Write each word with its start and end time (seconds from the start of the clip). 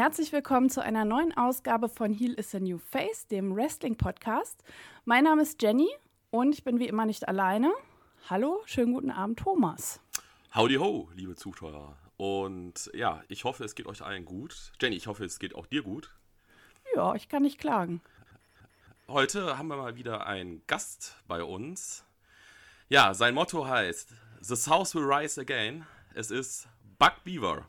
herzlich 0.00 0.32
willkommen 0.32 0.70
zu 0.70 0.82
einer 0.82 1.04
neuen 1.04 1.36
Ausgabe 1.36 1.90
von 1.90 2.14
Heal 2.14 2.32
is 2.32 2.54
a 2.54 2.58
New 2.58 2.78
Face, 2.78 3.26
dem 3.26 3.54
Wrestling-Podcast. 3.54 4.64
Mein 5.04 5.24
Name 5.24 5.42
ist 5.42 5.60
Jenny 5.60 5.90
und 6.30 6.54
ich 6.54 6.64
bin 6.64 6.78
wie 6.78 6.88
immer 6.88 7.04
nicht 7.04 7.28
alleine. 7.28 7.70
Hallo, 8.30 8.62
schönen 8.64 8.94
guten 8.94 9.10
Abend, 9.10 9.40
Thomas. 9.40 10.00
Howdy 10.54 10.76
ho, 10.76 11.10
liebe 11.14 11.36
Zuschauer. 11.36 11.98
Und 12.16 12.90
ja, 12.94 13.22
ich 13.28 13.44
hoffe, 13.44 13.62
es 13.62 13.74
geht 13.74 13.84
euch 13.84 14.00
allen 14.00 14.24
gut. 14.24 14.72
Jenny, 14.80 14.96
ich 14.96 15.06
hoffe, 15.06 15.22
es 15.26 15.38
geht 15.38 15.54
auch 15.54 15.66
dir 15.66 15.82
gut. 15.82 16.10
Ja, 16.94 17.14
ich 17.14 17.28
kann 17.28 17.42
nicht 17.42 17.58
klagen. 17.58 18.00
Heute 19.06 19.58
haben 19.58 19.68
wir 19.68 19.76
mal 19.76 19.96
wieder 19.96 20.26
einen 20.26 20.66
Gast 20.66 21.18
bei 21.28 21.44
uns. 21.44 22.06
Ja, 22.88 23.12
sein 23.12 23.34
Motto 23.34 23.66
heißt 23.66 24.14
The 24.40 24.56
South 24.56 24.94
will 24.94 25.04
rise 25.04 25.38
again. 25.38 25.84
Es 26.14 26.30
ist 26.30 26.68
Buck 26.98 27.22
Beaver. 27.22 27.68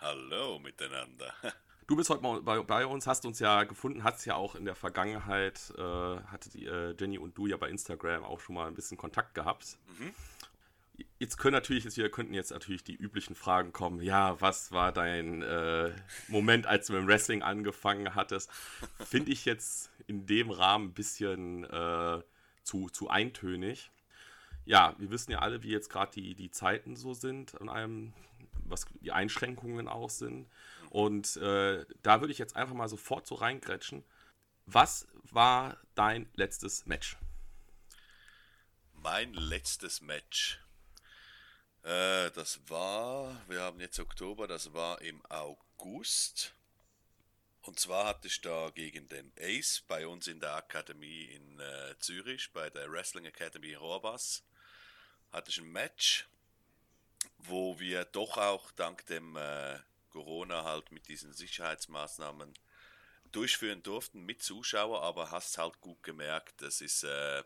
Hallo 0.00 0.58
miteinander. 0.58 1.34
Du 1.86 1.94
bist 1.94 2.10
heute 2.10 2.22
mal 2.22 2.42
bei, 2.42 2.60
bei 2.62 2.84
uns, 2.84 3.06
hast 3.06 3.24
uns 3.26 3.38
ja 3.38 3.62
gefunden, 3.62 4.02
hast 4.02 4.24
ja 4.24 4.34
auch 4.34 4.56
in 4.56 4.64
der 4.64 4.74
Vergangenheit, 4.74 5.72
äh, 5.78 5.82
hatte 5.82 6.50
die, 6.50 6.66
äh, 6.66 6.96
Jenny 6.98 7.16
und 7.16 7.38
du 7.38 7.46
ja 7.46 7.56
bei 7.56 7.68
Instagram 7.68 8.24
auch 8.24 8.40
schon 8.40 8.56
mal 8.56 8.66
ein 8.66 8.74
bisschen 8.74 8.96
Kontakt 8.96 9.34
gehabt. 9.34 9.78
Mhm. 10.00 10.12
Jetzt 11.18 11.38
können 11.38 11.52
natürlich, 11.52 11.84
jetzt, 11.84 11.96
wir 11.96 12.10
könnten 12.10 12.34
jetzt 12.34 12.50
natürlich 12.50 12.82
die 12.82 12.96
üblichen 12.96 13.36
Fragen 13.36 13.72
kommen. 13.72 14.02
Ja, 14.02 14.40
was 14.40 14.72
war 14.72 14.90
dein 14.90 15.42
äh, 15.42 15.92
Moment, 16.26 16.66
als 16.66 16.88
du 16.88 16.94
mit 16.94 17.02
dem 17.02 17.08
Wrestling 17.08 17.42
angefangen 17.42 18.16
hattest? 18.16 18.50
Finde 18.98 19.30
ich 19.30 19.44
jetzt 19.44 19.90
in 20.08 20.26
dem 20.26 20.50
Rahmen 20.50 20.86
ein 20.86 20.94
bisschen 20.94 21.64
äh, 21.64 22.22
zu, 22.64 22.88
zu 22.88 23.08
eintönig. 23.08 23.92
Ja, 24.64 24.96
wir 24.98 25.10
wissen 25.10 25.30
ja 25.30 25.38
alle, 25.38 25.62
wie 25.62 25.70
jetzt 25.70 25.90
gerade 25.90 26.10
die, 26.12 26.34
die 26.34 26.50
Zeiten 26.50 26.96
so 26.96 27.14
sind 27.14 27.60
an 27.60 27.68
einem, 27.68 28.12
was 28.64 28.86
die 29.00 29.12
Einschränkungen 29.12 29.86
auch 29.86 30.10
sind. 30.10 30.48
Und 30.90 31.36
äh, 31.36 31.84
da 32.02 32.20
würde 32.20 32.32
ich 32.32 32.38
jetzt 32.38 32.56
einfach 32.56 32.74
mal 32.74 32.88
sofort 32.88 33.26
so 33.26 33.34
reingrätschen. 33.34 34.04
Was 34.66 35.06
war 35.30 35.78
dein 35.94 36.28
letztes 36.34 36.86
Match? 36.86 37.16
Mein 38.92 39.32
letztes 39.34 40.00
Match. 40.00 40.60
Äh, 41.82 42.32
das 42.32 42.58
war, 42.68 43.40
wir 43.48 43.62
haben 43.62 43.78
jetzt 43.80 44.00
Oktober, 44.00 44.48
das 44.48 44.72
war 44.72 45.00
im 45.02 45.24
August. 45.26 46.54
Und 47.62 47.78
zwar 47.78 48.06
hatte 48.06 48.28
ich 48.28 48.40
da 48.40 48.70
gegen 48.70 49.08
den 49.08 49.32
Ace 49.38 49.82
bei 49.86 50.06
uns 50.06 50.26
in 50.26 50.40
der 50.40 50.54
Akademie 50.54 51.24
in 51.24 51.60
äh, 51.60 51.94
Zürich, 51.98 52.52
bei 52.52 52.70
der 52.70 52.90
Wrestling 52.90 53.24
Academy 53.24 53.74
Rohrbas, 53.74 54.44
hatte 55.30 55.50
ich 55.50 55.58
ein 55.58 55.70
Match, 55.70 56.28
wo 57.38 57.78
wir 57.78 58.04
doch 58.04 58.36
auch 58.36 58.70
dank 58.72 59.06
dem 59.06 59.36
äh, 59.36 59.78
Corona 60.16 60.64
halt 60.64 60.92
mit 60.92 61.08
diesen 61.08 61.34
Sicherheitsmaßnahmen 61.34 62.54
durchführen 63.32 63.82
durften 63.82 64.24
mit 64.24 64.42
Zuschauer, 64.42 65.02
aber 65.02 65.30
hast 65.30 65.58
halt 65.58 65.78
gut 65.82 66.02
gemerkt, 66.02 66.62
das 66.62 66.80
ist 66.80 67.02
äh, 67.04 67.44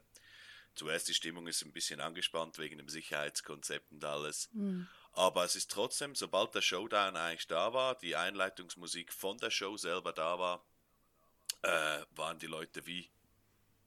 zuerst 0.76 1.08
die 1.08 1.14
Stimmung 1.14 1.48
ist 1.48 1.64
ein 1.64 1.72
bisschen 1.72 2.00
angespannt 2.00 2.58
wegen 2.58 2.78
dem 2.78 2.88
Sicherheitskonzept 2.88 3.90
und 3.90 4.04
alles. 4.04 4.50
Mhm. 4.52 4.86
Aber 5.12 5.44
es 5.44 5.56
ist 5.56 5.72
trotzdem, 5.72 6.14
sobald 6.14 6.54
der 6.54 6.62
Showdown 6.62 7.16
eigentlich 7.16 7.48
da 7.48 7.72
war, 7.72 7.96
die 7.96 8.14
Einleitungsmusik 8.14 9.12
von 9.12 9.36
der 9.38 9.50
Show 9.50 9.76
selber 9.76 10.12
da 10.12 10.38
war, 10.38 10.64
äh, 11.62 12.04
waren 12.14 12.38
die 12.38 12.46
Leute 12.46 12.86
wie, 12.86 13.10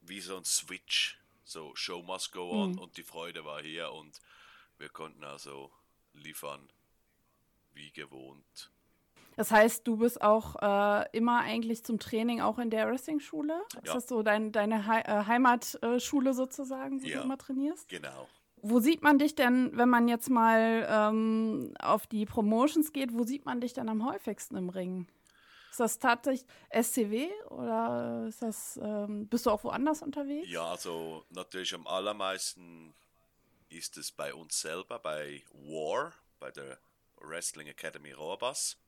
wie 0.02 0.20
so 0.20 0.36
ein 0.36 0.44
Switch. 0.44 1.18
So, 1.44 1.74
Show 1.74 2.02
must 2.02 2.32
go 2.32 2.50
on 2.50 2.72
mhm. 2.72 2.78
und 2.80 2.98
die 2.98 3.02
Freude 3.02 3.46
war 3.46 3.62
hier 3.62 3.90
und 3.92 4.20
wir 4.76 4.90
konnten 4.90 5.24
also 5.24 5.72
liefern 6.12 6.68
wie 7.72 7.90
gewohnt. 7.90 8.70
Das 9.36 9.50
heißt, 9.50 9.86
du 9.86 9.96
bist 9.96 10.22
auch 10.22 10.56
äh, 10.62 11.08
immer 11.12 11.40
eigentlich 11.40 11.84
zum 11.84 11.98
Training 11.98 12.40
auch 12.40 12.58
in 12.58 12.70
der 12.70 12.88
Wrestling-Schule? 12.88 13.60
Ist 13.76 13.86
ja. 13.86 13.94
das 13.94 14.08
so 14.08 14.22
dein, 14.22 14.52
deine 14.52 14.84
He 14.84 15.00
äh, 15.00 15.24
Heimatschule 15.26 16.34
sozusagen, 16.34 17.02
wo 17.02 17.06
ja, 17.06 17.18
du 17.18 17.24
immer 17.24 17.38
trainierst? 17.38 17.88
Genau. 17.88 18.28
Wo 18.62 18.80
sieht 18.80 19.02
man 19.02 19.18
dich 19.18 19.34
denn, 19.34 19.76
wenn 19.76 19.90
man 19.90 20.08
jetzt 20.08 20.30
mal 20.30 20.86
ähm, 20.90 21.74
auf 21.78 22.06
die 22.06 22.24
Promotions 22.24 22.92
geht, 22.92 23.12
wo 23.12 23.24
sieht 23.24 23.44
man 23.44 23.60
dich 23.60 23.74
denn 23.74 23.88
am 23.88 24.06
häufigsten 24.06 24.56
im 24.56 24.70
Ring? 24.70 25.06
Ist 25.70 25.80
das 25.80 25.98
tatsächlich 25.98 26.46
SCW 26.70 27.28
oder 27.50 28.26
ist 28.28 28.40
das, 28.42 28.78
ähm, 28.80 29.26
bist 29.26 29.44
du 29.44 29.50
auch 29.50 29.64
woanders 29.64 30.02
unterwegs? 30.02 30.48
Ja, 30.48 30.70
also 30.70 31.24
natürlich 31.30 31.74
am 31.74 31.86
allermeisten 31.86 32.94
ist 33.68 33.96
es 33.98 34.12
bei 34.12 34.32
uns 34.32 34.60
selber, 34.60 34.98
bei 35.00 35.42
War, 35.52 36.12
bei 36.38 36.52
der 36.52 36.78
Wrestling 37.16 37.66
Academy 37.66 38.12
Rohrbas. 38.12 38.78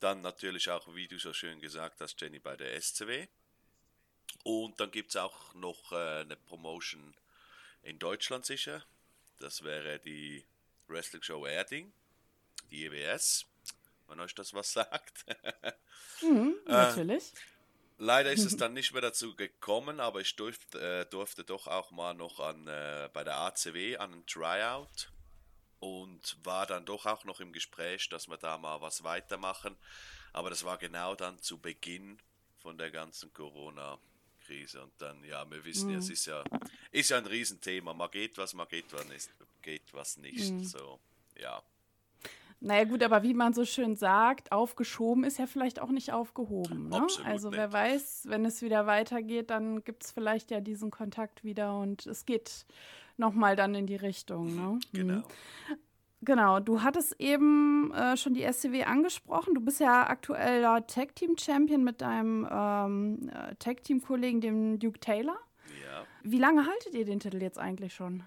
Dann 0.00 0.20
natürlich 0.20 0.68
auch, 0.70 0.94
wie 0.94 1.08
du 1.08 1.18
so 1.18 1.32
schön 1.32 1.60
gesagt 1.60 2.00
hast, 2.00 2.20
Jenny, 2.20 2.38
bei 2.38 2.56
der 2.56 2.80
SCW. 2.80 3.28
Und 4.44 4.78
dann 4.78 4.90
gibt 4.90 5.10
es 5.10 5.16
auch 5.16 5.54
noch 5.54 5.92
äh, 5.92 6.20
eine 6.20 6.36
Promotion 6.36 7.14
in 7.82 7.98
Deutschland 7.98 8.44
sicher. 8.44 8.84
Das 9.38 9.62
wäre 9.62 9.98
die 9.98 10.44
Wrestling 10.88 11.22
Show 11.22 11.46
Erding, 11.46 11.92
die 12.70 12.84
EWS, 12.84 13.46
wenn 14.08 14.20
euch 14.20 14.34
das 14.34 14.52
was 14.54 14.72
sagt. 14.74 15.24
mhm, 16.20 16.56
äh, 16.66 16.70
natürlich. 16.70 17.32
Äh, 17.32 17.36
leider 17.98 18.32
ist 18.32 18.44
es 18.44 18.56
dann 18.58 18.74
nicht 18.74 18.92
mehr 18.92 19.02
dazu 19.02 19.34
gekommen, 19.34 20.00
aber 20.00 20.20
ich 20.20 20.36
durfte, 20.36 20.78
äh, 20.78 21.10
durfte 21.10 21.44
doch 21.44 21.66
auch 21.66 21.90
mal 21.90 22.14
noch 22.14 22.40
an, 22.40 22.66
äh, 22.66 23.08
bei 23.12 23.24
der 23.24 23.36
ACW 23.36 23.96
an 23.96 24.12
einem 24.12 24.26
Tryout 24.26 25.10
und 25.80 26.38
war 26.44 26.66
dann 26.66 26.84
doch 26.84 27.06
auch 27.06 27.24
noch 27.24 27.40
im 27.40 27.52
Gespräch, 27.52 28.08
dass 28.08 28.28
wir 28.28 28.36
da 28.36 28.58
mal 28.58 28.80
was 28.80 29.04
weitermachen. 29.04 29.76
Aber 30.32 30.50
das 30.50 30.64
war 30.64 30.78
genau 30.78 31.14
dann 31.14 31.38
zu 31.38 31.58
Beginn 31.58 32.18
von 32.58 32.78
der 32.78 32.90
ganzen 32.90 33.32
Corona-Krise. 33.32 34.82
Und 34.82 34.92
dann, 34.98 35.22
ja, 35.24 35.48
wir 35.50 35.64
wissen 35.64 35.88
mhm. 35.88 35.94
ja, 35.94 35.98
es 35.98 36.10
ist 36.10 36.26
ja, 36.26 36.44
ist 36.90 37.10
ja 37.10 37.18
ein 37.18 37.26
Riesenthema. 37.26 37.94
Man 37.94 38.10
geht 38.10 38.36
was, 38.38 38.54
man 38.54 38.68
geht 38.68 38.92
was 38.92 39.06
nicht. 39.08 39.28
Geht 39.62 39.94
was 39.94 40.16
nicht. 40.16 40.52
Mhm. 40.52 40.64
So, 40.64 41.00
ja. 41.40 41.62
Naja 42.60 42.84
gut, 42.84 43.02
aber 43.02 43.22
wie 43.22 43.34
man 43.34 43.52
so 43.52 43.66
schön 43.66 43.96
sagt, 43.96 44.50
aufgeschoben 44.50 45.24
ist 45.24 45.38
ja 45.38 45.46
vielleicht 45.46 45.78
auch 45.78 45.90
nicht 45.90 46.12
aufgehoben. 46.12 46.88
Ne? 46.88 47.06
also 47.24 47.52
wer 47.52 47.70
weiß, 47.70 48.22
wenn 48.28 48.46
es 48.46 48.62
wieder 48.62 48.86
weitergeht, 48.86 49.50
dann 49.50 49.84
gibt 49.84 50.04
es 50.04 50.10
vielleicht 50.10 50.50
ja 50.50 50.60
diesen 50.60 50.90
Kontakt 50.90 51.44
wieder 51.44 51.78
und 51.78 52.06
es 52.06 52.24
geht 52.24 52.64
nochmal 53.16 53.56
dann 53.56 53.74
in 53.74 53.86
die 53.86 53.96
Richtung. 53.96 54.54
Ne? 54.54 54.62
Mhm. 54.62 54.80
Genau. 54.92 55.22
Genau, 56.22 56.60
du 56.60 56.82
hattest 56.82 57.20
eben 57.20 57.92
äh, 57.92 58.16
schon 58.16 58.34
die 58.34 58.42
SCW 58.42 58.84
angesprochen. 58.84 59.54
Du 59.54 59.60
bist 59.60 59.80
ja 59.80 60.08
aktueller 60.08 60.86
Tag 60.86 61.14
Team 61.14 61.36
Champion 61.38 61.84
mit 61.84 62.00
deinem 62.00 62.48
ähm, 62.50 63.28
äh, 63.28 63.54
Tag 63.56 63.84
Team 63.84 64.02
Kollegen, 64.02 64.40
dem 64.40 64.78
Duke 64.78 64.98
Taylor. 64.98 65.38
Ja. 65.84 66.04
Wie 66.22 66.38
lange 66.38 66.66
haltet 66.66 66.94
ihr 66.94 67.04
den 67.04 67.20
Titel 67.20 67.40
jetzt 67.40 67.58
eigentlich 67.58 67.94
schon? 67.94 68.24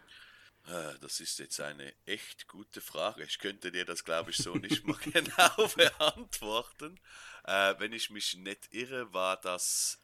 Äh, 0.67 1.00
das 1.01 1.19
ist 1.19 1.39
jetzt 1.39 1.59
eine 1.59 1.91
echt 2.06 2.47
gute 2.47 2.79
Frage. 2.79 3.23
Ich 3.23 3.39
könnte 3.39 3.71
dir 3.71 3.85
das, 3.85 4.06
glaube 4.06 4.31
ich, 4.31 4.38
so 4.38 4.53
nicht 4.56 4.85
mal 4.85 4.97
genau 5.03 5.67
beantworten. 5.75 7.00
Äh, 7.44 7.75
wenn 7.79 7.91
ich 7.91 8.11
mich 8.11 8.38
nicht 8.38 8.73
irre, 8.73 9.13
war 9.13 9.38
das 9.38 10.00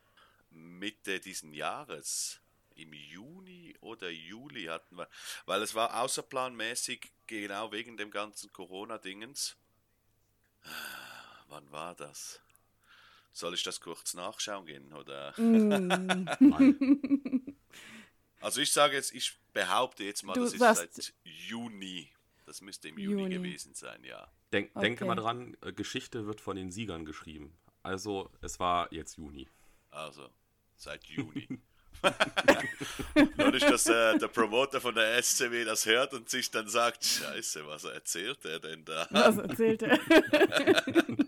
Mitte 0.49 1.19
diesen 1.19 1.53
Jahres 1.53 2.41
im 2.75 2.93
Juni 2.93 3.75
oder 3.81 4.09
Juli 4.09 4.65
hatten 4.65 4.97
wir, 4.97 5.07
weil 5.45 5.61
es 5.61 5.75
war 5.75 6.01
außerplanmäßig, 6.01 7.11
genau 7.27 7.71
wegen 7.71 7.97
dem 7.97 8.11
ganzen 8.11 8.51
Corona-Dingens. 8.53 9.55
Wann 11.47 11.71
war 11.71 11.95
das? 11.95 12.41
Soll 13.31 13.53
ich 13.53 13.63
das 13.63 13.81
kurz 13.81 14.13
nachschauen 14.13 14.65
gehen 14.65 14.93
oder? 14.93 15.33
Mm. 15.39 16.27
also 18.41 18.61
ich 18.61 18.71
sage 18.71 18.95
jetzt, 18.95 19.13
ich 19.13 19.37
behaupte 19.53 20.03
jetzt 20.03 20.23
mal, 20.23 20.33
du 20.33 20.43
das 20.43 20.53
ist 20.53 20.59
seit 20.59 21.13
Juni. 21.23 22.11
Das 22.45 22.61
müsste 22.61 22.89
im 22.89 22.97
Juni, 22.97 23.23
Juni 23.23 23.35
gewesen 23.35 23.73
sein, 23.73 24.03
ja. 24.03 24.31
Denk, 24.53 24.71
okay. 24.73 24.85
Denke 24.85 25.05
mal 25.05 25.15
dran, 25.15 25.57
äh, 25.61 25.73
Geschichte 25.73 26.27
wird 26.27 26.39
von 26.39 26.55
den 26.55 26.71
Siegern 26.71 27.03
geschrieben. 27.05 27.57
Also 27.83 28.31
es 28.41 28.59
war 28.59 28.91
jetzt 28.93 29.17
Juni. 29.17 29.49
Also 29.91 30.29
seit 30.75 31.03
Juni. 31.05 31.59
Nur 33.37 33.51
nicht, 33.51 33.69
dass 33.69 33.87
äh, 33.87 34.17
der 34.17 34.27
Promoter 34.27 34.81
von 34.81 34.95
der 34.95 35.21
SCW 35.21 35.65
das 35.65 35.85
hört 35.85 36.13
und 36.13 36.29
sich 36.29 36.51
dann 36.51 36.67
sagt, 36.67 37.05
scheiße, 37.05 37.65
was 37.67 37.83
erzählt 37.85 38.43
er 38.45 38.59
denn 38.59 38.83
da? 38.85 39.07
Was 39.11 39.37
erzählt 39.37 39.83
er? 39.83 39.97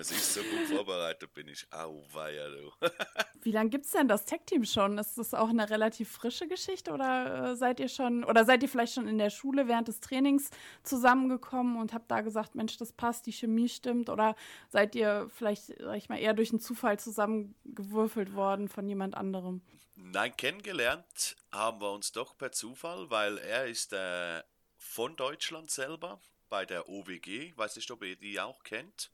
Es 0.00 0.10
ist 0.10 0.32
so 0.32 0.40
gut 0.42 0.66
vorbereitet 0.66 1.34
bin 1.34 1.46
ich. 1.48 1.70
Auweia, 1.70 2.48
du. 2.48 2.72
Wie 3.42 3.52
lange 3.52 3.68
gibt 3.68 3.84
es 3.84 3.92
denn 3.92 4.08
das 4.08 4.24
Tech-Team 4.24 4.64
schon? 4.64 4.96
Ist 4.96 5.18
das 5.18 5.34
auch 5.34 5.50
eine 5.50 5.68
relativ 5.68 6.10
frische 6.10 6.48
Geschichte 6.48 6.92
oder 6.92 7.50
äh, 7.50 7.54
seid 7.54 7.80
ihr 7.80 7.88
schon, 7.88 8.24
oder 8.24 8.46
seid 8.46 8.62
ihr 8.62 8.70
vielleicht 8.70 8.94
schon 8.94 9.06
in 9.06 9.18
der 9.18 9.28
Schule 9.28 9.68
während 9.68 9.88
des 9.88 10.00
Trainings 10.00 10.48
zusammengekommen 10.84 11.78
und 11.78 11.92
habt 11.92 12.10
da 12.10 12.22
gesagt, 12.22 12.54
Mensch, 12.54 12.78
das 12.78 12.94
passt, 12.94 13.26
die 13.26 13.32
Chemie 13.32 13.68
stimmt? 13.68 14.08
Oder 14.08 14.36
seid 14.70 14.94
ihr 14.94 15.28
vielleicht, 15.34 15.66
sag 15.66 15.98
ich 15.98 16.08
mal, 16.08 16.18
eher 16.18 16.32
durch 16.32 16.50
einen 16.50 16.60
Zufall 16.60 16.98
zusammengewürfelt 16.98 18.34
worden 18.34 18.68
von 18.68 18.88
jemand 18.88 19.14
anderem? 19.14 19.60
Nein, 19.96 20.34
kennengelernt 20.34 21.36
haben 21.52 21.82
wir 21.82 21.92
uns 21.92 22.12
doch 22.12 22.38
per 22.38 22.52
Zufall, 22.52 23.10
weil 23.10 23.36
er 23.36 23.66
ist 23.66 23.92
äh, 23.92 24.42
von 24.78 25.14
Deutschland 25.16 25.70
selber 25.70 26.22
bei 26.48 26.64
der 26.64 26.88
OWG, 26.88 27.52
weiß 27.54 27.76
nicht, 27.76 27.90
ob 27.90 28.02
ihr 28.02 28.16
die 28.16 28.40
auch 28.40 28.62
kennt. 28.62 29.10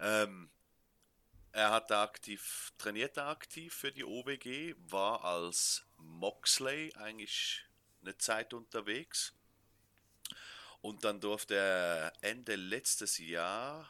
Ähm, 0.00 0.50
er 1.52 1.70
hat 1.70 1.90
da 1.90 2.02
aktiv, 2.02 2.72
trainiert 2.78 3.16
da 3.16 3.30
aktiv 3.30 3.74
für 3.74 3.92
die 3.92 4.04
OWG, 4.04 4.74
war 4.90 5.24
als 5.24 5.84
Moxley 5.98 6.92
eigentlich 6.94 7.64
eine 8.00 8.16
Zeit 8.16 8.54
unterwegs. 8.54 9.34
Und 10.80 11.04
dann 11.04 11.20
durfte 11.20 11.54
er 11.54 12.12
Ende 12.22 12.56
letztes 12.56 13.18
Jahr 13.18 13.88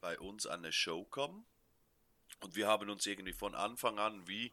bei 0.00 0.18
uns 0.18 0.46
an 0.46 0.60
eine 0.60 0.72
Show 0.72 1.04
kommen. 1.04 1.46
Und 2.40 2.56
wir 2.56 2.66
haben 2.66 2.90
uns 2.90 3.06
irgendwie 3.06 3.32
von 3.32 3.54
Anfang 3.54 3.98
an 3.98 4.26
wie 4.26 4.52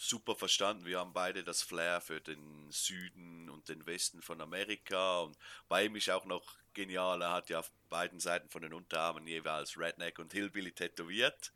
super 0.00 0.34
verstanden. 0.34 0.86
Wir 0.86 0.98
haben 0.98 1.12
beide 1.12 1.44
das 1.44 1.62
Flair 1.62 2.00
für 2.00 2.22
den 2.22 2.70
Süden 2.70 3.50
und 3.50 3.68
den 3.68 3.84
Westen 3.84 4.22
von 4.22 4.40
Amerika. 4.40 5.20
Und 5.20 5.36
bei 5.68 5.84
ihm 5.84 5.94
ist 5.94 6.08
auch 6.08 6.24
noch 6.24 6.56
genial, 6.72 7.20
er 7.20 7.32
hat 7.32 7.50
ja 7.50 7.58
auf 7.58 7.70
beiden 7.90 8.18
Seiten 8.18 8.48
von 8.48 8.62
den 8.62 8.72
Unterarmen 8.72 9.26
jeweils 9.26 9.76
Redneck 9.76 10.18
und 10.18 10.32
Hillbilly 10.32 10.72
tätowiert. 10.72 11.52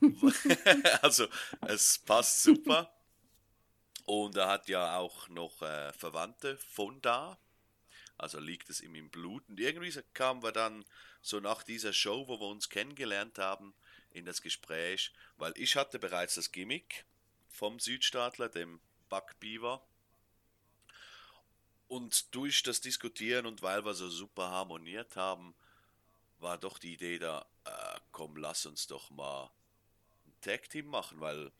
also 1.02 1.28
es 1.68 1.98
passt 1.98 2.42
super. 2.42 2.92
Und 4.04 4.36
er 4.36 4.48
hat 4.48 4.68
ja 4.68 4.96
auch 4.96 5.28
noch 5.28 5.62
äh, 5.62 5.92
Verwandte 5.92 6.58
von 6.58 7.00
da. 7.00 7.38
Also 8.18 8.40
liegt 8.40 8.70
es 8.70 8.80
ihm 8.80 8.96
im 8.96 9.10
Blut. 9.10 9.48
Und 9.48 9.60
irgendwie 9.60 9.92
kamen 10.14 10.42
wir 10.42 10.52
dann 10.52 10.84
so 11.22 11.38
nach 11.38 11.62
dieser 11.62 11.92
Show, 11.92 12.26
wo 12.26 12.40
wir 12.40 12.48
uns 12.48 12.68
kennengelernt 12.70 13.38
haben, 13.38 13.72
in 14.10 14.24
das 14.24 14.42
Gespräch, 14.42 15.12
weil 15.36 15.52
ich 15.56 15.76
hatte 15.76 15.98
bereits 15.98 16.36
das 16.36 16.50
Gimmick 16.50 17.04
vom 17.56 17.80
Südstaatler, 17.80 18.50
dem 18.50 18.80
Buck 19.08 19.40
Beaver. 19.40 19.82
Und 21.88 22.34
durch 22.34 22.62
das 22.62 22.80
Diskutieren 22.80 23.46
und 23.46 23.62
weil 23.62 23.84
wir 23.84 23.94
so 23.94 24.10
super 24.10 24.50
harmoniert 24.50 25.16
haben, 25.16 25.54
war 26.38 26.58
doch 26.58 26.78
die 26.78 26.94
Idee 26.94 27.18
da, 27.18 27.46
äh, 27.64 28.00
komm, 28.12 28.36
lass 28.36 28.66
uns 28.66 28.86
doch 28.86 29.08
mal 29.10 29.50
ein 30.26 30.34
Tag-Team 30.42 30.86
machen, 30.86 31.20
weil, 31.20 31.50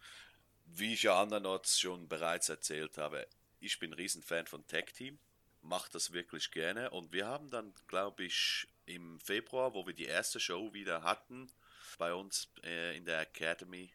wie 0.66 0.92
ich 0.92 1.04
ja 1.04 1.20
andernorts 1.20 1.80
schon 1.80 2.08
bereits 2.08 2.48
erzählt 2.48 2.98
habe, 2.98 3.26
ich 3.60 3.78
bin 3.78 3.92
ein 3.92 3.94
Riesenfan 3.94 4.46
von 4.46 4.66
Tag-Team, 4.66 5.18
mache 5.62 5.90
das 5.92 6.12
wirklich 6.12 6.50
gerne 6.50 6.90
und 6.90 7.12
wir 7.12 7.26
haben 7.26 7.50
dann, 7.50 7.72
glaube 7.86 8.24
ich, 8.24 8.68
im 8.84 9.18
Februar, 9.20 9.72
wo 9.72 9.86
wir 9.86 9.94
die 9.94 10.04
erste 10.04 10.40
Show 10.40 10.74
wieder 10.74 11.02
hatten, 11.02 11.50
bei 11.98 12.12
uns 12.12 12.50
äh, 12.62 12.96
in 12.96 13.06
der 13.06 13.20
Academy, 13.20 13.90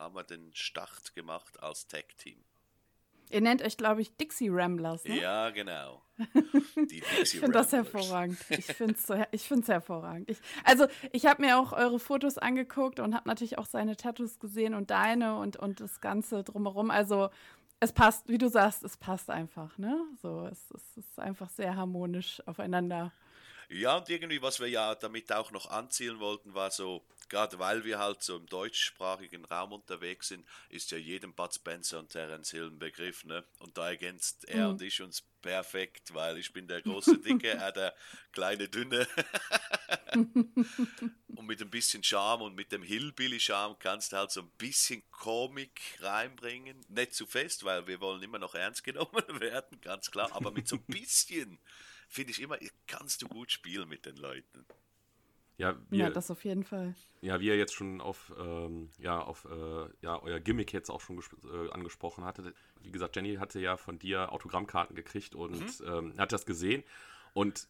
haben 0.00 0.14
wir 0.14 0.24
den 0.24 0.50
Start 0.54 1.14
gemacht 1.14 1.62
als 1.62 1.86
Tag-Team. 1.86 2.42
Ihr 3.30 3.40
nennt 3.40 3.62
euch, 3.62 3.76
glaube 3.76 4.02
ich, 4.02 4.16
Dixie 4.16 4.48
Ramblers. 4.50 5.04
Ne? 5.04 5.20
Ja, 5.20 5.50
genau. 5.50 6.02
Ich 7.22 7.38
finde 7.38 7.52
das 7.52 7.72
hervorragend. 7.72 8.38
Ich 8.48 8.66
finde 8.66 8.94
es 8.94 9.10
ich 9.30 9.68
hervorragend. 9.68 10.28
Ich, 10.28 10.38
also, 10.64 10.86
ich 11.12 11.26
habe 11.26 11.42
mir 11.42 11.58
auch 11.58 11.72
eure 11.72 12.00
Fotos 12.00 12.38
angeguckt 12.38 12.98
und 12.98 13.14
habe 13.14 13.28
natürlich 13.28 13.58
auch 13.58 13.66
seine 13.66 13.96
Tattoos 13.96 14.40
gesehen 14.40 14.74
und 14.74 14.90
deine 14.90 15.36
und, 15.38 15.56
und 15.56 15.80
das 15.80 16.00
Ganze 16.00 16.42
drumherum. 16.42 16.90
Also, 16.90 17.30
es 17.78 17.92
passt, 17.92 18.28
wie 18.28 18.38
du 18.38 18.48
sagst, 18.48 18.82
es 18.82 18.96
passt 18.96 19.30
einfach. 19.30 19.78
Ne? 19.78 20.02
So, 20.20 20.46
es, 20.46 20.70
es 20.72 20.96
ist 20.96 21.20
einfach 21.20 21.50
sehr 21.50 21.76
harmonisch 21.76 22.42
aufeinander. 22.46 23.12
Ja, 23.70 23.96
und 23.96 24.08
irgendwie, 24.08 24.42
was 24.42 24.60
wir 24.60 24.66
ja 24.66 24.94
damit 24.94 25.32
auch 25.32 25.50
noch 25.52 25.70
anzielen 25.70 26.18
wollten, 26.20 26.54
war 26.54 26.70
so 26.70 27.04
gerade 27.30 27.58
weil 27.58 27.84
wir 27.84 27.98
halt 27.98 28.22
so 28.22 28.36
im 28.36 28.46
deutschsprachigen 28.46 29.46
Raum 29.46 29.72
unterwegs 29.72 30.28
sind, 30.28 30.44
ist 30.68 30.90
ja 30.90 30.98
jedem 30.98 31.32
Bud 31.32 31.54
Spencer 31.54 32.00
und 32.00 32.10
Terence 32.10 32.50
Hill 32.50 32.66
ein 32.66 32.78
Begriff, 32.78 33.24
ne? 33.24 33.44
Und 33.60 33.78
da 33.78 33.88
ergänzt 33.88 34.46
er 34.48 34.66
mhm. 34.66 34.72
und 34.72 34.82
ich 34.82 35.00
uns 35.00 35.22
perfekt, 35.40 36.12
weil 36.12 36.36
ich 36.36 36.52
bin 36.52 36.68
der 36.68 36.82
große 36.82 37.18
Dicke, 37.18 37.48
er 37.58 37.72
der 37.72 37.94
kleine 38.32 38.68
Dünne. 38.68 39.06
und 40.14 41.46
mit 41.46 41.62
ein 41.62 41.70
bisschen 41.70 42.02
Charme 42.02 42.42
und 42.42 42.54
mit 42.56 42.72
dem 42.72 42.82
Hillbilly-Charme 42.82 43.78
kannst 43.78 44.12
du 44.12 44.16
halt 44.18 44.32
so 44.32 44.42
ein 44.42 44.50
bisschen 44.58 45.02
Komik 45.10 45.80
reinbringen. 46.00 46.84
Nicht 46.88 47.14
zu 47.14 47.26
fest, 47.26 47.64
weil 47.64 47.86
wir 47.86 48.00
wollen 48.00 48.22
immer 48.22 48.38
noch 48.38 48.54
ernst 48.54 48.84
genommen 48.84 49.24
werden, 49.40 49.80
ganz 49.80 50.10
klar, 50.10 50.30
aber 50.32 50.50
mit 50.50 50.68
so 50.68 50.76
ein 50.76 50.84
bisschen 50.86 51.60
finde 52.10 52.32
ich 52.32 52.42
immer, 52.42 52.58
kannst 52.86 53.22
du 53.22 53.28
gut 53.28 53.52
spielen 53.52 53.88
mit 53.88 54.04
den 54.04 54.16
Leuten. 54.16 54.66
Ja, 55.56 55.76
wir, 55.90 55.98
ja, 55.98 56.10
das 56.10 56.30
auf 56.30 56.44
jeden 56.44 56.64
Fall. 56.64 56.94
Ja, 57.20 57.38
wie 57.38 57.50
er 57.50 57.56
jetzt 57.56 57.74
schon 57.74 58.00
auf, 58.00 58.32
ähm, 58.38 58.88
ja, 58.98 59.20
auf 59.20 59.44
äh, 59.44 59.88
ja, 60.00 60.20
euer 60.22 60.40
Gimmick 60.40 60.72
jetzt 60.72 60.90
auch 60.90 61.00
schon 61.00 61.18
äh, 61.18 61.70
angesprochen 61.70 62.24
hatte. 62.24 62.54
Wie 62.80 62.90
gesagt, 62.90 63.14
Jenny 63.14 63.36
hatte 63.36 63.60
ja 63.60 63.76
von 63.76 63.98
dir 63.98 64.32
Autogrammkarten 64.32 64.96
gekriegt 64.96 65.34
und 65.34 65.80
mhm. 65.80 65.86
ähm, 65.86 66.14
hat 66.18 66.32
das 66.32 66.46
gesehen. 66.46 66.82
Und 67.34 67.68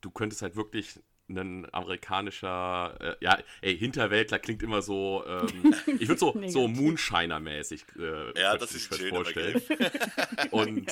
du 0.00 0.10
könntest 0.10 0.42
halt 0.42 0.56
wirklich 0.56 0.98
ein 1.28 1.72
amerikanischer, 1.72 2.96
äh, 3.00 3.24
ja, 3.24 3.38
ey, 3.60 3.76
Hinterwäldler 3.76 4.38
klingt 4.38 4.62
immer 4.62 4.82
so, 4.82 5.24
ähm, 5.26 5.74
ich 5.98 6.08
würde 6.08 6.18
so, 6.18 6.40
so 6.46 6.66
Moonshiner-mäßig 6.66 7.84
äh, 7.98 8.40
ja, 8.40 8.56
das 8.56 8.72
ist 8.72 8.94
schön 8.94 9.10
vorstellen. 9.10 9.60
und 10.50 10.88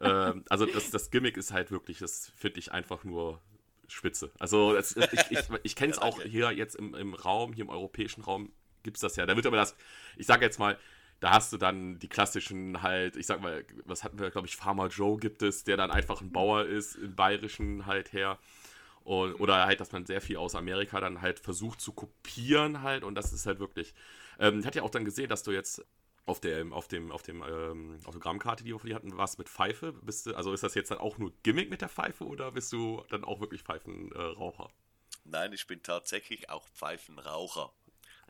äh, 0.00 0.32
also 0.48 0.66
das, 0.66 0.90
das 0.90 1.10
Gimmick 1.10 1.36
ist 1.36 1.52
halt 1.52 1.70
wirklich, 1.70 1.98
das 1.98 2.32
finde 2.36 2.60
ich 2.60 2.72
einfach 2.72 3.04
nur 3.04 3.40
spitze. 3.88 4.30
Also 4.38 4.74
das, 4.74 4.96
ich, 4.96 5.30
ich, 5.30 5.38
ich 5.62 5.76
kenne 5.76 5.92
es 5.92 5.98
auch 5.98 6.22
hier 6.22 6.52
jetzt 6.52 6.76
im, 6.76 6.94
im 6.94 7.14
Raum, 7.14 7.52
hier 7.52 7.64
im 7.64 7.70
europäischen 7.70 8.22
Raum 8.22 8.52
gibt 8.82 8.96
es 8.96 9.00
das 9.00 9.16
ja. 9.16 9.26
Da 9.26 9.34
wird 9.36 9.46
aber 9.46 9.56
das, 9.56 9.74
ich 10.16 10.26
sage 10.26 10.44
jetzt 10.44 10.58
mal, 10.58 10.78
da 11.20 11.30
hast 11.30 11.52
du 11.52 11.56
dann 11.56 11.98
die 11.98 12.08
klassischen 12.08 12.82
halt, 12.82 13.16
ich 13.16 13.26
sag 13.26 13.40
mal, 13.40 13.64
was 13.84 14.04
hatten 14.04 14.18
wir, 14.18 14.30
glaube 14.30 14.46
ich, 14.46 14.56
Farmer 14.56 14.88
Joe 14.88 15.18
gibt 15.18 15.42
es, 15.42 15.64
der 15.64 15.76
dann 15.76 15.90
einfach 15.90 16.20
ein 16.20 16.32
Bauer 16.32 16.64
ist, 16.64 16.96
im 16.96 17.14
Bayerischen 17.14 17.86
halt 17.86 18.12
her. 18.12 18.38
Und, 19.04 19.34
oder 19.34 19.66
halt, 19.66 19.80
dass 19.80 19.92
man 19.92 20.06
sehr 20.06 20.22
viel 20.22 20.38
aus 20.38 20.54
Amerika 20.54 20.98
dann 20.98 21.20
halt 21.20 21.38
versucht 21.38 21.80
zu 21.80 21.92
kopieren 21.92 22.82
halt 22.82 23.04
und 23.04 23.14
das 23.14 23.32
ist 23.32 23.46
halt 23.46 23.58
wirklich. 23.58 23.94
Ähm, 24.38 24.60
ich 24.60 24.66
hatte 24.66 24.78
ja 24.78 24.82
auch 24.82 24.90
dann 24.90 25.04
gesehen, 25.04 25.28
dass 25.28 25.42
du 25.42 25.52
jetzt 25.52 25.84
auf 26.26 26.40
der 26.40 26.64
auf 26.72 26.88
dem 26.88 27.12
auf 27.12 27.22
dem 27.22 27.42
ähm, 27.42 28.00
Autogrammkarte, 28.06 28.64
die 28.64 28.70
wir 28.70 28.78
von 28.78 28.88
dir 28.88 28.96
hatten, 28.96 29.16
was 29.16 29.36
mit 29.36 29.50
Pfeife? 29.50 29.92
Bist 29.92 30.26
du, 30.26 30.34
also 30.34 30.54
ist 30.54 30.62
das 30.62 30.74
jetzt 30.74 30.90
dann 30.90 30.98
auch 30.98 31.18
nur 31.18 31.32
Gimmick 31.42 31.68
mit 31.68 31.82
der 31.82 31.90
Pfeife 31.90 32.24
oder 32.24 32.52
bist 32.52 32.72
du 32.72 33.04
dann 33.10 33.24
auch 33.24 33.40
wirklich 33.40 33.62
Pfeifenraucher? 33.62 34.70
Nein, 35.24 35.52
ich 35.52 35.66
bin 35.66 35.82
tatsächlich 35.82 36.48
auch 36.48 36.66
Pfeifenraucher. 36.68 37.72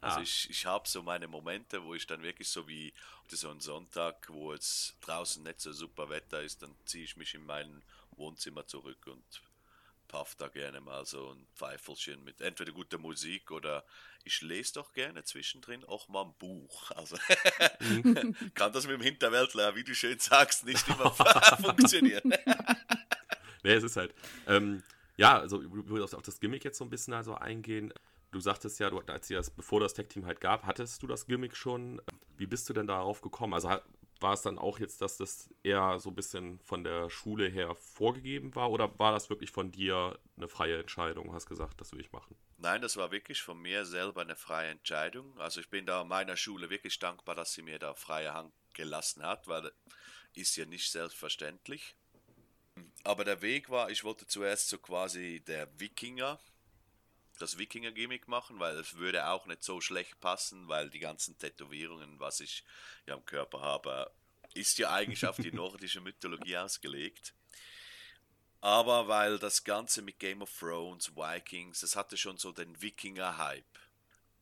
Also 0.01 0.19
ah. 0.19 0.23
ich, 0.23 0.51
ich 0.51 0.67
habe 0.67 0.89
so 0.89 1.03
meine 1.03 1.29
Momente, 1.29 1.85
wo 1.85 1.95
ich 1.95 2.07
dann 2.07 2.23
wirklich 2.23 2.49
so 2.49 2.67
wie 2.67 2.93
so 3.29 3.49
ein 3.49 3.61
Sonntag, 3.61 4.29
wo 4.29 4.53
es 4.53 4.97
draußen 5.01 5.43
nicht 5.45 5.61
so 5.61 5.73
super 5.73 6.09
Wetter 6.09 6.43
ist, 6.43 6.63
dann 6.63 6.75
ziehe 6.85 7.05
ich 7.05 7.17
mich 7.17 7.35
in 7.35 7.47
mein 7.47 7.83
Wohnzimmer 8.17 8.67
zurück 8.67 9.07
und 9.07 9.25
paff 10.15 10.37
da 10.37 10.47
gerne 10.47 10.81
mal 10.81 11.05
so 11.05 11.33
ein 11.33 11.45
Pfeifelchen 11.57 12.23
mit 12.23 12.41
entweder 12.41 12.71
guter 12.71 12.99
Musik 12.99 13.51
oder 13.51 13.85
ich 14.23 14.43
lese 14.43 14.75
doch 14.75 14.93
gerne 14.93 15.25
zwischendrin 15.25 15.85
auch 15.85 16.07
mal 16.09 16.23
ein 16.23 16.35
Buch. 16.39 16.93
Also 16.93 17.17
mhm. 17.81 18.37
kann 18.55 18.73
das 18.73 18.87
mit 18.87 18.95
dem 18.95 19.03
Hinterwäldler, 19.03 19.75
wie 19.75 19.83
du 19.83 19.93
schön 19.93 20.21
sagst, 20.21 20.67
nicht 20.67 20.89
immer 20.89 21.11
funktionieren. 21.61 22.33
nee, 23.65 23.73
es 23.73 23.83
ist 23.83 23.97
halt. 23.97 24.15
Ähm, 24.47 24.85
ja, 25.17 25.41
also 25.41 25.61
ich 25.61 25.69
würde 25.73 26.05
auf 26.05 26.23
das 26.23 26.39
Gimmick 26.39 26.63
jetzt 26.65 26.79
so 26.79 26.85
ein 26.85 26.91
bisschen 26.91 27.13
also 27.13 27.35
eingehen. 27.35 27.93
Du 28.31 28.39
sagtest 28.39 28.79
ja, 28.79 28.91
du, 28.91 29.01
als 29.01 29.27
das, 29.27 29.51
bevor 29.51 29.81
das 29.81 29.95
Tech-Team 29.95 30.27
halt 30.27 30.41
gab, 30.41 30.65
hattest 30.65 31.03
du 31.03 31.09
das 31.09 31.27
Gimmick 31.27 31.57
schon. 31.57 32.01
Wie 32.37 32.47
bist 32.47 32.69
du 32.69 32.73
denn 32.73 32.87
darauf 32.87 33.21
gekommen? 33.21 33.55
Also 33.55 33.69
war 34.25 34.33
es 34.33 34.41
dann 34.41 34.59
auch 34.59 34.79
jetzt, 34.79 35.03
dass 35.03 35.19
das 35.19 35.51
eher 35.63 35.99
so 36.01 36.09
ein 36.09 36.15
bisschen 36.15 36.59
von 36.61 36.83
der 36.83 37.11
Schule 37.11 37.47
her 37.47 37.75
vorgegeben 37.75 38.55
war 38.55 38.71
oder 38.71 38.99
war 38.99 39.13
das 39.13 39.29
wirklich 39.29 39.51
von 39.51 39.71
dir 39.71 40.19
eine 40.39 40.49
freie 40.49 40.81
Entscheidung? 40.81 41.35
Hast 41.35 41.47
gesagt, 41.47 41.79
das 41.79 41.93
will 41.93 42.01
ich 42.01 42.11
machen? 42.11 42.35
Nein, 42.57 42.81
das 42.81 42.97
war 42.97 43.11
wirklich 43.13 43.43
von 43.43 43.61
mir 43.61 43.85
selber 43.85 44.23
eine 44.23 44.35
freie 44.35 44.71
Entscheidung. 44.71 45.39
Also 45.39 45.61
ich 45.61 45.69
bin 45.69 45.85
da 45.85 46.05
meiner 46.05 46.39
Schule 46.39 46.71
wirklich 46.71 46.99
dankbar, 46.99 47.35
dass 47.35 47.53
sie 47.53 47.61
mir 47.61 47.79
da 47.79 47.93
freie 47.93 48.33
Hand 48.33 48.55
gelassen 48.73 49.23
hat, 49.23 49.47
weil 49.47 49.71
ist 50.33 50.57
ja 50.57 50.65
nicht 50.65 50.91
selbstverständlich. 50.91 51.95
Aber 53.05 53.25
der 53.25 53.43
Weg 53.43 53.69
war, 53.69 53.91
ich 53.91 54.05
wollte 54.05 54.27
zuerst 54.27 54.71
so 54.71 54.79
quasi 54.79 55.45
der 55.47 55.69
Wikinger, 55.79 56.41
das 57.39 57.59
Wikinger-Gimmick 57.59 58.29
machen, 58.29 58.61
weil 58.61 58.77
es 58.79 58.95
würde 58.95 59.29
auch 59.29 59.47
nicht 59.47 59.63
so 59.63 59.81
schlecht 59.81 60.21
passen, 60.21 60.69
weil 60.69 60.91
die 60.91 60.99
ganzen 60.99 61.37
Tätowierungen, 61.39 62.21
was 62.21 62.41
ich 62.41 62.65
ja 63.07 63.15
am 63.15 63.25
Körper 63.25 63.61
habe, 63.61 64.11
ist 64.55 64.79
ja 64.79 64.93
eigentlich 64.93 65.27
auf 65.27 65.37
die 65.37 65.53
nordische 65.53 66.01
Mythologie 66.01 66.57
ausgelegt. 66.57 67.35
Aber 68.61 69.09
weil 69.09 69.39
das 69.39 69.65
Ganze 69.65 70.01
mit 70.01 70.19
Game 70.19 70.41
of 70.41 70.59
Thrones, 70.59 71.15
Vikings, 71.15 71.81
das 71.81 71.97
hatte 71.97 72.17
schon 72.17 72.39
so 72.39 72.51
den 72.51 72.81
Wikinger-Hype. 72.81 73.79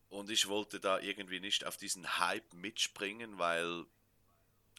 Und 0.08 0.30
ich 0.30 0.46
wollte 0.46 0.78
da 0.78 1.00
irgendwie 1.00 1.40
nicht 1.40 1.64
auf 1.64 1.76
diesen 1.76 2.18
Hype 2.18 2.52
mitspringen, 2.52 3.38
weil 3.38 3.86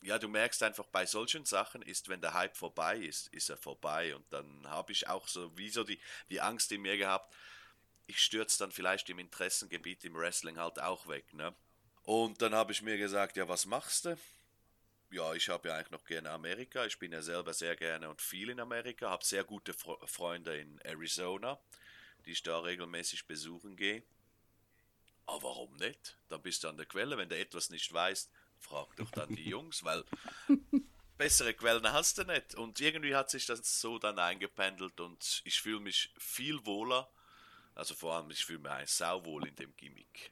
ja, 0.03 0.19
du 0.19 0.27
merkst 0.27 0.61
einfach 0.63 0.85
bei 0.85 1.05
solchen 1.05 1.45
Sachen 1.45 1.81
ist, 1.81 2.09
wenn 2.09 2.21
der 2.21 2.33
Hype 2.33 2.55
vorbei 2.55 2.97
ist, 2.97 3.27
ist 3.33 3.49
er 3.49 3.57
vorbei. 3.57 4.15
Und 4.15 4.25
dann 4.31 4.67
habe 4.67 4.91
ich 4.91 5.07
auch 5.07 5.27
so 5.27 5.57
wie 5.57 5.69
so 5.69 5.83
die, 5.83 5.99
die 6.29 6.41
Angst 6.41 6.71
in 6.71 6.81
mir 6.81 6.97
gehabt, 6.97 7.33
ich 8.07 8.19
stürze 8.21 8.59
dann 8.59 8.71
vielleicht 8.71 9.09
im 9.09 9.19
Interessengebiet 9.19 10.03
im 10.03 10.15
Wrestling 10.15 10.57
halt 10.57 10.79
auch 10.79 11.07
weg. 11.07 11.33
Ne? 11.33 11.53
Und 12.03 12.41
dann 12.41 12.53
habe 12.53 12.71
ich 12.71 12.81
mir 12.81 12.97
gesagt, 12.97 13.37
ja, 13.37 13.47
was 13.47 13.65
machst 13.65 14.05
du? 14.05 14.17
Ja, 15.09 15.33
ich 15.33 15.49
habe 15.49 15.67
ja 15.69 15.75
eigentlich 15.75 15.91
noch 15.91 16.05
gerne 16.05 16.31
Amerika. 16.31 16.85
Ich 16.85 16.97
bin 16.97 17.11
ja 17.11 17.21
selber 17.21 17.53
sehr 17.53 17.75
gerne 17.75 18.09
und 18.09 18.21
viel 18.21 18.49
in 18.49 18.59
Amerika, 18.59 19.09
habe 19.09 19.23
sehr 19.23 19.43
gute 19.43 19.73
Freunde 19.73 20.57
in 20.57 20.79
Arizona. 20.81 21.59
die 22.25 22.31
ich 22.31 22.43
da 22.43 22.59
regelmäßig 22.59 23.27
besuchen 23.27 23.75
gehe. 23.75 24.03
Aber 25.25 25.43
warum 25.43 25.75
nicht? 25.75 26.17
Dann 26.29 26.41
bist 26.41 26.63
du 26.63 26.69
an 26.69 26.77
der 26.77 26.85
Quelle. 26.85 27.17
Wenn 27.17 27.29
du 27.29 27.37
etwas 27.37 27.69
nicht 27.69 27.91
weißt, 27.93 28.29
frag 28.59 28.95
doch 28.95 29.11
dann 29.11 29.35
die 29.35 29.49
Jungs, 29.49 29.83
weil 29.83 30.03
bessere 31.17 31.53
Quellen 31.53 31.91
hast 31.91 32.17
du 32.17 32.23
nicht. 32.23 32.55
Und 32.55 32.79
irgendwie 32.79 33.15
hat 33.15 33.29
sich 33.29 33.45
das 33.45 33.79
so 33.79 33.99
dann 33.99 34.19
eingependelt 34.19 34.99
und 34.99 35.41
ich 35.45 35.61
fühle 35.61 35.79
mich 35.79 36.13
viel 36.17 36.65
wohler. 36.65 37.09
Also 37.75 37.95
vor 37.95 38.13
allem, 38.15 38.29
ich 38.29 38.45
fühle 38.45 38.59
mich 38.59 38.71
ein 38.71 38.87
sauwohl 38.87 39.47
in 39.47 39.55
dem 39.55 39.75
Gimmick. 39.75 40.31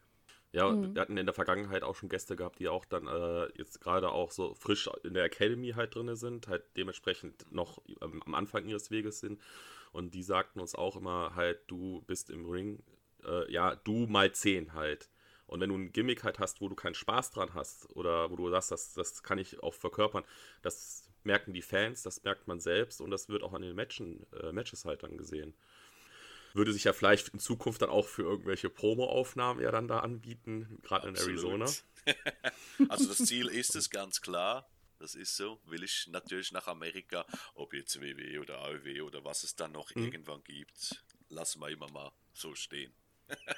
Ja, 0.54 0.70
mhm. 0.70 0.94
wir 0.94 1.02
hatten 1.02 1.18
in 1.18 1.26
der 1.26 1.34
Vergangenheit 1.34 1.84
auch 1.84 1.96
schon 1.96 2.10
Gäste 2.10 2.36
gehabt, 2.36 2.60
die 2.60 2.68
auch 2.68 2.84
dann 2.84 3.08
äh, 3.08 3.48
jetzt 3.58 3.80
gerade 3.80 4.12
auch 4.12 4.32
so 4.32 4.54
frisch 4.56 4.90
in 5.04 5.14
der 5.14 5.24
Academy 5.24 5.72
halt 5.72 5.96
drin 5.96 6.14
sind, 6.16 6.48
halt 6.48 6.64
dementsprechend 6.76 7.52
noch 7.52 7.82
ähm, 8.02 8.22
am 8.26 8.36
Anfang 8.36 8.66
ihres 8.66 8.92
Weges 8.92 9.22
sind. 9.22 9.42
Und 9.94 10.14
die 10.14 10.24
sagten 10.24 10.60
uns 10.60 10.76
auch 10.76 10.98
immer 10.98 11.36
halt, 11.36 11.60
du 11.68 12.02
bist 12.02 12.30
im 12.30 12.50
Ring, 12.50 12.84
äh, 13.26 13.52
ja, 13.52 13.76
du 13.76 14.08
mal 14.08 14.32
10 14.34 14.74
halt. 14.74 15.10
Und 15.48 15.62
wenn 15.62 15.70
du 15.70 15.76
ein 15.78 15.92
Gimmick 15.92 16.24
halt 16.24 16.40
hast, 16.40 16.62
wo 16.62 16.70
du 16.70 16.76
keinen 16.76 16.96
Spaß 16.96 17.32
dran 17.32 17.54
hast 17.54 17.90
oder 17.96 18.30
wo 18.30 18.36
du 18.36 18.50
sagst, 18.50 18.72
das, 18.72 18.94
das 18.94 19.24
kann 19.24 19.38
ich 19.38 19.62
auch 19.64 19.74
verkörpern, 19.74 20.24
das 20.62 21.10
merken 21.24 21.54
die 21.54 21.62
Fans, 21.62 22.04
das 22.04 22.24
merkt 22.24 22.48
man 22.48 22.60
selbst 22.60 23.02
und 23.02 23.12
das 23.12 23.30
wird 23.30 23.44
auch 23.44 23.54
an 23.54 23.62
den 23.62 23.76
Matchen, 23.76 24.26
äh, 24.34 24.52
Matches 24.52 24.86
halt 24.86 25.04
dann 25.04 25.18
gesehen 25.18 25.54
würde 26.54 26.74
sich 26.74 26.84
ja 26.84 26.94
vielleicht 26.94 27.30
in 27.30 27.40
Zukunft 27.40 27.82
dann 27.82 27.90
auch 27.90 28.08
für 28.08 28.24
irgendwelche 28.24 28.70
Promo-Aufnahmen 28.70 29.62
ja 29.62 29.72
dann 29.72 29.88
da 29.88 30.00
anbieten, 30.00 30.80
gerade 30.84 31.08
in 31.08 31.16
Arizona. 31.16 31.66
also 32.90 33.08
das 33.08 33.18
Ziel 33.18 33.48
ist 33.50 33.76
es 33.76 33.90
ganz 33.90 34.22
klar. 34.22 34.70
Das 35.00 35.16
ist 35.16 35.36
so. 35.36 35.60
Will 35.66 35.84
ich 35.84 36.08
natürlich 36.12 36.52
nach 36.52 36.68
Amerika, 36.68 37.26
ob 37.56 37.74
jetzt 37.74 38.00
WW 38.00 38.38
oder 38.38 38.60
AEW 38.60 39.02
oder 39.02 39.26
was 39.26 39.44
es 39.44 39.56
dann 39.56 39.72
noch 39.72 39.94
mhm. 39.96 40.04
irgendwann 40.04 40.44
gibt, 40.44 41.04
lassen 41.30 41.60
wir 41.60 41.70
immer 41.70 41.90
mal 41.92 42.12
so 42.34 42.54
stehen. 42.54 42.94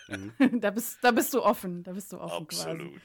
Mhm. 0.08 0.34
da, 0.62 0.72
bist, 0.72 1.00
da 1.02 1.12
bist 1.12 1.34
du 1.34 1.42
offen, 1.42 1.84
da 1.84 1.92
bist 1.92 2.12
du 2.14 2.20
offen 2.20 2.44
Absolut. 2.44 3.02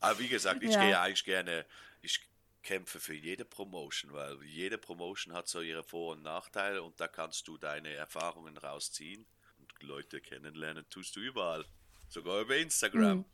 Aber 0.00 0.18
wie 0.18 0.28
gesagt, 0.28 0.62
ich 0.62 0.72
ja. 0.72 0.84
gehe 0.84 1.00
eigentlich 1.00 1.24
gerne, 1.24 1.66
ich 2.02 2.20
kämpfe 2.62 3.00
für 3.00 3.14
jede 3.14 3.44
Promotion, 3.44 4.12
weil 4.12 4.42
jede 4.44 4.78
Promotion 4.78 5.34
hat 5.34 5.48
so 5.48 5.60
ihre 5.60 5.82
Vor- 5.82 6.12
und 6.12 6.22
Nachteile 6.22 6.82
und 6.82 7.00
da 7.00 7.08
kannst 7.08 7.48
du 7.48 7.58
deine 7.58 7.90
Erfahrungen 7.90 8.56
rausziehen 8.56 9.26
und 9.58 9.82
Leute 9.82 10.20
kennenlernen, 10.20 10.84
tust 10.90 11.16
du 11.16 11.20
überall, 11.20 11.64
sogar 12.08 12.40
über 12.40 12.56
Instagram. 12.56 13.24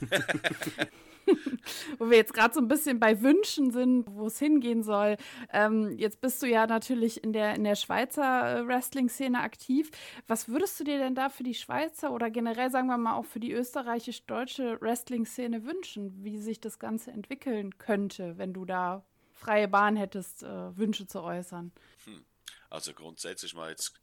Mhm. 0.00 0.08
wo 1.98 2.10
wir 2.10 2.16
jetzt 2.16 2.34
gerade 2.34 2.54
so 2.54 2.60
ein 2.60 2.68
bisschen 2.68 3.00
bei 3.00 3.20
Wünschen 3.22 3.70
sind, 3.70 4.06
wo 4.10 4.26
es 4.26 4.38
hingehen 4.38 4.82
soll. 4.82 5.16
Ähm, 5.52 5.96
jetzt 5.98 6.20
bist 6.20 6.42
du 6.42 6.46
ja 6.46 6.66
natürlich 6.66 7.22
in 7.22 7.32
der, 7.32 7.54
in 7.54 7.64
der 7.64 7.76
Schweizer 7.76 8.58
äh, 8.58 8.66
Wrestling-Szene 8.66 9.40
aktiv. 9.40 9.90
Was 10.26 10.48
würdest 10.48 10.78
du 10.80 10.84
dir 10.84 10.98
denn 10.98 11.14
da 11.14 11.28
für 11.28 11.42
die 11.42 11.54
Schweizer 11.54 12.12
oder 12.12 12.30
generell, 12.30 12.70
sagen 12.70 12.88
wir 12.88 12.98
mal, 12.98 13.14
auch 13.14 13.26
für 13.26 13.40
die 13.40 13.52
österreichisch-deutsche 13.52 14.80
Wrestling-Szene 14.80 15.64
wünschen, 15.64 16.24
wie 16.24 16.38
sich 16.38 16.60
das 16.60 16.78
Ganze 16.78 17.10
entwickeln 17.10 17.78
könnte, 17.78 18.38
wenn 18.38 18.52
du 18.52 18.64
da 18.64 19.04
freie 19.32 19.68
Bahn 19.68 19.96
hättest, 19.96 20.42
äh, 20.42 20.76
Wünsche 20.76 21.06
zu 21.06 21.22
äußern? 21.22 21.72
Hm. 22.04 22.24
Also 22.70 22.92
grundsätzlich 22.92 23.54
mal 23.54 23.70
jetzt 23.70 24.00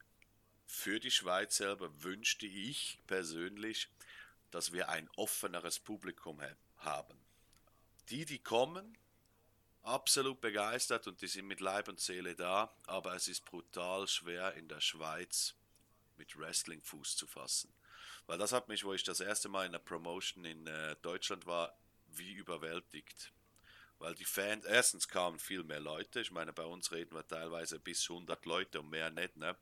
für 0.65 1.01
die 1.01 1.11
Schweiz 1.11 1.57
selber 1.57 1.91
wünschte 2.03 2.45
ich 2.45 2.99
persönlich, 3.05 3.89
dass 4.51 4.71
wir 4.71 4.89
ein 4.89 5.09
offeneres 5.17 5.79
Publikum 5.79 6.39
haben. 6.83 7.17
Die, 8.09 8.25
die 8.25 8.39
kommen, 8.39 8.97
absolut 9.83 10.41
begeistert 10.41 11.07
und 11.07 11.21
die 11.21 11.27
sind 11.27 11.47
mit 11.47 11.59
Leib 11.59 11.87
und 11.87 11.99
Seele 11.99 12.35
da, 12.35 12.73
aber 12.85 13.15
es 13.15 13.27
ist 13.27 13.45
brutal 13.45 14.07
schwer 14.07 14.53
in 14.53 14.67
der 14.67 14.81
Schweiz 14.81 15.55
mit 16.17 16.37
Wrestling 16.37 16.81
Fuß 16.81 17.15
zu 17.15 17.27
fassen. 17.27 17.73
Weil 18.27 18.37
das 18.37 18.51
hat 18.51 18.67
mich, 18.67 18.83
wo 18.83 18.93
ich 18.93 19.03
das 19.03 19.19
erste 19.19 19.49
Mal 19.49 19.65
in 19.65 19.71
der 19.71 19.79
Promotion 19.79 20.45
in 20.45 20.67
äh, 20.67 20.95
Deutschland 21.01 21.45
war, 21.45 21.75
wie 22.07 22.33
überwältigt. 22.33 23.31
Weil 23.97 24.15
die 24.15 24.25
Fans, 24.25 24.65
erstens 24.65 25.07
kamen 25.07 25.39
viel 25.39 25.63
mehr 25.63 25.79
Leute, 25.79 26.21
ich 26.21 26.31
meine, 26.31 26.53
bei 26.53 26.63
uns 26.63 26.91
reden 26.91 27.15
wir 27.15 27.27
teilweise 27.27 27.79
bis 27.79 28.09
100 28.09 28.45
Leute 28.45 28.79
und 28.81 28.89
mehr 28.89 29.09
nicht, 29.11 29.37
ne? 29.37 29.55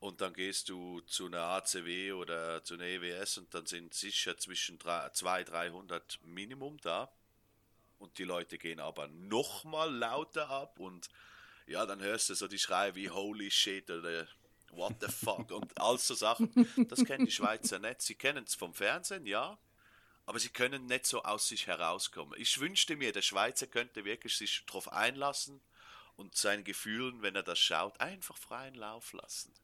Und 0.00 0.20
dann 0.20 0.32
gehst 0.32 0.68
du 0.68 1.00
zu 1.00 1.26
einer 1.26 1.42
ACW 1.42 2.12
oder 2.12 2.62
zu 2.62 2.74
einer 2.74 2.84
EWS 2.84 3.38
und 3.38 3.52
dann 3.52 3.66
sind 3.66 3.94
sicher 3.94 4.36
zwischen 4.38 4.78
200, 4.80 5.50
300 5.50 6.20
Minimum 6.22 6.78
da 6.80 7.10
und 7.98 8.16
die 8.18 8.24
Leute 8.24 8.58
gehen 8.58 8.80
aber 8.80 9.08
nochmal 9.08 9.92
lauter 9.92 10.48
ab 10.50 10.78
und 10.78 11.08
ja, 11.66 11.84
dann 11.84 12.00
hörst 12.00 12.30
du 12.30 12.34
so 12.34 12.48
die 12.48 12.58
Schreie 12.58 12.94
wie 12.94 13.10
Holy 13.10 13.50
Shit 13.50 13.90
oder 13.90 14.26
What 14.70 14.96
the 15.00 15.08
fuck 15.10 15.50
und 15.50 15.80
all 15.80 15.98
so 15.98 16.14
Sachen. 16.14 16.50
Das 16.88 17.02
kennen 17.04 17.24
die 17.24 17.32
Schweizer 17.32 17.78
nicht. 17.78 18.02
Sie 18.02 18.14
kennen 18.14 18.44
es 18.44 18.54
vom 18.54 18.74
Fernsehen, 18.74 19.24
ja, 19.26 19.58
aber 20.26 20.38
sie 20.38 20.50
können 20.50 20.84
nicht 20.84 21.06
so 21.06 21.22
aus 21.22 21.48
sich 21.48 21.66
herauskommen. 21.66 22.38
Ich 22.38 22.60
wünschte 22.60 22.94
mir, 22.94 23.12
der 23.12 23.22
Schweizer 23.22 23.66
könnte 23.66 24.04
wirklich 24.04 24.36
sich 24.36 24.64
darauf 24.66 24.92
einlassen 24.92 25.62
und 26.16 26.36
seinen 26.36 26.64
Gefühlen, 26.64 27.22
wenn 27.22 27.34
er 27.34 27.42
das 27.42 27.58
schaut, 27.58 27.98
einfach 28.00 28.36
freien 28.36 28.74
Lauf 28.74 29.14
lassen 29.14 29.54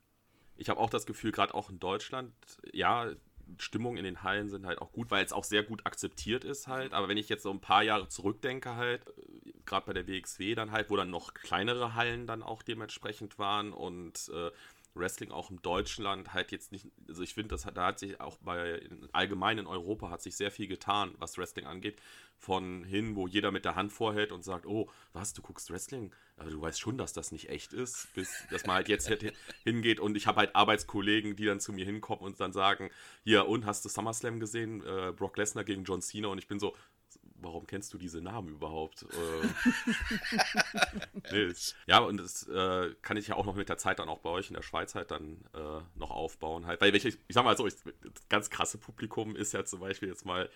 ich 0.57 0.69
habe 0.69 0.81
auch 0.81 0.91
das 0.91 1.07
Gefühl, 1.07 1.33
gerade 1.33 1.55
auch 1.55 1.71
in 1.71 1.81
Deutschland, 1.81 2.33
ja, 2.73 3.11
Stimmung 3.59 3.97
in 3.97 4.05
den 4.05 4.23
Hallen 4.23 4.49
sind 4.49 4.67
halt 4.67 4.81
auch 4.81 4.93
gut, 4.93 5.11
weil 5.11 5.25
es 5.25 5.33
auch 5.33 5.45
sehr 5.45 5.63
gut 5.63 5.85
akzeptiert 5.85 6.45
ist 6.45 6.67
halt. 6.67 6.93
Aber 6.93 7.09
wenn 7.09 7.17
ich 7.17 7.29
jetzt 7.29 7.43
so 7.43 7.51
ein 7.51 7.61
paar 7.61 7.83
Jahre 7.83 8.09
zurückdenke 8.09 8.77
halt, 8.77 9.07
äh, 9.09 9.53
gerade 9.67 9.87
bei 9.87 9.93
der 9.93 10.07
WXW 10.09 10.55
dann 10.55 10.73
halt, 10.73 10.91
wo 10.91 10.97
dann 10.97 11.11
noch 11.11 11.35
kleinere 11.35 11.95
Hallen 11.95 12.27
dann 12.27 12.43
auch 12.43 12.63
dementsprechend 12.63 13.39
waren 13.39 13.73
und 13.73 14.31
äh, 14.35 14.51
Wrestling 14.95 15.31
auch 15.31 15.51
im 15.51 15.61
Deutschland 15.63 16.33
halt 16.33 16.53
jetzt 16.53 16.73
nicht, 16.73 16.87
also 17.09 17.23
ich 17.23 17.35
finde, 17.35 17.57
da 17.57 17.87
hat 17.87 17.99
sich 17.99 18.21
auch 18.21 18.39
bei 18.39 18.81
allgemein 19.13 19.59
in 19.59 19.67
Europa 19.67 20.11
hat 20.11 20.23
sich 20.23 20.37
sehr 20.37 20.51
viel 20.51 20.69
getan, 20.69 21.15
was 21.19 21.37
Wrestling 21.37 21.67
angeht. 21.67 22.01
Von 22.37 22.85
hin, 22.85 23.17
wo 23.17 23.27
jeder 23.27 23.51
mit 23.51 23.65
der 23.65 23.75
Hand 23.75 23.93
vorhält 23.93 24.31
und 24.31 24.45
sagt, 24.45 24.67
oh, 24.67 24.91
was, 25.13 25.33
du 25.33 25.41
guckst 25.41 25.71
Wrestling? 25.71 26.13
Aber 26.37 26.51
du 26.51 26.61
weißt 26.61 26.81
schon, 26.81 26.99
dass 26.99 27.13
das 27.13 27.33
nicht 27.33 27.49
echt 27.49 27.73
ist, 27.73 28.13
bis 28.15 28.45
dass 28.51 28.67
man 28.67 28.77
halt 28.77 28.89
jetzt 28.89 29.09
hingeht 29.65 30.01
und 30.01 30.17
ich 30.17 30.27
habe 30.27 30.41
halt 30.41 30.55
Arbeitskollegen, 30.55 31.37
die 31.37 31.47
dann 31.47 31.61
zu 31.61 31.73
mir 31.73 31.85
hinkommen 31.85 32.23
und 32.23 32.41
dann 32.41 32.53
sagen, 32.53 32.91
hier, 33.23 33.47
und 33.47 33.67
hast 33.67 33.85
du 33.85 33.89
SummerSlam 33.89 34.41
gesehen? 34.41 34.85
Äh, 34.85 35.13
Brock 35.13 35.37
Lesnar 35.37 35.65
gegen 35.65 35.85
John 35.85 36.03
Cena 36.03 36.29
und 36.29 36.39
ich 36.39 36.49
bin 36.49 36.59
so, 36.59 36.77
warum 37.45 37.67
kennst 37.67 37.93
du 37.95 37.99
diese 37.99 38.21
Namen 38.21 38.49
überhaupt? 38.49 39.07
Äh, 41.31 41.55
ja, 41.87 42.01
und 42.01 42.19
das 42.19 42.47
äh, 42.49 42.95
kann 43.01 43.17
ich 43.17 43.29
ja 43.29 43.37
auch 43.37 43.47
noch 43.47 43.55
mit 43.55 43.69
der 43.69 43.79
Zeit 43.79 43.99
dann 43.99 44.09
auch 44.09 44.19
bei 44.19 44.31
euch 44.31 44.49
in 44.49 44.55
der 44.55 44.63
Schweiz 44.63 44.95
halt 44.95 45.11
dann 45.11 45.39
äh, 45.55 45.81
noch 45.95 46.11
aufbauen. 46.11 46.67
Halt. 46.67 46.81
Weil 46.81 46.93
welche, 46.93 47.09
ich 47.09 47.19
sag 47.31 47.45
mal 47.45 47.57
so, 47.57 47.67
ich, 47.67 47.75
das 47.77 48.29
ganz 48.29 48.51
krasse 48.51 48.79
Publikum 48.79 49.35
ist 49.35 49.53
ja 49.53 49.65
zum 49.65 49.81
Beispiel 49.81 50.09
jetzt 50.09 50.27
mal, 50.27 50.51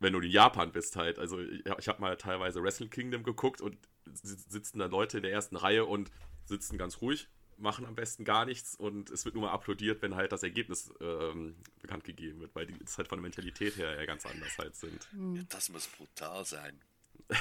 wenn 0.00 0.12
du 0.14 0.20
in 0.20 0.30
Japan 0.30 0.72
bist 0.72 0.96
halt. 0.96 1.18
Also 1.18 1.40
ich, 1.40 1.64
ich 1.78 1.88
habe 1.88 2.00
mal 2.00 2.16
teilweise 2.16 2.62
Wrestle 2.62 2.88
Kingdom 2.88 3.22
geguckt 3.22 3.60
und 3.60 3.76
sitzen 4.14 4.78
da 4.78 4.86
Leute 4.86 5.18
in 5.18 5.24
der 5.24 5.32
ersten 5.32 5.56
Reihe 5.56 5.84
und 5.84 6.10
sitzen 6.46 6.78
ganz 6.78 7.00
ruhig 7.02 7.28
machen 7.62 7.86
am 7.86 7.94
besten 7.94 8.24
gar 8.24 8.44
nichts 8.44 8.74
und 8.74 9.10
es 9.10 9.24
wird 9.24 9.34
nur 9.34 9.44
mal 9.44 9.52
applaudiert, 9.52 10.02
wenn 10.02 10.14
halt 10.14 10.32
das 10.32 10.42
Ergebnis 10.42 10.92
ähm, 11.00 11.56
bekannt 11.80 12.04
gegeben 12.04 12.40
wird, 12.40 12.54
weil 12.54 12.66
die 12.66 12.76
es 12.84 12.98
halt 12.98 13.08
von 13.08 13.18
der 13.18 13.22
Mentalität 13.22 13.76
her 13.76 13.94
ja 13.94 14.04
ganz 14.04 14.26
anders 14.26 14.58
halt 14.58 14.76
sind. 14.76 15.08
Ja, 15.34 15.42
das 15.48 15.68
muss 15.68 15.86
brutal 15.86 16.44
sein. 16.44 16.80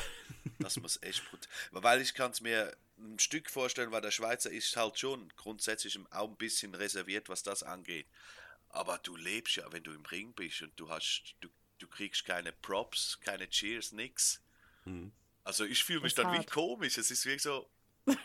Das 0.58 0.78
muss 0.78 1.02
echt 1.02 1.24
brutal. 1.30 1.48
Weil 1.72 2.02
ich 2.02 2.14
kann 2.14 2.32
es 2.32 2.42
mir 2.42 2.76
ein 2.98 3.20
Stück 3.20 3.50
vorstellen, 3.50 3.92
weil 3.92 4.02
der 4.02 4.12
Schweizer 4.12 4.50
ist 4.52 4.76
halt 4.76 4.98
schon 4.98 5.32
grundsätzlich 5.36 6.00
auch 6.12 6.30
ein 6.30 6.36
bisschen 6.36 6.74
reserviert, 6.74 7.30
was 7.30 7.44
das 7.44 7.64
angeht. 7.64 8.08
Aber 8.70 8.98
du 9.00 9.16
lebst 9.16 9.56
ja, 9.56 9.72
wenn 9.72 9.84
du 9.84 9.92
im 9.92 10.06
Ring 10.06 10.34
bist 10.34 10.62
und 10.62 10.72
du 10.80 10.90
hast, 10.90 11.36
du, 11.42 11.50
du 11.80 11.88
kriegst 11.88 12.26
keine 12.26 12.52
Props, 12.52 13.20
keine 13.22 13.50
Cheers, 13.50 13.92
nix. 13.92 14.42
Mhm. 14.86 15.12
Also 15.44 15.66
ich 15.66 15.84
fühle 15.84 16.02
mich 16.02 16.16
dann 16.16 16.28
hart. 16.28 16.40
wie 16.40 16.46
komisch. 16.46 16.98
Es 16.98 17.12
ist 17.12 17.26
wirklich 17.26 17.42
so, 17.44 17.70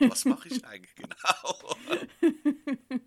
was 0.01 0.25
mache 0.25 0.49
ich 0.49 0.65
eigentlich 0.65 0.95
genau? 0.95 1.77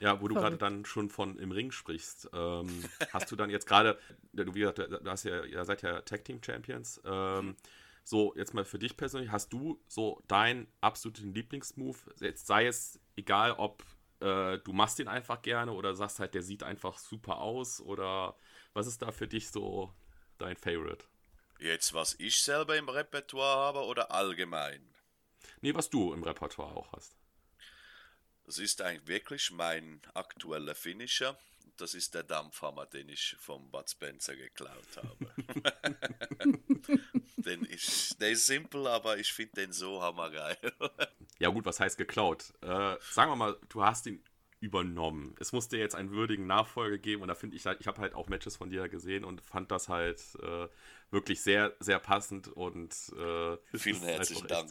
Ja, 0.00 0.20
wo 0.20 0.28
du 0.28 0.34
gerade 0.34 0.58
dann 0.58 0.84
schon 0.84 1.08
von 1.08 1.38
im 1.38 1.50
Ring 1.50 1.70
sprichst, 1.70 2.28
ähm, 2.34 2.84
hast 3.10 3.32
du 3.32 3.36
dann 3.36 3.48
jetzt 3.48 3.66
gerade, 3.66 3.98
du, 4.34 4.54
wie 4.54 4.60
gesagt, 4.60 4.78
du 4.78 5.10
hast 5.10 5.24
ja, 5.24 5.44
ihr 5.44 5.64
seid 5.64 5.80
ja 5.80 6.02
Tag 6.02 6.26
Team 6.26 6.42
Champions. 6.44 7.00
Ähm, 7.06 7.56
so, 8.02 8.34
jetzt 8.36 8.52
mal 8.52 8.66
für 8.66 8.78
dich 8.78 8.98
persönlich, 8.98 9.30
hast 9.30 9.50
du 9.54 9.80
so 9.88 10.22
deinen 10.28 10.66
absoluten 10.82 11.32
Lieblingsmove? 11.32 12.12
Jetzt 12.20 12.46
sei 12.46 12.66
es 12.66 13.00
egal, 13.16 13.52
ob 13.52 13.82
äh, 14.20 14.58
du 14.58 14.74
machst 14.74 14.98
den 14.98 15.08
einfach 15.08 15.40
gerne 15.40 15.72
oder 15.72 15.94
sagst 15.94 16.20
halt, 16.20 16.34
der 16.34 16.42
sieht 16.42 16.62
einfach 16.62 16.98
super 16.98 17.38
aus 17.38 17.80
oder 17.80 18.36
was 18.74 18.86
ist 18.86 19.00
da 19.00 19.10
für 19.10 19.26
dich 19.26 19.48
so 19.48 19.90
dein 20.36 20.56
Favorite? 20.56 21.06
Jetzt, 21.58 21.94
was 21.94 22.14
ich 22.18 22.42
selber 22.42 22.76
im 22.76 22.90
Repertoire 22.90 23.56
habe 23.56 23.84
oder 23.86 24.10
allgemein? 24.10 24.93
Nee, 25.60 25.74
was 25.74 25.90
du 25.90 26.12
im 26.12 26.22
Repertoire 26.22 26.74
auch 26.76 26.92
hast. 26.92 27.16
Das 28.44 28.58
ist 28.58 28.82
eigentlich 28.82 29.06
wirklich 29.06 29.50
mein 29.50 30.00
aktueller 30.12 30.74
Finisher. 30.74 31.38
Das 31.76 31.94
ist 31.94 32.14
der 32.14 32.22
Dampfhammer, 32.22 32.86
den 32.86 33.08
ich 33.08 33.36
vom 33.40 33.70
Bud 33.70 33.90
Spencer 33.90 34.36
geklaut 34.36 34.96
habe. 34.96 35.34
den 37.36 37.64
ist, 37.64 38.20
der 38.20 38.30
ist 38.30 38.46
simpel, 38.46 38.86
aber 38.86 39.18
ich 39.18 39.32
finde 39.32 39.62
den 39.62 39.72
so 39.72 40.00
hammergeil. 40.00 40.56
Ja 41.38 41.48
gut, 41.48 41.64
was 41.64 41.80
heißt 41.80 41.98
geklaut? 41.98 42.52
Äh, 42.60 42.96
sagen 43.00 43.32
wir 43.32 43.36
mal, 43.36 43.58
du 43.68 43.82
hast 43.82 44.06
ihn 44.06 44.22
übernommen. 44.64 45.34
Es 45.38 45.52
musste 45.52 45.76
jetzt 45.76 45.94
einen 45.94 46.10
würdigen 46.10 46.46
Nachfolger 46.46 46.96
geben 46.96 47.20
und 47.20 47.28
da 47.28 47.34
finde 47.34 47.56
ich 47.56 47.66
halt, 47.66 47.80
ich 47.80 47.86
habe 47.86 48.00
halt 48.00 48.14
auch 48.14 48.28
Matches 48.28 48.56
von 48.56 48.70
dir 48.70 48.88
gesehen 48.88 49.22
und 49.22 49.42
fand 49.42 49.70
das 49.70 49.90
halt 49.90 50.20
äh, 50.42 50.68
wirklich 51.10 51.42
sehr, 51.42 51.74
sehr 51.80 51.98
passend 51.98 52.48
und 52.48 52.92
äh, 53.12 53.58
vielen 53.76 54.00
halt 54.00 54.18
herzlichen 54.18 54.48
Dank. 54.48 54.70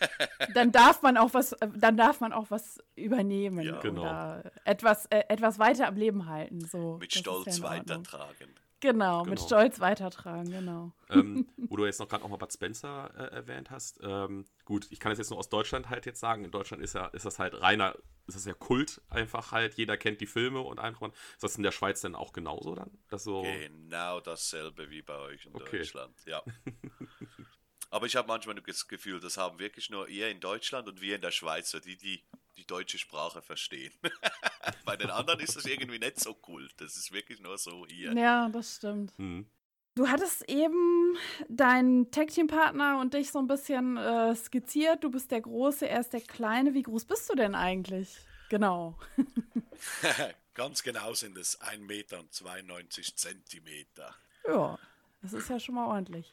dann 0.54 0.72
darf 0.72 1.02
man 1.02 1.18
auch 1.18 1.34
was, 1.34 1.52
äh, 1.52 1.68
dann 1.76 1.98
darf 1.98 2.20
man 2.20 2.32
auch 2.32 2.50
was 2.50 2.82
übernehmen 2.96 3.60
ja, 3.66 3.78
genau. 3.80 4.00
oder 4.00 4.50
etwas, 4.64 5.04
äh, 5.06 5.24
etwas 5.28 5.58
weiter 5.58 5.88
am 5.88 5.96
Leben 5.96 6.26
halten. 6.26 6.64
So, 6.64 6.96
Mit 6.98 7.12
Stolz 7.12 7.58
ja 7.58 7.64
weitertragen. 7.64 8.54
Genau, 8.84 9.22
genau, 9.22 9.30
mit 9.30 9.40
Stolz 9.40 9.80
weitertragen, 9.80 10.50
genau. 10.50 10.92
Ähm, 11.08 11.48
wo 11.56 11.76
du 11.76 11.86
jetzt 11.86 12.00
noch 12.00 12.08
gerade 12.08 12.22
auch 12.22 12.28
mal 12.28 12.36
Bud 12.36 12.52
Spencer 12.52 13.10
äh, 13.16 13.34
erwähnt 13.34 13.70
hast. 13.70 13.98
Ähm, 14.02 14.44
gut, 14.66 14.86
ich 14.90 15.00
kann 15.00 15.08
das 15.08 15.18
jetzt 15.18 15.30
nur 15.30 15.38
aus 15.38 15.48
Deutschland 15.48 15.88
halt 15.88 16.04
jetzt 16.04 16.20
sagen. 16.20 16.44
In 16.44 16.50
Deutschland 16.50 16.82
ist 16.82 16.94
ja, 16.94 17.06
ist 17.06 17.24
das 17.24 17.38
halt 17.38 17.58
reiner, 17.58 17.96
ist 18.26 18.36
das 18.36 18.44
ja 18.44 18.52
Kult 18.52 19.00
einfach 19.08 19.52
halt. 19.52 19.72
Jeder 19.74 19.96
kennt 19.96 20.20
die 20.20 20.26
Filme 20.26 20.60
und 20.60 20.80
einfach. 20.80 21.08
Ist 21.08 21.42
das 21.42 21.56
in 21.56 21.62
der 21.62 21.72
Schweiz 21.72 22.02
denn 22.02 22.14
auch 22.14 22.34
genauso 22.34 22.74
dann? 22.74 22.90
Das 23.08 23.24
so 23.24 23.40
genau 23.42 24.20
dasselbe 24.20 24.90
wie 24.90 25.00
bei 25.00 25.16
euch 25.16 25.46
in 25.46 25.54
okay. 25.54 25.78
Deutschland, 25.78 26.14
ja. 26.26 26.42
Aber 27.94 28.06
ich 28.06 28.16
habe 28.16 28.26
manchmal 28.26 28.56
das 28.56 28.88
Gefühl, 28.88 29.20
das 29.20 29.36
haben 29.36 29.60
wirklich 29.60 29.88
nur 29.88 30.08
ihr 30.08 30.28
in 30.28 30.40
Deutschland 30.40 30.88
und 30.88 31.00
wir 31.00 31.14
in 31.14 31.20
der 31.20 31.30
Schweiz, 31.30 31.70
so 31.70 31.78
die, 31.78 31.96
die 31.96 32.24
die 32.56 32.66
deutsche 32.66 32.98
Sprache 32.98 33.40
verstehen. 33.40 33.92
Bei 34.84 34.96
den 34.96 35.10
anderen 35.10 35.38
ist 35.38 35.54
das 35.54 35.64
irgendwie 35.64 36.00
nicht 36.00 36.18
so 36.18 36.36
cool. 36.48 36.68
Das 36.78 36.96
ist 36.96 37.12
wirklich 37.12 37.40
nur 37.40 37.56
so 37.56 37.86
hier. 37.86 38.12
Ja, 38.14 38.48
das 38.48 38.76
stimmt. 38.76 39.16
Mhm. 39.16 39.46
Du 39.94 40.08
hattest 40.08 40.48
eben 40.48 41.16
deinen 41.48 42.10
Tag-Team-Partner 42.10 42.98
und 43.00 43.14
dich 43.14 43.30
so 43.30 43.38
ein 43.38 43.46
bisschen 43.46 43.96
äh, 43.96 44.34
skizziert. 44.34 45.04
Du 45.04 45.10
bist 45.12 45.30
der 45.30 45.42
Große, 45.42 45.88
er 45.88 46.00
ist 46.00 46.12
der 46.12 46.20
Kleine. 46.20 46.74
Wie 46.74 46.82
groß 46.82 47.04
bist 47.04 47.30
du 47.30 47.36
denn 47.36 47.54
eigentlich? 47.54 48.18
Genau. 48.50 48.98
Ganz 50.54 50.82
genau 50.82 51.14
sind 51.14 51.38
es 51.38 51.60
1,92 51.60 51.78
Meter 51.78 52.18
und 52.18 52.32
92 52.32 53.14
Zentimeter. 53.14 54.16
Ja, 54.48 54.80
das 55.22 55.32
ist 55.32 55.48
ja 55.48 55.60
schon 55.60 55.76
mal 55.76 55.86
ordentlich. 55.86 56.32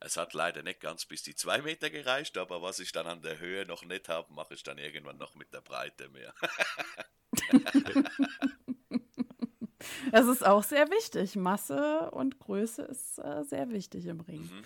Es 0.00 0.16
hat 0.16 0.34
leider 0.34 0.62
nicht 0.62 0.80
ganz 0.80 1.04
bis 1.04 1.22
die 1.22 1.34
2 1.34 1.62
Meter 1.62 1.90
gereicht, 1.90 2.36
aber 2.38 2.62
was 2.62 2.78
ich 2.78 2.92
dann 2.92 3.06
an 3.06 3.22
der 3.22 3.38
Höhe 3.38 3.66
noch 3.66 3.84
nicht 3.84 4.08
habe, 4.08 4.32
mache 4.32 4.54
ich 4.54 4.62
dann 4.62 4.78
irgendwann 4.78 5.18
noch 5.18 5.34
mit 5.34 5.52
der 5.52 5.60
Breite 5.60 6.08
mehr. 6.08 6.34
Das 10.12 10.26
ist 10.26 10.46
auch 10.46 10.62
sehr 10.62 10.90
wichtig. 10.90 11.36
Masse 11.36 12.10
und 12.10 12.38
Größe 12.38 12.82
ist 12.82 13.18
äh, 13.18 13.42
sehr 13.44 13.68
wichtig 13.70 14.06
im 14.06 14.20
Ring. 14.20 14.42
Mhm. 14.42 14.64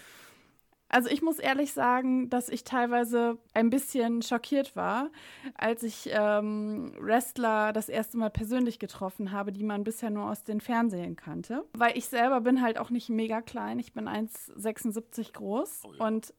Also 0.89 1.11
ich 1.11 1.23
muss 1.23 1.39
ehrlich 1.39 1.73
sagen, 1.73 2.31
dass 2.31 2.49
ich 2.49 2.65
teilweise 2.65 3.39
ein 3.55 3.71
bisschen 3.71 4.23
schockiert 4.23 4.75
war, 4.75 5.11
als 5.55 5.83
ich 5.83 6.09
ähm, 6.13 6.93
Wrestler 6.99 7.73
das 7.73 7.89
erste 7.89 8.17
Mal 8.17 8.31
persönlich 8.31 8.79
getroffen 8.79 9.33
habe, 9.33 9.53
die 9.53 9.65
man 9.65 9.85
bisher 9.85 10.11
nur 10.11 10.31
aus 10.31 10.45
den 10.45 10.61
Fernsehen 10.61 11.17
kannte. 11.17 11.65
Weil 11.75 11.97
ich 11.97 12.07
selber 12.07 12.41
bin 12.41 12.63
halt 12.63 12.79
auch 12.79 12.91
nicht 12.91 13.11
mega 13.11 13.43
klein. 13.43 13.79
Ich 13.79 13.93
bin 13.93 14.09
1,76 14.09 15.33
groß 15.33 15.83
oh 15.85 15.93
ja. 15.93 16.07
und 16.07 16.33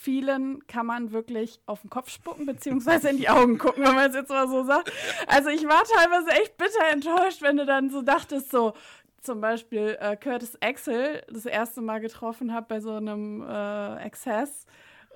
vielen 0.00 0.66
kann 0.66 0.86
man 0.86 1.12
wirklich 1.12 1.60
auf 1.66 1.82
den 1.82 1.90
Kopf 1.90 2.10
spucken, 2.10 2.46
beziehungsweise 2.46 3.10
in 3.10 3.18
die 3.18 3.28
Augen 3.28 3.58
gucken, 3.58 3.84
wenn 3.84 3.94
man 3.94 4.10
es 4.10 4.16
jetzt 4.16 4.30
mal 4.30 4.48
so 4.48 4.64
sagt. 4.64 4.92
Also 5.26 5.50
ich 5.50 5.64
war 5.64 5.82
teilweise 5.84 6.30
echt 6.42 6.56
bitter 6.56 6.88
enttäuscht, 6.90 7.42
wenn 7.42 7.56
du 7.56 7.66
dann 7.66 7.90
so 7.90 8.02
dachtest, 8.02 8.50
so 8.50 8.74
zum 9.20 9.40
Beispiel 9.40 9.96
äh, 10.00 10.16
Curtis 10.16 10.56
Axel 10.60 11.22
das 11.28 11.46
erste 11.46 11.80
Mal 11.80 12.00
getroffen 12.00 12.52
habe 12.52 12.66
bei 12.68 12.80
so 12.80 12.92
einem 12.92 13.42
äh, 13.42 13.46
Access 13.46 14.66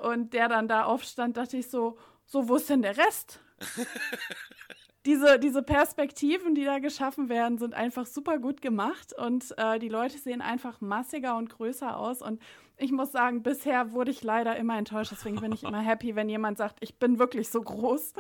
und 0.02 0.32
der 0.32 0.48
dann 0.48 0.68
da 0.68 0.84
aufstand, 0.84 1.36
dachte 1.36 1.56
ich 1.56 1.70
so, 1.70 1.96
so, 2.26 2.48
wo 2.48 2.56
ist 2.56 2.70
denn 2.70 2.82
der 2.82 2.96
Rest? 2.96 3.40
diese, 5.06 5.38
diese 5.38 5.62
Perspektiven, 5.62 6.54
die 6.54 6.64
da 6.64 6.78
geschaffen 6.78 7.28
werden, 7.28 7.58
sind 7.58 7.74
einfach 7.74 8.06
super 8.06 8.38
gut 8.38 8.62
gemacht 8.62 9.12
und 9.12 9.54
äh, 9.58 9.78
die 9.78 9.88
Leute 9.88 10.18
sehen 10.18 10.40
einfach 10.40 10.80
massiger 10.80 11.36
und 11.36 11.50
größer 11.50 11.96
aus 11.96 12.22
und 12.22 12.40
ich 12.76 12.90
muss 12.90 13.12
sagen, 13.12 13.42
bisher 13.42 13.92
wurde 13.92 14.10
ich 14.10 14.22
leider 14.22 14.56
immer 14.56 14.76
enttäuscht. 14.76 15.12
Deswegen 15.12 15.40
bin 15.40 15.52
ich 15.52 15.62
immer 15.62 15.80
happy, 15.80 16.16
wenn 16.16 16.28
jemand 16.28 16.58
sagt, 16.58 16.78
ich 16.80 16.98
bin 16.98 17.18
wirklich 17.18 17.48
so 17.48 17.62
groß. 17.62 18.14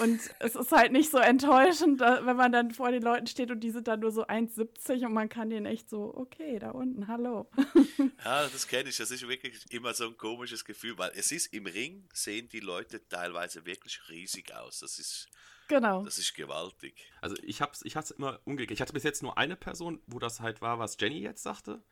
Und 0.00 0.20
es 0.40 0.56
ist 0.56 0.72
halt 0.72 0.92
nicht 0.92 1.10
so 1.10 1.18
enttäuschend, 1.18 2.00
wenn 2.00 2.36
man 2.36 2.50
dann 2.50 2.72
vor 2.72 2.90
den 2.90 3.02
Leuten 3.02 3.28
steht 3.28 3.50
und 3.50 3.60
die 3.60 3.70
sind 3.70 3.86
dann 3.86 4.00
nur 4.00 4.10
so 4.10 4.26
1,70 4.26 5.06
und 5.06 5.12
man 5.12 5.28
kann 5.28 5.50
denen 5.50 5.66
echt 5.66 5.88
so, 5.88 6.12
okay, 6.16 6.58
da 6.58 6.70
unten, 6.70 7.08
hallo. 7.08 7.48
Ja, 8.24 8.46
das 8.48 8.66
kenne 8.66 8.90
ich. 8.90 8.96
Das 8.96 9.10
ist 9.10 9.26
wirklich 9.26 9.64
immer 9.70 9.94
so 9.94 10.06
ein 10.06 10.16
komisches 10.16 10.64
Gefühl, 10.64 10.98
weil 10.98 11.10
es 11.14 11.32
ist 11.32 11.52
im 11.54 11.66
Ring, 11.66 12.06
sehen 12.12 12.48
die 12.48 12.60
Leute 12.60 13.06
teilweise 13.08 13.64
wirklich 13.64 14.00
riesig 14.08 14.54
aus. 14.54 14.80
Das 14.80 14.98
ist. 14.98 15.28
Genau. 15.68 16.04
Das 16.04 16.18
ist 16.18 16.34
gewaltig. 16.34 17.10
Also 17.20 17.36
ich 17.42 17.60
hab's, 17.62 17.82
ich 17.84 17.96
hatte 17.96 18.14
immer 18.14 18.40
umgekehrt. 18.44 18.72
Ich 18.72 18.80
hatte 18.80 18.92
bis 18.92 19.04
jetzt 19.04 19.22
nur 19.22 19.38
eine 19.38 19.56
Person, 19.56 20.00
wo 20.06 20.18
das 20.18 20.40
halt 20.40 20.60
war, 20.60 20.78
was 20.78 20.96
Jenny 21.00 21.20
jetzt 21.20 21.42
sagte. 21.42 21.82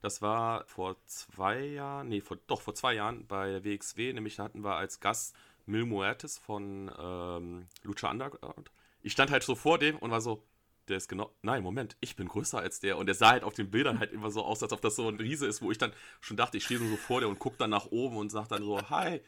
Das 0.00 0.22
war 0.22 0.64
vor 0.66 0.96
zwei 1.06 1.60
Jahren, 1.60 2.08
nee, 2.08 2.20
vor, 2.20 2.38
doch 2.46 2.60
vor 2.60 2.74
zwei 2.74 2.94
Jahren 2.94 3.26
bei 3.26 3.50
der 3.50 3.64
WXW, 3.64 4.12
nämlich 4.12 4.36
da 4.36 4.44
hatten 4.44 4.62
wir 4.62 4.76
als 4.76 5.00
Gast 5.00 5.34
Mil 5.66 5.84
Muertes 5.84 6.38
von 6.38 6.90
ähm, 6.98 7.66
Lucha 7.82 8.10
Underground. 8.10 8.70
Ich 9.02 9.12
stand 9.12 9.30
halt 9.30 9.42
so 9.42 9.54
vor 9.54 9.78
dem 9.78 9.98
und 9.98 10.10
war 10.10 10.20
so, 10.20 10.42
der 10.88 10.96
ist 10.96 11.08
genau, 11.08 11.34
nein, 11.42 11.62
Moment, 11.62 11.96
ich 12.00 12.16
bin 12.16 12.28
größer 12.28 12.58
als 12.58 12.80
der. 12.80 12.96
Und 12.96 13.06
der 13.06 13.14
sah 13.14 13.30
halt 13.30 13.44
auf 13.44 13.54
den 13.54 13.70
Bildern 13.70 13.98
halt 13.98 14.12
immer 14.12 14.30
so 14.30 14.42
aus, 14.44 14.62
als 14.62 14.72
ob 14.72 14.80
das 14.80 14.96
so 14.96 15.08
ein 15.08 15.16
Riese 15.16 15.46
ist, 15.46 15.62
wo 15.62 15.70
ich 15.70 15.78
dann 15.78 15.92
schon 16.20 16.36
dachte, 16.36 16.56
ich 16.56 16.64
stehe 16.64 16.80
so 16.80 16.96
vor 16.96 17.20
der 17.20 17.28
und 17.28 17.38
gucke 17.38 17.56
dann 17.58 17.70
nach 17.70 17.86
oben 17.86 18.16
und 18.16 18.30
sage 18.30 18.48
dann 18.48 18.62
so, 18.62 18.80
hi. 18.88 19.20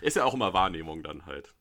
Ist 0.00 0.16
ja 0.16 0.24
auch 0.24 0.34
immer 0.34 0.52
Wahrnehmung 0.52 1.02
dann 1.02 1.26
halt. 1.26 1.52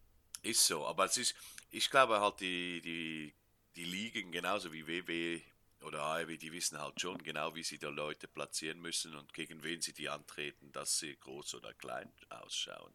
Ist 0.44 0.66
so, 0.66 0.86
aber 0.86 1.06
es 1.06 1.18
ist, 1.18 1.36
ich 1.72 1.90
glaube 1.90 2.20
halt, 2.20 2.40
die, 2.40 2.82
die, 2.82 3.34
die 3.76 3.84
Ligen 3.84 4.32
genauso 4.32 4.72
wie 4.72 4.88
WW 4.88 5.42
oder 5.88 6.04
AEW, 6.04 6.38
die 6.38 6.52
wissen 6.52 6.80
halt 6.80 7.00
schon 7.00 7.18
genau, 7.20 7.56
wie 7.56 7.64
sie 7.64 7.80
die 7.80 7.86
Leute 7.86 8.28
platzieren 8.28 8.80
müssen 8.80 9.16
und 9.16 9.34
gegen 9.34 9.64
wen 9.64 9.82
sie 9.82 9.94
die 9.94 10.10
antreten, 10.10 10.72
dass 10.72 11.00
sie 11.00 11.16
groß 11.16 11.56
oder 11.56 11.74
klein 11.74 12.12
ausschauen. 12.30 12.94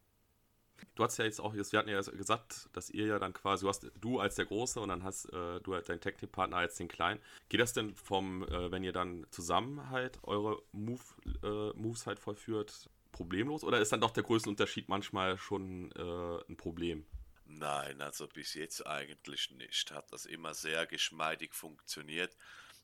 Du 0.94 1.04
hast 1.04 1.16
ja 1.16 1.24
jetzt 1.24 1.40
auch, 1.40 1.54
wir 1.54 1.78
hatten 1.78 1.88
ja 1.88 2.00
gesagt, 2.00 2.68
dass 2.72 2.90
ihr 2.90 3.06
ja 3.06 3.18
dann 3.18 3.32
quasi, 3.32 3.64
du 3.64 3.68
hast 3.68 3.90
du 4.00 4.18
als 4.18 4.34
der 4.34 4.46
Große 4.46 4.80
und 4.80 4.88
dann 4.88 5.04
hast 5.04 5.26
äh, 5.26 5.60
du 5.60 5.74
halt 5.74 5.88
deinen 5.88 6.00
Technikpartner 6.00 6.56
als 6.56 6.76
den 6.76 6.88
Kleinen. 6.88 7.20
Geht 7.48 7.60
das 7.60 7.72
denn 7.72 7.94
vom, 7.94 8.42
äh, 8.42 8.70
wenn 8.70 8.82
ihr 8.82 8.92
dann 8.92 9.26
zusammen 9.30 9.90
halt 9.90 10.18
eure 10.24 10.62
Move, 10.72 11.02
äh, 11.42 11.78
Moves 11.78 12.06
halt 12.06 12.18
vollführt, 12.18 12.90
problemlos? 13.12 13.64
Oder 13.64 13.80
ist 13.80 13.92
dann 13.92 14.00
doch 14.00 14.10
der 14.10 14.24
Größenunterschied 14.24 14.88
manchmal 14.88 15.38
schon 15.38 15.92
äh, 15.92 16.50
ein 16.50 16.56
Problem? 16.56 17.06
Nein, 17.46 18.00
also 18.00 18.26
bis 18.26 18.54
jetzt 18.54 18.86
eigentlich 18.86 19.50
nicht. 19.52 19.92
Hat 19.92 20.12
das 20.12 20.26
immer 20.26 20.52
sehr 20.52 20.86
geschmeidig 20.86 21.54
funktioniert 21.54 22.36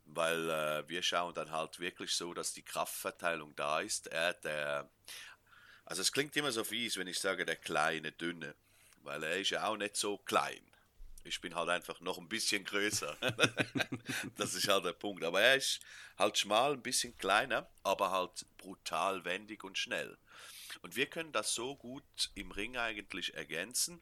weil 0.09 0.51
äh, 0.51 0.88
wir 0.88 1.03
schauen 1.03 1.35
dann 1.35 1.51
halt 1.51 1.81
wirklich 1.81 2.14
so, 2.14 2.33
dass 2.35 2.53
die 2.53 2.62
Kraftverteilung 2.62 3.55
da 3.57 3.81
ist. 3.81 4.07
Er, 4.09 4.35
der, 4.35 4.88
also 5.85 6.03
es 6.03 6.12
klingt 6.12 6.37
immer 6.37 6.53
so 6.53 6.64
fies, 6.64 6.97
wenn 6.97 7.07
ich 7.07 7.18
sage, 7.18 7.44
der 7.44 7.57
kleine, 7.57 8.12
dünne, 8.12 8.55
weil 9.03 9.23
er 9.23 9.38
ist 9.38 9.51
ja 9.51 9.66
auch 9.66 9.77
nicht 9.77 9.97
so 9.97 10.18
klein. 10.18 10.62
Ich 11.25 11.40
bin 11.40 11.55
halt 11.55 11.68
einfach 11.68 12.01
noch 12.01 12.16
ein 12.16 12.29
bisschen 12.29 12.64
größer. 12.64 13.16
das 14.37 14.55
ist 14.55 14.68
halt 14.68 14.85
der 14.87 14.92
Punkt. 14.92 15.23
Aber 15.25 15.42
er 15.42 15.57
ist 15.57 15.81
halt 16.16 16.38
schmal, 16.38 16.73
ein 16.73 16.83
bisschen 16.83 17.16
kleiner, 17.18 17.68
aber 17.83 18.11
halt 18.11 18.47
brutal 18.57 19.25
wendig 19.27 19.62
und 19.62 19.77
schnell. 19.77 20.16
Und 20.81 20.97
wir 20.97 21.07
können 21.07 21.33
das 21.33 21.55
so 21.55 21.77
gut 21.77 22.31
im 22.35 22.51
Ring 22.51 22.79
eigentlich 22.79 23.35
ergänzen, 23.35 24.01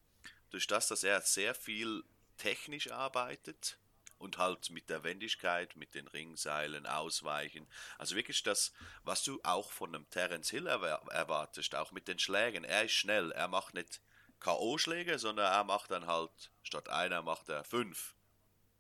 durch 0.51 0.69
das, 0.69 0.87
dass 0.87 1.03
er 1.03 1.21
sehr 1.23 1.55
viel 1.55 2.05
technisch 2.37 2.91
arbeitet 2.91 3.79
und 4.19 4.39
halt 4.39 4.71
mit 4.71 4.89
der 4.89 5.05
Wendigkeit, 5.05 5.77
mit 5.77 5.95
den 5.95 6.09
Ringseilen 6.09 6.87
ausweichen. 6.87 7.67
Also 7.99 8.17
wirklich 8.17 8.43
das, 8.43 8.73
was 9.05 9.23
du 9.23 9.41
auch 9.43 9.71
von 9.73 9.95
einem 9.95 10.09
Terence 10.11 10.51
Hill 10.51 10.67
erwartest, 10.67 11.75
auch 11.75 11.93
mit 11.93 12.09
den 12.09 12.19
Schlägen. 12.19 12.65
Er 12.65 12.85
ist 12.85 12.93
schnell, 12.93 13.33
er 13.33 13.49
macht 13.49 13.75
nicht 13.75 14.01
K.O.-Schläge, 14.41 15.19
sondern 15.19 15.53
er 15.53 15.65
macht 15.65 15.91
dann 15.91 16.07
halt, 16.07 16.51
statt 16.63 16.89
einer 16.89 17.23
macht 17.23 17.49
er 17.49 17.65
fünf. 17.65 18.15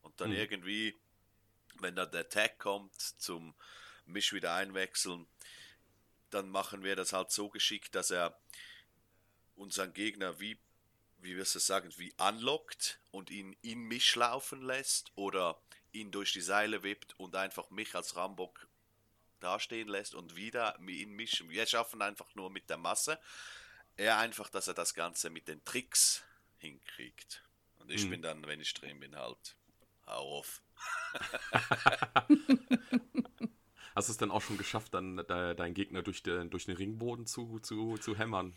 Und 0.02 0.20
dann 0.20 0.30
mhm. 0.30 0.36
irgendwie, 0.36 0.96
wenn 1.80 1.96
dann 1.96 2.10
der 2.10 2.28
Tag 2.28 2.58
kommt 2.58 3.00
zum 3.00 3.54
Misch 4.06 4.32
wieder 4.32 4.54
einwechseln, 4.54 5.26
dann 6.30 6.48
machen 6.48 6.82
wir 6.82 6.96
das 6.96 7.12
halt 7.12 7.30
so 7.30 7.48
geschickt, 7.48 7.94
dass 7.94 8.10
er 8.10 8.38
unseren 9.54 9.92
Gegner 9.92 10.38
wie 10.38 10.58
wie 11.26 11.36
wirst 11.36 11.54
du 11.54 11.58
sagen, 11.58 11.92
wie 11.98 12.14
anlockt 12.16 13.00
und 13.10 13.30
ihn 13.30 13.56
in 13.62 13.82
mich 13.82 14.14
laufen 14.14 14.62
lässt 14.62 15.12
oder 15.16 15.60
ihn 15.92 16.10
durch 16.10 16.32
die 16.32 16.40
Seile 16.40 16.82
wippt 16.82 17.18
und 17.18 17.34
einfach 17.36 17.68
mich 17.70 17.94
als 17.94 18.16
Rambock 18.16 18.66
dastehen 19.40 19.88
lässt 19.88 20.14
und 20.14 20.36
wieder 20.36 20.78
in 20.78 21.10
mich. 21.12 21.46
Wir 21.48 21.66
schaffen 21.66 22.00
einfach 22.00 22.34
nur 22.34 22.50
mit 22.50 22.70
der 22.70 22.78
Masse. 22.78 23.18
Er 23.96 24.18
einfach, 24.18 24.48
dass 24.50 24.68
er 24.68 24.74
das 24.74 24.94
Ganze 24.94 25.30
mit 25.30 25.48
den 25.48 25.64
Tricks 25.64 26.22
hinkriegt. 26.58 27.42
Und 27.78 27.90
ich 27.90 28.04
mhm. 28.06 28.10
bin 28.10 28.22
dann, 28.22 28.46
wenn 28.46 28.60
ich 28.60 28.72
drin 28.74 29.00
bin, 29.00 29.16
halt, 29.16 29.56
hau 30.06 30.38
auf. 30.38 30.62
Hast 33.94 34.08
du 34.08 34.12
es 34.12 34.18
dann 34.18 34.30
auch 34.30 34.42
schon 34.42 34.58
geschafft, 34.58 34.92
dann 34.92 35.16
deinen 35.16 35.74
Gegner 35.74 36.02
durch 36.02 36.22
den, 36.22 36.50
durch 36.50 36.66
den 36.66 36.76
Ringboden 36.76 37.26
zu, 37.26 37.58
zu, 37.60 37.96
zu 37.96 38.16
hämmern? 38.16 38.54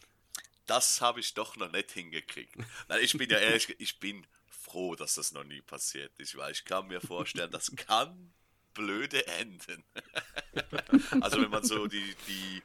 Das 0.69 1.01
habe 1.01 1.19
ich 1.19 1.33
doch 1.33 1.55
noch 1.55 1.71
nicht 1.71 1.91
hingekriegt. 1.91 2.55
Nein, 2.87 2.99
ich 3.01 3.17
bin 3.17 3.29
ja 3.29 3.37
ehrlich, 3.37 3.75
ich 3.79 3.99
bin 3.99 4.25
froh, 4.47 4.95
dass 4.95 5.15
das 5.15 5.31
noch 5.31 5.43
nie 5.43 5.61
passiert 5.61 6.17
ist, 6.19 6.37
weil 6.37 6.51
ich 6.51 6.63
kann 6.65 6.87
mir 6.87 7.01
vorstellen, 7.01 7.51
das 7.51 7.75
kann 7.75 8.33
blöde 8.73 9.25
enden. 9.27 9.83
also 11.21 11.41
wenn 11.41 11.49
man 11.49 11.63
so 11.63 11.87
die, 11.87 12.15
die, 12.27 12.61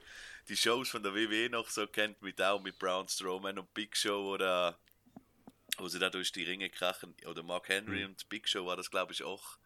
die 0.49 0.57
Shows 0.57 0.91
von 0.91 1.03
der 1.03 1.15
WWE 1.15 1.49
noch 1.51 1.71
so 1.71 1.87
kennt, 1.87 2.21
mit 2.21 2.41
auch 2.43 2.61
mit 2.61 2.79
Braun 2.79 3.09
Strowman 3.09 3.59
und 3.59 3.73
Big 3.73 3.97
Show 3.97 4.35
oder 4.35 4.79
wo 5.79 5.89
sie 5.89 5.99
da 5.99 6.11
durch 6.11 6.31
die 6.31 6.45
Ringe 6.45 6.71
krachen, 6.71 7.15
oder 7.27 7.43
Mark 7.43 7.69
Henry 7.69 8.01
mhm. 8.01 8.11
und 8.11 8.29
Big 8.29 8.49
Show 8.49 8.67
war 8.67 8.77
das 8.77 8.91
glaube 8.91 9.13
ich 9.13 9.23
auch. 9.23 9.59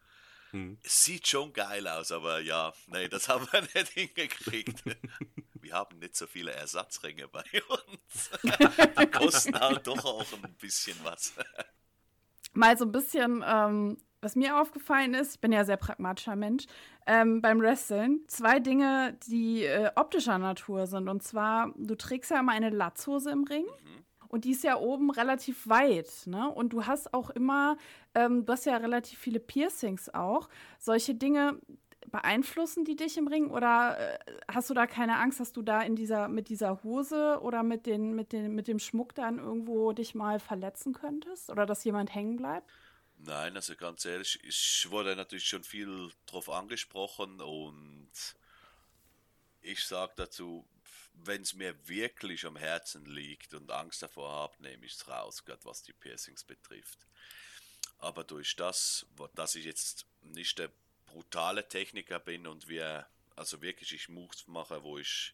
Mhm. 0.51 0.79
Sieht 0.83 1.27
schon 1.27 1.53
geil 1.53 1.87
aus, 1.87 2.11
aber 2.11 2.39
ja, 2.39 2.73
nee, 2.87 3.07
das 3.07 3.27
haben 3.27 3.47
wir 3.51 3.61
nicht 3.75 3.91
hingekriegt. 3.91 4.83
wir 5.61 5.73
haben 5.73 5.99
nicht 5.99 6.15
so 6.15 6.27
viele 6.27 6.51
Ersatzringe 6.51 7.27
bei 7.27 7.43
uns. 7.69 8.29
Die 8.99 9.07
kosten 9.07 9.59
halt 9.59 9.85
doch 9.87 10.03
auch 10.05 10.25
ein 10.43 10.55
bisschen 10.55 10.97
was. 11.03 11.33
Mal 12.53 12.77
so 12.77 12.85
ein 12.85 12.91
bisschen 12.91 13.43
ähm, 13.45 13.97
was 14.21 14.35
mir 14.35 14.59
aufgefallen 14.59 15.13
ist, 15.13 15.35
ich 15.35 15.41
bin 15.41 15.51
ja 15.51 15.63
sehr 15.63 15.77
pragmatischer 15.77 16.35
Mensch, 16.35 16.65
ähm, 17.07 17.41
beim 17.41 17.61
Wrestling, 17.61 18.19
zwei 18.27 18.59
Dinge, 18.59 19.17
die 19.27 19.63
äh, 19.63 19.91
optischer 19.95 20.37
Natur 20.37 20.87
sind. 20.87 21.07
Und 21.07 21.23
zwar, 21.23 21.73
du 21.77 21.95
trägst 21.95 22.31
ja 22.31 22.39
immer 22.39 22.51
eine 22.51 22.69
Latzhose 22.69 23.31
im 23.31 23.43
Ring. 23.43 23.65
Mhm. 23.65 24.03
Und 24.27 24.45
die 24.45 24.51
ist 24.51 24.63
ja 24.63 24.77
oben 24.77 25.09
relativ 25.09 25.67
weit, 25.67 26.27
ne? 26.27 26.51
Und 26.51 26.71
du 26.71 26.85
hast 26.85 27.15
auch 27.15 27.31
immer, 27.31 27.77
ähm, 28.13 28.45
du 28.45 28.53
hast 28.53 28.65
ja 28.65 28.77
relativ 28.77 29.17
viele 29.17 29.39
Piercings 29.39 30.13
auch. 30.13 30.49
Solche 30.77 31.15
Dinge 31.15 31.59
beeinflussen 32.07 32.85
die 32.85 32.95
dich 32.95 33.17
im 33.17 33.27
Ring 33.27 33.49
oder 33.49 33.97
äh, 33.99 34.19
hast 34.51 34.69
du 34.69 34.73
da 34.73 34.87
keine 34.87 35.17
Angst, 35.17 35.39
dass 35.39 35.51
du 35.51 35.61
da 35.61 35.81
in 35.81 35.95
dieser, 35.95 36.27
mit 36.27 36.49
dieser 36.49 36.83
Hose 36.83 37.39
oder 37.41 37.63
mit, 37.63 37.85
den, 37.85 38.15
mit, 38.15 38.31
den, 38.31 38.55
mit 38.55 38.67
dem 38.67 38.79
Schmuck 38.79 39.15
dann 39.15 39.39
irgendwo 39.39 39.91
dich 39.91 40.15
mal 40.15 40.39
verletzen 40.39 40.93
könntest? 40.93 41.49
Oder 41.49 41.65
dass 41.65 41.83
jemand 41.83 42.13
hängen 42.13 42.37
bleibt? 42.37 42.69
Nein, 43.17 43.55
also 43.55 43.75
ganz 43.75 44.05
ehrlich, 44.05 44.39
ich 44.43 44.87
wurde 44.89 45.15
natürlich 45.15 45.45
schon 45.45 45.63
viel 45.63 46.09
drauf 46.25 46.49
angesprochen 46.49 47.41
und 47.41 48.11
ich 49.61 49.83
sage 49.83 50.13
dazu, 50.15 50.65
wenn 51.13 51.41
es 51.41 51.53
mir 51.53 51.75
wirklich 51.87 52.45
am 52.45 52.55
Herzen 52.55 53.05
liegt 53.05 53.53
und 53.53 53.69
Angst 53.71 54.01
davor 54.01 54.31
habe, 54.31 54.61
nehme 54.63 54.85
ich 54.85 54.93
es 54.93 55.07
raus, 55.09 55.43
gerade 55.43 55.65
was 55.65 55.83
die 55.83 55.91
Piercings 55.91 56.45
betrifft. 56.45 57.07
Aber 57.97 58.23
durch 58.23 58.55
das, 58.55 59.05
dass 59.35 59.55
ich 59.55 59.65
jetzt 59.65 60.05
nicht 60.21 60.57
der 60.57 60.71
brutale 61.09 61.67
Techniker 61.67 62.19
bin 62.19 62.47
und 62.47 62.67
wir, 62.67 63.07
also 63.35 63.61
wirklich 63.61 63.93
ich 63.93 64.09
Moves 64.09 64.47
mache, 64.47 64.83
wo 64.83 64.97
ich 64.97 65.33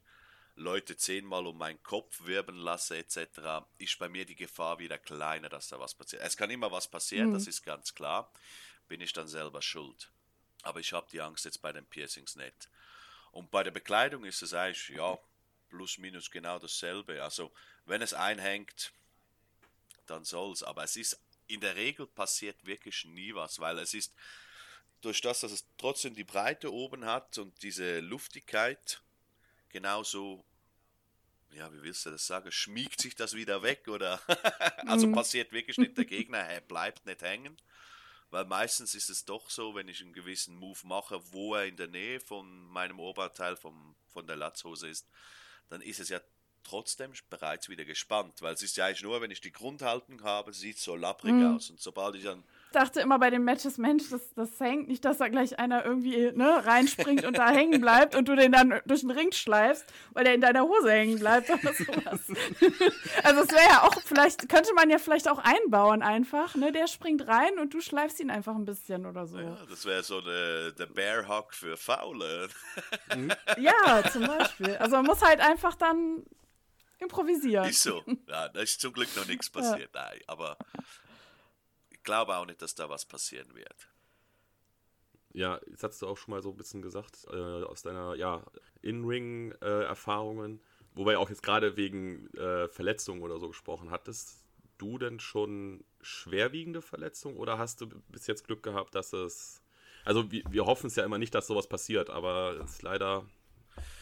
Leute 0.55 0.95
zehnmal 0.95 1.45
um 1.47 1.57
meinen 1.57 1.81
Kopf 1.83 2.25
wirbeln 2.25 2.57
lasse 2.57 2.97
etc., 2.97 3.65
ist 3.77 3.99
bei 3.99 4.07
mir 4.07 4.25
die 4.25 4.35
Gefahr 4.35 4.79
wieder 4.79 4.97
kleiner, 4.97 5.49
dass 5.49 5.67
da 5.67 5.79
was 5.79 5.93
passiert. 5.93 6.21
Es 6.21 6.37
kann 6.37 6.49
immer 6.49 6.71
was 6.71 6.87
passieren, 6.87 7.29
mhm. 7.29 7.33
das 7.33 7.47
ist 7.47 7.63
ganz 7.63 7.93
klar. 7.93 8.31
Bin 8.87 9.01
ich 9.01 9.11
dann 9.13 9.27
selber 9.27 9.61
schuld. 9.61 10.09
Aber 10.63 10.79
ich 10.79 10.93
habe 10.93 11.07
die 11.11 11.21
Angst 11.21 11.45
jetzt 11.45 11.61
bei 11.61 11.73
den 11.73 11.85
Piercings 11.85 12.35
nicht. 12.35 12.69
Und 13.31 13.51
bei 13.51 13.63
der 13.63 13.71
Bekleidung 13.71 14.23
ist 14.23 14.41
es 14.41 14.53
eigentlich, 14.53 14.89
ja, 14.89 15.17
plus 15.69 15.97
minus 15.97 16.31
genau 16.31 16.57
dasselbe. 16.57 17.21
Also, 17.21 17.51
wenn 17.85 18.01
es 18.01 18.13
einhängt, 18.13 18.93
dann 20.05 20.23
soll 20.23 20.53
es. 20.53 20.63
Aber 20.63 20.83
es 20.83 20.95
ist, 20.95 21.19
in 21.47 21.59
der 21.59 21.75
Regel 21.75 22.07
passiert 22.07 22.65
wirklich 22.65 23.03
nie 23.05 23.35
was, 23.35 23.59
weil 23.59 23.77
es 23.79 23.93
ist, 23.93 24.13
durch 25.05 25.21
das, 25.21 25.41
dass 25.41 25.51
es 25.51 25.65
trotzdem 25.77 26.15
die 26.15 26.23
Breite 26.23 26.73
oben 26.73 27.05
hat 27.05 27.37
und 27.37 27.61
diese 27.61 27.99
Luftigkeit, 27.99 29.01
genauso, 29.69 30.43
ja, 31.51 31.71
wie 31.71 31.83
willst 31.83 32.05
du 32.05 32.09
das 32.09 32.25
sagen, 32.25 32.51
schmiegt 32.51 33.01
sich 33.01 33.15
das 33.15 33.35
wieder 33.35 33.61
weg 33.61 33.87
oder 33.87 34.19
also 34.87 35.07
mhm. 35.07 35.13
passiert 35.13 35.51
wirklich 35.51 35.77
nicht, 35.77 35.97
der 35.97 36.05
Gegner 36.17 36.43
bleibt 36.61 37.05
nicht 37.05 37.21
hängen. 37.21 37.55
Weil 38.31 38.45
meistens 38.45 38.95
ist 38.95 39.09
es 39.09 39.23
doch 39.23 39.49
so, 39.49 39.75
wenn 39.75 39.87
ich 39.87 40.01
einen 40.01 40.11
gewissen 40.11 40.55
Move 40.55 40.79
mache, 40.83 41.21
wo 41.31 41.55
er 41.55 41.67
in 41.67 41.77
der 41.77 41.87
Nähe 41.87 42.19
von 42.19 42.65
meinem 42.67 42.99
Oberteil 42.99 43.55
vom, 43.55 43.95
von 44.09 44.25
der 44.25 44.35
Latzhose 44.35 44.89
ist, 44.89 45.07
dann 45.69 45.81
ist 45.81 45.99
es 45.99 46.09
ja 46.09 46.19
trotzdem 46.63 47.13
bereits 47.29 47.69
wieder 47.69 47.85
gespannt, 47.85 48.41
weil 48.41 48.55
es 48.55 48.63
ist 48.63 48.75
ja 48.75 48.87
eigentlich 48.87 49.03
nur, 49.03 49.21
wenn 49.21 49.31
ich 49.31 49.39
die 49.39 49.51
Grundhaltung 49.51 50.23
habe, 50.23 50.51
sieht 50.51 50.77
es 50.77 50.83
so 50.83 50.95
lapprig 50.95 51.33
mhm. 51.33 51.55
aus. 51.55 51.69
Und 51.69 51.79
sobald 51.79 52.15
ich 52.15 52.23
dann 52.23 52.43
dachte 52.75 52.99
immer 52.99 53.17
bei 53.19 53.29
den 53.29 53.43
Matches, 53.43 53.77
Mensch, 53.77 54.09
das, 54.09 54.33
das 54.35 54.59
hängt 54.59 54.87
nicht, 54.87 55.05
dass 55.05 55.17
da 55.17 55.29
gleich 55.29 55.57
einer 55.57 55.85
irgendwie 55.85 56.31
ne, 56.33 56.65
reinspringt 56.65 57.25
und 57.25 57.37
da 57.37 57.49
hängen 57.49 57.81
bleibt 57.81 58.15
und 58.15 58.27
du 58.27 58.35
den 58.35 58.51
dann 58.51 58.81
durch 58.85 59.01
den 59.01 59.11
Ring 59.11 59.31
schleifst, 59.31 59.85
weil 60.11 60.25
der 60.25 60.35
in 60.35 60.41
deiner 60.41 60.63
Hose 60.63 60.91
hängen 60.91 61.17
bleibt 61.17 61.49
oder 61.49 61.73
sowas. 61.73 62.19
also 63.23 63.41
es 63.41 63.51
wäre 63.51 63.69
ja 63.69 63.83
auch, 63.83 63.95
vielleicht, 64.03 64.49
könnte 64.49 64.73
man 64.73 64.89
ja 64.89 64.97
vielleicht 64.97 65.29
auch 65.29 65.39
einbauen 65.39 66.01
einfach, 66.01 66.55
ne? 66.55 66.71
Der 66.71 66.87
springt 66.87 67.27
rein 67.27 67.57
und 67.59 67.73
du 67.73 67.81
schleifst 67.81 68.19
ihn 68.19 68.29
einfach 68.29 68.55
ein 68.55 68.65
bisschen 68.65 69.05
oder 69.05 69.25
so. 69.25 69.39
Ja, 69.39 69.57
das 69.69 69.85
wäre 69.85 70.03
so 70.03 70.19
eine, 70.19 70.73
der 70.73 70.87
Bear 70.87 71.27
Hug 71.27 71.53
für 71.53 71.77
Faule. 71.77 72.49
ja, 73.57 74.03
zum 74.11 74.27
Beispiel. 74.27 74.75
Also 74.77 74.97
man 74.97 75.05
muss 75.05 75.21
halt 75.21 75.39
einfach 75.39 75.75
dann 75.75 76.25
improvisieren. 76.99 77.69
Ist 77.69 77.83
so. 77.83 78.03
Ja, 78.27 78.49
da 78.49 78.59
ist 78.59 78.81
zum 78.81 78.93
Glück 78.93 79.15
noch 79.15 79.27
nichts 79.27 79.49
passiert. 79.49 79.93
Ja. 79.93 80.09
Nein, 80.09 80.19
aber 80.27 80.57
glaube 82.05 82.37
auch 82.37 82.45
nicht, 82.45 82.61
dass 82.61 82.75
da 82.75 82.89
was 82.89 83.05
passieren 83.05 83.53
wird. 83.55 83.89
Ja, 85.33 85.59
jetzt 85.67 85.83
hast 85.83 86.01
du 86.01 86.07
auch 86.07 86.17
schon 86.17 86.31
mal 86.31 86.41
so 86.41 86.51
ein 86.51 86.55
bisschen 86.57 86.81
gesagt, 86.81 87.25
äh, 87.29 87.63
aus 87.63 87.81
deiner 87.81 88.15
ja, 88.15 88.41
In-Ring-Erfahrungen, 88.81 90.59
äh, 90.59 90.61
wobei 90.93 91.17
auch 91.17 91.29
jetzt 91.29 91.43
gerade 91.43 91.75
wegen 91.75 92.33
äh, 92.35 92.69
Verletzungen 92.69 93.21
oder 93.21 93.37
so 93.37 93.49
gesprochen 93.49 93.91
hattest. 93.91 94.45
Du 94.77 94.97
denn 94.97 95.19
schon 95.19 95.83
schwerwiegende 96.01 96.81
Verletzungen 96.81 97.35
oder 97.35 97.57
hast 97.57 97.81
du 97.81 97.87
bis 98.09 98.27
jetzt 98.27 98.45
Glück 98.45 98.63
gehabt, 98.63 98.95
dass 98.95 99.11
es. 99.11 99.61
Also, 100.05 100.31
wir, 100.31 100.43
wir 100.49 100.65
hoffen 100.65 100.87
es 100.87 100.95
ja 100.95 101.03
immer 101.03 101.17
nicht, 101.17 101.33
dass 101.33 101.47
sowas 101.47 101.67
passiert, 101.67 102.09
aber 102.09 102.61
es 102.63 102.81
leider 102.81 103.25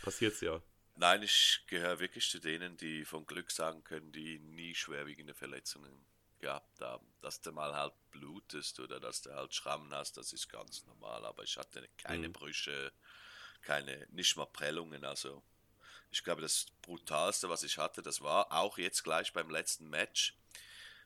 passiert 0.03 0.33
es 0.33 0.41
ja. 0.41 0.61
Nein, 0.95 1.23
ich 1.23 1.63
gehöre 1.67 1.99
wirklich 1.99 2.29
zu 2.29 2.39
denen, 2.39 2.77
die 2.77 3.05
vom 3.05 3.25
Glück 3.25 3.49
sagen 3.49 3.83
können, 3.83 4.11
die 4.11 4.37
nie 4.39 4.75
schwerwiegende 4.75 5.33
Verletzungen 5.33 6.05
gehabt 6.43 6.81
haben. 6.81 7.07
Dass 7.21 7.41
du 7.41 7.51
mal 7.51 7.73
halt 7.73 7.93
blutest 8.11 8.79
oder 8.79 8.99
dass 8.99 9.21
du 9.21 9.33
halt 9.33 9.55
Schrammen 9.55 9.93
hast, 9.93 10.17
das 10.17 10.33
ist 10.33 10.49
ganz 10.49 10.85
normal. 10.85 11.25
Aber 11.25 11.43
ich 11.43 11.57
hatte 11.57 11.87
keine 11.97 12.27
mhm. 12.27 12.33
Brüche, 12.33 12.91
keine, 13.61 14.05
nicht 14.11 14.35
mal 14.35 14.45
Prellungen. 14.45 15.05
Also 15.05 15.41
ich 16.11 16.23
glaube, 16.23 16.41
das 16.41 16.67
Brutalste, 16.81 17.49
was 17.49 17.63
ich 17.63 17.77
hatte, 17.77 18.01
das 18.01 18.21
war 18.21 18.51
auch 18.51 18.77
jetzt 18.77 19.03
gleich 19.03 19.33
beim 19.33 19.49
letzten 19.49 19.89
Match, 19.89 20.37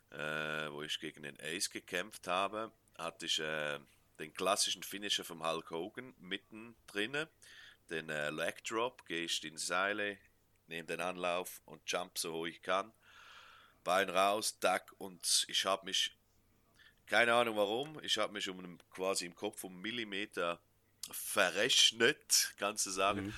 äh, 0.09 0.69
wo 0.71 0.81
ich 0.81 0.99
gegen 0.99 1.23
den 1.23 1.39
Ace 1.39 1.69
gekämpft 1.69 2.27
habe, 2.27 2.71
hatte 2.97 3.27
ich 3.27 3.39
äh, 3.39 3.79
den 4.19 4.33
klassischen 4.33 4.83
Finisher 4.83 5.23
vom 5.23 5.47
Hulk 5.47 5.69
Hogan 5.69 6.15
mitten 6.17 6.75
drinne, 6.87 7.29
den 7.89 8.09
äh, 8.09 8.31
Leg 8.31 8.63
Drop, 8.65 9.05
gehe 9.05 9.25
ich 9.25 9.43
in 9.43 9.57
Seile, 9.57 10.17
nehme 10.65 10.87
den 10.87 10.99
Anlauf 10.99 11.61
und 11.65 11.89
jump 11.89 12.17
so 12.17 12.33
hoch 12.33 12.47
ich 12.47 12.61
kann. 12.61 12.91
Bein 13.87 14.09
raus, 14.09 14.59
Dack 14.59 14.93
und 14.97 15.45
ich 15.47 15.63
habe 15.63 15.85
mich, 15.85 16.11
keine 17.05 17.33
Ahnung 17.33 17.55
warum, 17.55 18.03
ich 18.03 18.17
habe 18.17 18.33
mich 18.33 18.49
um 18.49 18.77
quasi 18.89 19.25
im 19.25 19.33
Kopf 19.33 19.63
um 19.63 19.79
Millimeter 19.79 20.59
verrechnet, 21.09 22.53
kannst 22.57 22.85
du 22.85 22.89
sagen. 22.89 23.27
Mhm. 23.27 23.33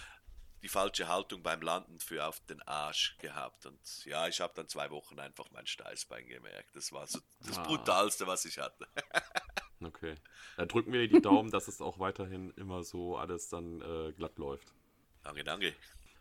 Die 0.64 0.68
falsche 0.68 1.08
Haltung 1.08 1.44
beim 1.44 1.62
Landen 1.62 2.00
für 2.00 2.26
auf 2.26 2.40
den 2.48 2.64
Arsch 2.64 3.16
gehabt. 3.20 3.68
Und 3.68 4.06
ja, 4.06 4.28
ich 4.28 4.42
habe 4.42 4.52
dann 4.56 4.68
zwei 4.68 4.90
Wochen 4.90 5.20
einfach 5.20 5.52
mein 5.52 5.68
Steißbein 5.68 6.28
gemerkt. 6.28 6.76
Das 6.76 6.92
war 6.92 7.06
so 7.06 7.20
das 7.46 7.60
ah. 7.60 7.64
Brutalste, 7.64 8.26
was 8.26 8.44
ich 8.46 8.58
hatte. 8.58 8.88
okay. 9.82 10.16
Dann 10.58 10.68
drücken 10.68 10.92
wir 10.92 11.08
die 11.08 11.22
Daumen, 11.22 11.52
dass 11.52 11.68
es 11.68 11.80
auch 11.80 12.00
weiterhin 12.00 12.52
immer 12.56 12.84
so 12.84 13.18
alles 13.18 13.50
dann 13.50 13.82
äh, 13.82 14.14
glatt 14.14 14.40
läuft. 14.40 14.74
Danke, 15.22 15.44
danke. 15.44 15.76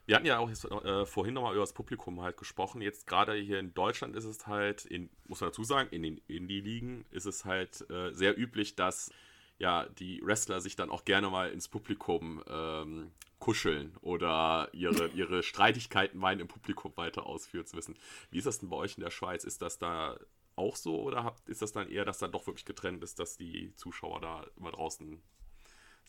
Wir 0.08 0.16
hatten 0.16 0.26
ja 0.26 0.38
auch 0.38 0.48
jetzt, 0.48 0.64
äh, 0.64 1.04
vorhin 1.04 1.34
nochmal 1.34 1.52
über 1.52 1.62
das 1.62 1.74
Publikum 1.74 2.22
halt 2.22 2.38
gesprochen. 2.38 2.80
Jetzt 2.80 3.06
gerade 3.06 3.34
hier 3.34 3.58
in 3.58 3.74
Deutschland 3.74 4.16
ist 4.16 4.24
es 4.24 4.46
halt, 4.46 4.86
in, 4.86 5.10
muss 5.26 5.42
man 5.42 5.50
dazu 5.50 5.64
sagen, 5.64 5.90
in 5.90 6.02
den 6.02 6.16
Indie-Ligen 6.28 7.04
ist 7.10 7.26
es 7.26 7.44
halt 7.44 7.88
äh, 7.90 8.14
sehr 8.14 8.38
üblich, 8.38 8.74
dass 8.74 9.10
ja 9.58 9.86
die 9.98 10.22
Wrestler 10.24 10.62
sich 10.62 10.76
dann 10.76 10.88
auch 10.88 11.04
gerne 11.04 11.28
mal 11.28 11.50
ins 11.50 11.68
Publikum 11.68 12.42
ähm, 12.48 13.10
kuscheln 13.38 13.98
oder 14.00 14.70
ihre, 14.72 15.08
ihre 15.14 15.42
Streitigkeiten 15.42 16.18
meinen 16.18 16.40
im 16.40 16.48
Publikum 16.48 16.96
weiter 16.96 17.26
ausführen 17.26 17.66
zu 17.66 17.76
wissen. 17.76 17.94
Wie 18.30 18.38
ist 18.38 18.46
das 18.46 18.60
denn 18.60 18.70
bei 18.70 18.76
euch 18.76 18.96
in 18.96 19.04
der 19.04 19.10
Schweiz? 19.10 19.44
Ist 19.44 19.60
das 19.60 19.78
da 19.78 20.18
auch 20.56 20.76
so 20.76 21.02
oder 21.02 21.36
ist 21.44 21.60
das 21.60 21.72
dann 21.72 21.90
eher, 21.90 22.06
dass 22.06 22.18
dann 22.18 22.32
doch 22.32 22.46
wirklich 22.46 22.64
getrennt 22.64 23.02
ist, 23.04 23.18
dass 23.18 23.36
die 23.36 23.74
Zuschauer 23.74 24.22
da 24.22 24.46
immer 24.56 24.70
draußen 24.70 25.20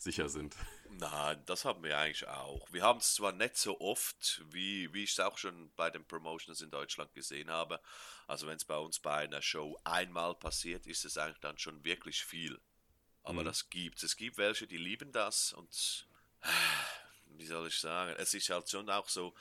sicher 0.00 0.28
sind. 0.28 0.56
Nein, 0.88 1.42
das 1.46 1.64
haben 1.64 1.82
wir 1.82 1.98
eigentlich 1.98 2.26
auch. 2.26 2.66
Wir 2.72 2.82
haben 2.82 2.98
es 2.98 3.14
zwar 3.14 3.32
nicht 3.32 3.56
so 3.56 3.80
oft, 3.80 4.42
wie, 4.50 4.92
wie 4.92 5.04
ich 5.04 5.12
es 5.12 5.20
auch 5.20 5.38
schon 5.38 5.70
bei 5.76 5.90
den 5.90 6.04
Promotions 6.04 6.62
in 6.62 6.70
Deutschland 6.70 7.12
gesehen 7.14 7.50
habe. 7.50 7.80
Also 8.26 8.46
wenn 8.46 8.56
es 8.56 8.64
bei 8.64 8.76
uns 8.76 8.98
bei 8.98 9.16
einer 9.16 9.42
Show 9.42 9.78
einmal 9.84 10.34
passiert, 10.34 10.86
ist 10.86 11.04
es 11.04 11.18
eigentlich 11.18 11.40
dann 11.40 11.58
schon 11.58 11.84
wirklich 11.84 12.24
viel. 12.24 12.60
Aber 13.22 13.42
mhm. 13.42 13.46
das 13.46 13.68
gibt 13.68 14.02
es. 14.02 14.16
gibt 14.16 14.38
welche, 14.38 14.66
die 14.66 14.78
lieben 14.78 15.12
das 15.12 15.52
und 15.52 16.06
wie 17.26 17.46
soll 17.46 17.68
ich 17.68 17.78
sagen, 17.78 18.14
es 18.18 18.34
ist 18.34 18.50
halt 18.50 18.68
schon 18.68 18.88
auch 18.90 19.08
so, 19.08 19.34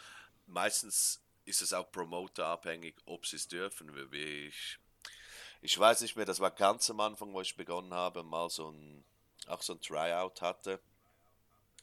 meistens 0.46 1.22
ist 1.46 1.62
es 1.62 1.74
auch 1.74 1.92
promoterabhängig, 1.92 2.96
ob 3.06 3.26
sie 3.26 3.38
es 3.38 3.48
dürfen. 3.48 4.12
Wie 4.12 4.48
ich, 4.48 4.78
ich 5.62 5.78
weiß 5.78 6.02
nicht 6.02 6.16
mehr, 6.16 6.26
das 6.26 6.40
war 6.40 6.52
ganz 6.52 6.90
am 6.90 7.00
Anfang, 7.00 7.34
wo 7.34 7.42
ich 7.42 7.56
begonnen 7.56 7.94
habe, 7.94 8.24
mal 8.24 8.50
so 8.50 8.72
ein, 8.72 9.04
auch 9.50 9.62
so 9.62 9.74
ein 9.74 9.82
Tryout 9.82 10.42
hatte. 10.42 10.80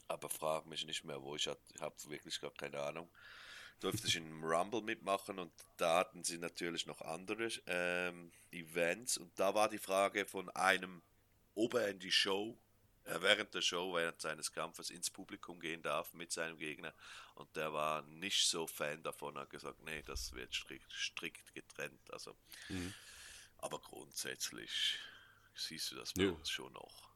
Aber 0.07 0.29
frag 0.29 0.65
mich 0.67 0.85
nicht 0.85 1.03
mehr, 1.03 1.21
wo 1.21 1.35
ich 1.35 1.47
habe 1.47 1.59
wirklich 2.07 2.39
gar 2.39 2.51
keine 2.51 2.81
Ahnung. 2.81 3.09
Durfte 3.79 4.07
ich 4.07 4.15
in 4.15 4.43
Rumble 4.43 4.81
mitmachen 4.81 5.37
und 5.37 5.51
da 5.77 5.99
hatten 5.99 6.23
sie 6.23 6.37
natürlich 6.37 6.87
noch 6.87 7.01
andere 7.01 7.49
ähm, 7.67 8.31
Events 8.51 9.17
und 9.17 9.37
da 9.37 9.53
war 9.53 9.69
die 9.69 9.77
Frage 9.77 10.25
von 10.25 10.49
einem, 10.51 11.03
ob 11.53 11.75
er 11.75 11.89
in 11.89 11.99
die 11.99 12.11
Show 12.11 12.57
er 13.07 13.21
während 13.21 13.53
der 13.53 13.61
Show, 13.61 13.95
während 13.95 14.21
seines 14.21 14.51
Kampfes 14.51 14.89
ins 14.89 15.09
Publikum 15.09 15.59
gehen 15.59 15.81
darf 15.81 16.13
mit 16.13 16.31
seinem 16.31 16.57
Gegner. 16.57 16.93
Und 17.35 17.55
der 17.55 17.71
war 17.71 18.01
nicht 18.01 18.47
so 18.47 18.67
Fan 18.67 19.01
davon, 19.01 19.37
hat 19.37 19.49
gesagt, 19.49 19.81
nee, 19.83 20.01
das 20.03 20.33
wird 20.33 20.53
strikt, 20.53 20.91
strikt 20.91 21.53
getrennt. 21.53 22.11
Also, 22.11 22.35
mhm. 22.67 22.93
Aber 23.59 23.79
grundsätzlich 23.79 24.99
siehst 25.55 25.91
du 25.91 25.95
das 25.95 26.13
bei 26.13 26.29
uns 26.29 26.49
schon 26.49 26.73
noch. 26.73 27.06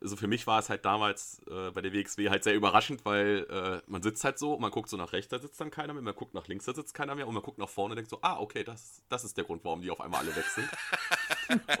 Also 0.00 0.16
für 0.16 0.26
mich 0.26 0.46
war 0.46 0.58
es 0.60 0.68
halt 0.68 0.84
damals 0.84 1.40
äh, 1.50 1.70
bei 1.70 1.80
der 1.80 1.92
WXW 1.92 2.30
halt 2.30 2.44
sehr 2.44 2.54
überraschend, 2.54 3.04
weil 3.04 3.46
äh, 3.50 3.82
man 3.90 4.02
sitzt 4.02 4.24
halt 4.24 4.38
so, 4.38 4.58
man 4.58 4.70
guckt 4.70 4.88
so 4.88 4.96
nach 4.96 5.12
rechts, 5.12 5.30
da 5.30 5.38
sitzt 5.38 5.60
dann 5.60 5.70
keiner 5.70 5.92
mehr, 5.92 6.02
man 6.02 6.14
guckt 6.14 6.34
nach 6.34 6.46
links, 6.46 6.66
da 6.66 6.74
sitzt 6.74 6.94
keiner 6.94 7.14
mehr 7.14 7.26
und 7.26 7.34
man 7.34 7.42
guckt 7.42 7.58
nach 7.58 7.68
vorne 7.68 7.92
und 7.92 7.96
denkt 7.96 8.10
so, 8.10 8.18
ah, 8.22 8.38
okay, 8.38 8.64
das, 8.64 9.02
das 9.08 9.24
ist 9.24 9.36
der 9.36 9.44
Grund, 9.44 9.64
warum 9.64 9.82
die 9.82 9.90
auf 9.90 10.00
einmal 10.00 10.20
alle 10.20 10.34
weg 10.36 10.44
sind. 10.44 10.68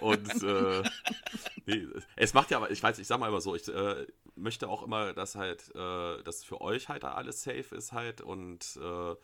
und 0.00 0.42
äh, 0.42 0.82
nee, 1.66 1.86
es 2.16 2.34
macht 2.34 2.50
ja 2.50 2.56
aber, 2.56 2.70
ich 2.70 2.82
weiß, 2.82 2.98
ich 2.98 3.06
sag 3.06 3.20
mal 3.20 3.28
immer 3.28 3.40
so, 3.40 3.54
ich 3.54 3.68
äh, 3.68 4.06
möchte 4.34 4.68
auch 4.68 4.82
immer, 4.82 5.12
dass 5.12 5.34
halt, 5.34 5.74
äh, 5.74 6.22
dass 6.22 6.44
für 6.44 6.60
euch 6.60 6.88
halt 6.88 7.04
alles 7.04 7.42
safe 7.42 7.74
ist 7.74 7.92
halt 7.92 8.20
und 8.20 8.78
äh, 8.82 9.14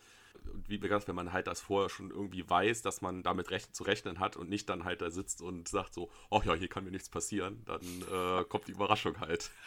wie 0.67 0.79
gesagt, 0.79 1.07
wenn 1.07 1.15
man 1.15 1.33
halt 1.33 1.47
das 1.47 1.61
vorher 1.61 1.89
schon 1.89 2.11
irgendwie 2.11 2.47
weiß, 2.49 2.81
dass 2.81 3.01
man 3.01 3.23
damit 3.23 3.51
recht, 3.51 3.75
zu 3.75 3.83
rechnen 3.83 4.19
hat 4.19 4.35
und 4.35 4.49
nicht 4.49 4.69
dann 4.69 4.83
halt 4.83 5.01
da 5.01 5.09
sitzt 5.09 5.41
und 5.41 5.67
sagt 5.67 5.93
so, 5.93 6.11
ach 6.31 6.43
ja, 6.43 6.53
hier 6.53 6.67
kann 6.67 6.83
mir 6.83 6.91
nichts 6.91 7.09
passieren, 7.09 7.63
dann 7.65 7.81
äh, 7.81 8.43
kommt 8.45 8.67
die 8.67 8.71
Überraschung 8.71 9.19
halt. 9.19 9.51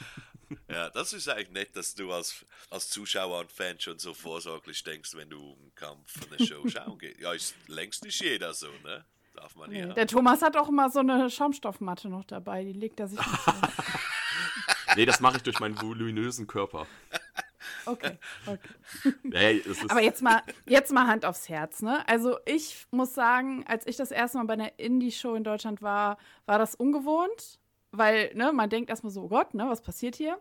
Ja, 0.67 0.89
das 0.89 1.13
ist 1.13 1.29
eigentlich 1.29 1.51
nett, 1.51 1.77
dass 1.77 1.95
du 1.95 2.11
als, 2.11 2.47
als 2.71 2.89
Zuschauer 2.89 3.41
und 3.41 3.53
Fan 3.53 3.79
schon 3.81 3.99
so 3.99 4.15
vorsorglich 4.15 4.83
denkst, 4.83 5.15
wenn 5.15 5.29
du 5.29 5.39
einen 5.39 5.75
Kampf 5.75 6.21
von 6.21 6.31
der 6.31 6.43
Show 6.43 6.67
schauen 6.69 6.99
gehst. 6.99 7.21
Ja, 7.21 7.35
ist 7.35 7.55
längst 7.67 8.03
nicht 8.03 8.19
jeder 8.23 8.55
so, 8.55 8.69
ne? 8.83 9.05
Darf 9.35 9.57
man 9.57 9.71
ja. 9.71 9.93
Der 9.93 10.07
Thomas 10.07 10.41
hat 10.41 10.57
auch 10.57 10.71
immer 10.71 10.89
so 10.89 11.01
eine 11.01 11.29
Schaumstoffmatte 11.29 12.09
noch 12.09 12.25
dabei, 12.25 12.65
die 12.65 12.73
legt 12.73 12.99
er 12.99 13.09
sich 13.09 13.19
nicht 13.19 13.29
Nee, 14.97 15.05
das 15.05 15.21
mache 15.21 15.37
ich 15.37 15.43
durch 15.43 15.61
meinen 15.61 15.81
voluminösen 15.81 16.47
Körper. 16.47 16.87
Okay, 17.87 18.19
okay. 18.47 19.13
Hey, 19.33 19.63
Aber 19.89 20.03
jetzt 20.03 20.23
mal, 20.23 20.43
jetzt 20.67 20.93
mal 20.93 21.07
Hand 21.07 21.25
aufs 21.25 21.49
Herz, 21.49 21.83
ne? 21.83 22.07
Also 22.09 22.39
ich 22.47 22.87
muss 22.91 23.15
sagen, 23.15 23.65
als 23.67 23.87
ich 23.87 23.97
das 23.97 24.11
erste 24.11 24.39
Mal 24.39 24.45
bei 24.45 24.55
einer 24.55 24.79
Indie-Show 24.79 25.35
in 25.35 25.45
Deutschland 25.45 25.83
war, 25.83 26.19
war 26.47 26.59
das 26.59 26.75
ungewohnt, 26.75 27.59
weil, 27.93 28.35
ne, 28.35 28.53
man 28.53 28.71
denkt 28.71 28.91
erstmal 28.91 29.13
so, 29.13 29.23
oh 29.23 29.29
Gott, 29.29 29.55
ne, 29.55 29.69
was 29.69 29.81
passiert 29.81 30.17
hier? 30.17 30.39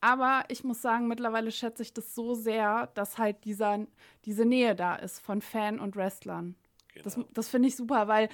Aber 0.00 0.44
ich 0.48 0.62
muss 0.62 0.82
sagen, 0.82 1.08
mittlerweile 1.08 1.50
schätze 1.50 1.82
ich 1.82 1.94
das 1.94 2.14
so 2.14 2.34
sehr, 2.34 2.88
dass 2.94 3.18
halt 3.18 3.44
dieser, 3.44 3.86
diese 4.24 4.44
Nähe 4.44 4.74
da 4.74 4.96
ist 4.96 5.20
von 5.20 5.40
Fan 5.40 5.80
und 5.80 5.96
Wrestlern. 5.96 6.54
Genau. 6.92 7.04
Das, 7.04 7.18
das 7.32 7.48
finde 7.48 7.68
ich 7.68 7.76
super, 7.76 8.08
weil 8.08 8.28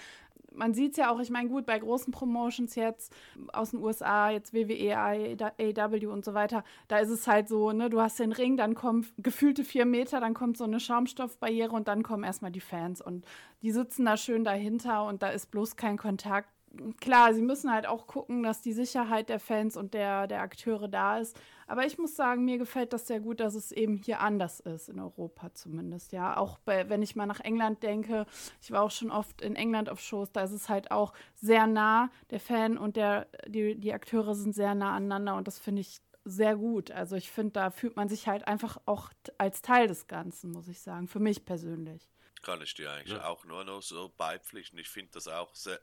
man 0.55 0.75
sieht 0.75 0.93
es 0.93 0.97
ja 0.99 1.11
auch, 1.11 1.21
ich 1.21 1.31
meine, 1.31 1.49
gut, 1.49 1.67
bei 1.67 1.79
großen 1.79 2.13
Promotions 2.13 2.75
jetzt 2.75 3.15
aus 3.53 3.71
den 3.71 3.81
USA, 3.81 4.31
jetzt 4.31 4.53
WWE, 4.53 4.97
AW 4.97 6.07
und 6.07 6.25
so 6.25 6.35
weiter, 6.35 6.65
da 6.89 6.99
ist 6.99 7.11
es 7.11 7.27
halt 7.27 7.49
so, 7.49 7.73
ne, 7.73 7.91
du 7.91 8.01
hast 8.01 8.19
den 8.19 8.33
Ring, 8.33 8.57
dann 8.57 8.75
kommen 8.75 9.07
gefühlte 9.19 9.65
vier 9.65 9.85
Meter, 9.85 10.21
dann 10.21 10.35
kommt 10.35 10.57
so 10.57 10.65
eine 10.65 10.81
Schaumstoffbarriere 10.81 11.73
und 11.73 11.89
dann 11.89 12.03
kommen 12.03 12.25
erstmal 12.25 12.53
die 12.53 12.61
Fans 12.61 13.01
und 13.01 13.25
die 13.63 13.71
sitzen 13.71 14.05
da 14.05 14.17
schön 14.17 14.45
dahinter 14.45 15.07
und 15.07 15.23
da 15.23 15.29
ist 15.29 15.51
bloß 15.51 15.77
kein 15.77 15.97
Kontakt 15.97 16.52
klar, 17.01 17.35
sie 17.35 17.43
müssen 17.43 17.73
halt 17.73 17.87
auch 17.87 18.07
gucken, 18.07 18.43
dass 18.43 18.63
die 18.63 18.73
Sicherheit 18.73 19.29
der 19.29 19.41
Fans 19.41 19.77
und 19.77 19.95
der, 19.95 20.27
der 20.27 20.43
Akteure 20.43 20.89
da 20.89 21.19
ist. 21.19 21.39
Aber 21.67 21.87
ich 21.87 21.99
muss 21.99 22.17
sagen, 22.17 22.45
mir 22.45 22.59
gefällt 22.59 22.93
das 22.93 23.07
sehr 23.07 23.21
gut, 23.21 23.41
dass 23.41 23.55
es 23.55 23.73
eben 23.73 23.97
hier 23.97 24.21
anders 24.21 24.61
ist, 24.61 24.89
in 24.89 24.99
Europa 24.99 25.55
zumindest. 25.55 26.13
Ja, 26.13 26.37
auch 26.37 26.59
bei, 26.59 26.89
wenn 26.89 27.03
ich 27.03 27.17
mal 27.17 27.27
nach 27.27 27.41
England 27.41 27.83
denke, 27.83 28.27
ich 28.61 28.71
war 28.71 28.83
auch 28.83 28.91
schon 28.91 29.11
oft 29.11 29.41
in 29.43 29.57
England 29.57 29.89
auf 29.89 30.01
Shows, 30.01 30.33
da 30.33 30.43
ist 30.43 30.53
es 30.53 30.69
halt 30.69 30.91
auch 30.91 31.13
sehr 31.35 31.67
nah. 31.67 32.11
Der 32.31 32.41
Fan 32.41 32.77
und 32.77 32.97
der, 32.97 33.27
die, 33.47 33.79
die 33.79 33.93
Akteure 33.93 34.35
sind 34.35 34.55
sehr 34.55 34.75
nah 34.75 34.95
aneinander 34.95 35.37
und 35.37 35.47
das 35.47 35.59
finde 35.59 35.81
ich 35.81 36.01
sehr 36.25 36.57
gut. 36.57 36.91
Also 36.91 37.17
ich 37.17 37.31
finde, 37.31 37.53
da 37.53 37.71
fühlt 37.71 37.97
man 37.97 38.09
sich 38.09 38.29
halt 38.29 38.47
einfach 38.47 38.79
auch 38.87 39.11
als 39.39 39.63
Teil 39.63 39.89
des 39.89 40.07
Ganzen, 40.07 40.53
muss 40.53 40.69
ich 40.69 40.81
sagen, 40.81 41.09
für 41.09 41.21
mich 41.21 41.45
persönlich 41.45 42.12
kann 42.43 42.61
ich 42.61 42.75
dir 42.75 42.91
eigentlich 42.91 43.17
ja. 43.17 43.25
auch 43.25 43.45
nur 43.45 43.65
noch 43.65 43.83
so 43.83 44.09
beipflichten. 44.11 44.79
Ich 44.79 44.89
finde 44.89 45.13
das 45.13 45.29
auch 45.29 45.55
sehr, 45.55 45.81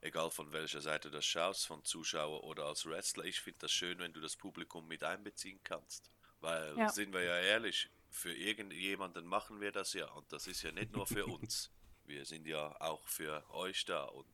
egal 0.00 0.30
von 0.30 0.52
welcher 0.52 0.80
Seite 0.80 1.10
du 1.10 1.22
schaust, 1.22 1.66
von 1.66 1.84
Zuschauer 1.84 2.44
oder 2.44 2.66
als 2.66 2.86
Wrestler, 2.86 3.24
ich 3.24 3.40
finde 3.40 3.60
das 3.60 3.72
schön, 3.72 3.98
wenn 3.98 4.12
du 4.12 4.20
das 4.20 4.36
Publikum 4.36 4.86
mit 4.86 5.04
einbeziehen 5.04 5.60
kannst. 5.62 6.10
Weil, 6.40 6.76
ja. 6.76 6.88
sind 6.88 7.12
wir 7.12 7.22
ja 7.22 7.38
ehrlich, 7.38 7.90
für 8.10 8.34
irgendjemanden 8.34 9.26
machen 9.26 9.60
wir 9.60 9.72
das 9.72 9.92
ja 9.92 10.06
und 10.10 10.32
das 10.32 10.46
ist 10.46 10.62
ja 10.62 10.72
nicht 10.72 10.92
nur 10.92 11.06
für 11.06 11.26
uns. 11.26 11.70
Wir 12.04 12.24
sind 12.24 12.44
ja 12.44 12.74
auch 12.80 13.06
für 13.06 13.48
euch 13.50 13.84
da 13.84 14.02
und 14.02 14.26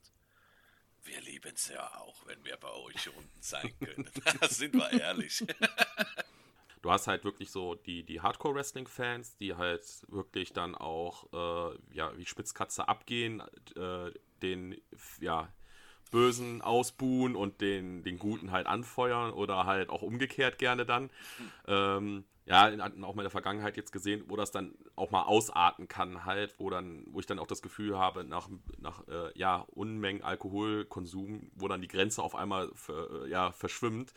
wir 1.02 1.20
lieben 1.20 1.52
es 1.54 1.68
ja 1.68 1.94
auch, 1.98 2.26
wenn 2.26 2.42
wir 2.42 2.56
bei 2.56 2.70
euch 2.70 3.08
unten 3.14 3.42
sein 3.42 3.72
können. 3.78 4.10
sind 4.48 4.72
wir 4.72 4.90
ehrlich. 4.92 5.44
du 6.86 6.92
hast 6.92 7.08
halt 7.08 7.24
wirklich 7.24 7.50
so 7.50 7.74
die, 7.74 8.04
die 8.04 8.20
Hardcore-Wrestling-Fans, 8.20 9.36
die 9.38 9.56
halt 9.56 9.82
wirklich 10.06 10.52
dann 10.52 10.76
auch, 10.76 11.26
äh, 11.32 11.76
ja, 11.92 12.16
wie 12.16 12.24
Spitzkatze 12.24 12.86
abgehen, 12.88 13.42
äh, 13.74 14.12
den, 14.40 14.76
ja, 15.20 15.48
Bösen 16.12 16.62
ausbuhen 16.62 17.34
und 17.34 17.60
den, 17.60 18.04
den 18.04 18.20
Guten 18.20 18.52
halt 18.52 18.68
anfeuern 18.68 19.32
oder 19.32 19.66
halt 19.66 19.90
auch 19.90 20.02
umgekehrt 20.02 20.58
gerne 20.58 20.86
dann. 20.86 21.10
Ähm, 21.66 22.22
ja, 22.44 22.68
auch 22.68 23.14
mal 23.16 23.22
in 23.22 23.24
der 23.24 23.30
Vergangenheit 23.30 23.76
jetzt 23.76 23.90
gesehen, 23.90 24.22
wo 24.28 24.36
das 24.36 24.52
dann 24.52 24.76
auch 24.94 25.10
mal 25.10 25.24
ausarten 25.24 25.88
kann, 25.88 26.24
halt, 26.24 26.54
wo 26.60 26.70
dann, 26.70 27.04
wo 27.08 27.18
ich 27.18 27.26
dann 27.26 27.40
auch 27.40 27.48
das 27.48 27.62
Gefühl 27.62 27.98
habe, 27.98 28.22
nach, 28.22 28.48
nach 28.78 29.02
äh, 29.08 29.36
ja, 29.36 29.66
Unmengen 29.74 30.22
Alkoholkonsum, 30.22 31.50
wo 31.56 31.66
dann 31.66 31.82
die 31.82 31.88
Grenze 31.88 32.22
auf 32.22 32.36
einmal 32.36 32.70
für, 32.74 33.26
ja, 33.26 33.50
verschwimmt 33.50 34.12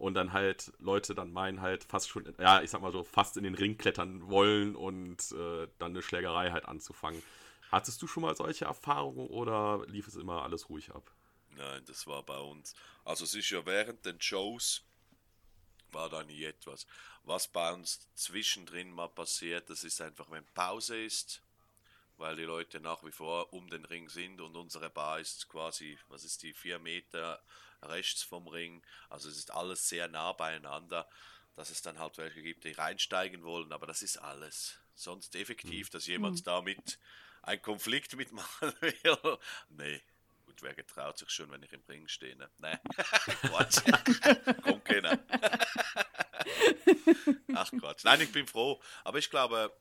und 0.00 0.14
dann 0.14 0.32
halt 0.32 0.72
Leute 0.78 1.14
dann 1.14 1.30
meinen 1.30 1.60
halt 1.60 1.84
fast 1.84 2.08
schon, 2.08 2.24
ja, 2.38 2.62
ich 2.62 2.70
sag 2.70 2.80
mal 2.80 2.90
so, 2.90 3.04
fast 3.04 3.36
in 3.36 3.44
den 3.44 3.54
Ring 3.54 3.76
klettern 3.76 4.30
wollen 4.30 4.74
und 4.74 5.30
äh, 5.32 5.68
dann 5.78 5.92
eine 5.92 6.00
Schlägerei 6.00 6.50
halt 6.50 6.64
anzufangen. 6.64 7.22
Hattest 7.70 8.00
du 8.00 8.06
schon 8.06 8.22
mal 8.22 8.34
solche 8.34 8.64
Erfahrungen 8.64 9.28
oder 9.28 9.84
lief 9.86 10.08
es 10.08 10.16
immer 10.16 10.42
alles 10.42 10.70
ruhig 10.70 10.90
ab? 10.90 11.12
Nein, 11.50 11.84
das 11.86 12.06
war 12.06 12.22
bei 12.22 12.38
uns. 12.38 12.74
Also 13.04 13.26
sicher 13.26 13.66
während 13.66 14.06
den 14.06 14.18
Shows 14.20 14.82
war 15.92 16.08
da 16.08 16.24
nie 16.24 16.44
etwas. 16.44 16.86
Was 17.24 17.46
bei 17.46 17.70
uns 17.70 18.08
zwischendrin 18.14 18.90
mal 18.90 19.08
passiert, 19.08 19.68
das 19.68 19.84
ist 19.84 20.00
einfach, 20.00 20.30
wenn 20.30 20.46
Pause 20.54 20.96
ist, 21.04 21.42
weil 22.20 22.36
die 22.36 22.44
Leute 22.44 22.80
nach 22.80 23.02
wie 23.02 23.12
vor 23.12 23.52
um 23.52 23.68
den 23.68 23.84
Ring 23.84 24.08
sind 24.08 24.40
und 24.40 24.54
unsere 24.54 24.90
Bar 24.90 25.18
ist 25.18 25.48
quasi, 25.48 25.98
was 26.08 26.24
ist 26.24 26.42
die, 26.42 26.52
vier 26.52 26.78
Meter 26.78 27.42
rechts 27.82 28.22
vom 28.22 28.46
Ring. 28.46 28.82
Also 29.08 29.28
es 29.28 29.38
ist 29.38 29.50
alles 29.50 29.88
sehr 29.88 30.06
nah 30.06 30.32
beieinander, 30.32 31.08
dass 31.56 31.70
es 31.70 31.82
dann 31.82 31.98
halt 31.98 32.18
welche 32.18 32.42
gibt, 32.42 32.64
die 32.64 32.72
reinsteigen 32.72 33.42
wollen, 33.42 33.72
aber 33.72 33.86
das 33.86 34.02
ist 34.02 34.18
alles. 34.18 34.78
Sonst 34.94 35.34
effektiv, 35.34 35.88
mhm. 35.88 35.92
dass 35.92 36.06
jemand 36.06 36.36
mhm. 36.40 36.44
damit 36.44 36.98
einen 37.42 37.62
Konflikt 37.62 38.14
mitmachen 38.16 38.72
will. 38.80 39.38
nee. 39.70 40.02
Gut, 40.44 40.62
wer 40.62 40.74
getraut 40.74 41.16
sich 41.16 41.30
schon, 41.30 41.50
wenn 41.52 41.62
ich 41.62 41.72
im 41.72 41.82
Ring 41.88 42.08
stehe? 42.08 42.36
Ne? 42.36 42.50
Nee. 42.58 42.76
Quatsch. 43.42 43.82
Kommt 44.62 44.84
keiner. 44.84 45.16
Ach 47.54 47.70
Quatsch. 47.70 48.04
Nein, 48.04 48.20
ich 48.20 48.32
bin 48.32 48.48
froh. 48.48 48.82
Aber 49.04 49.18
ich 49.18 49.30
glaube, 49.30 49.72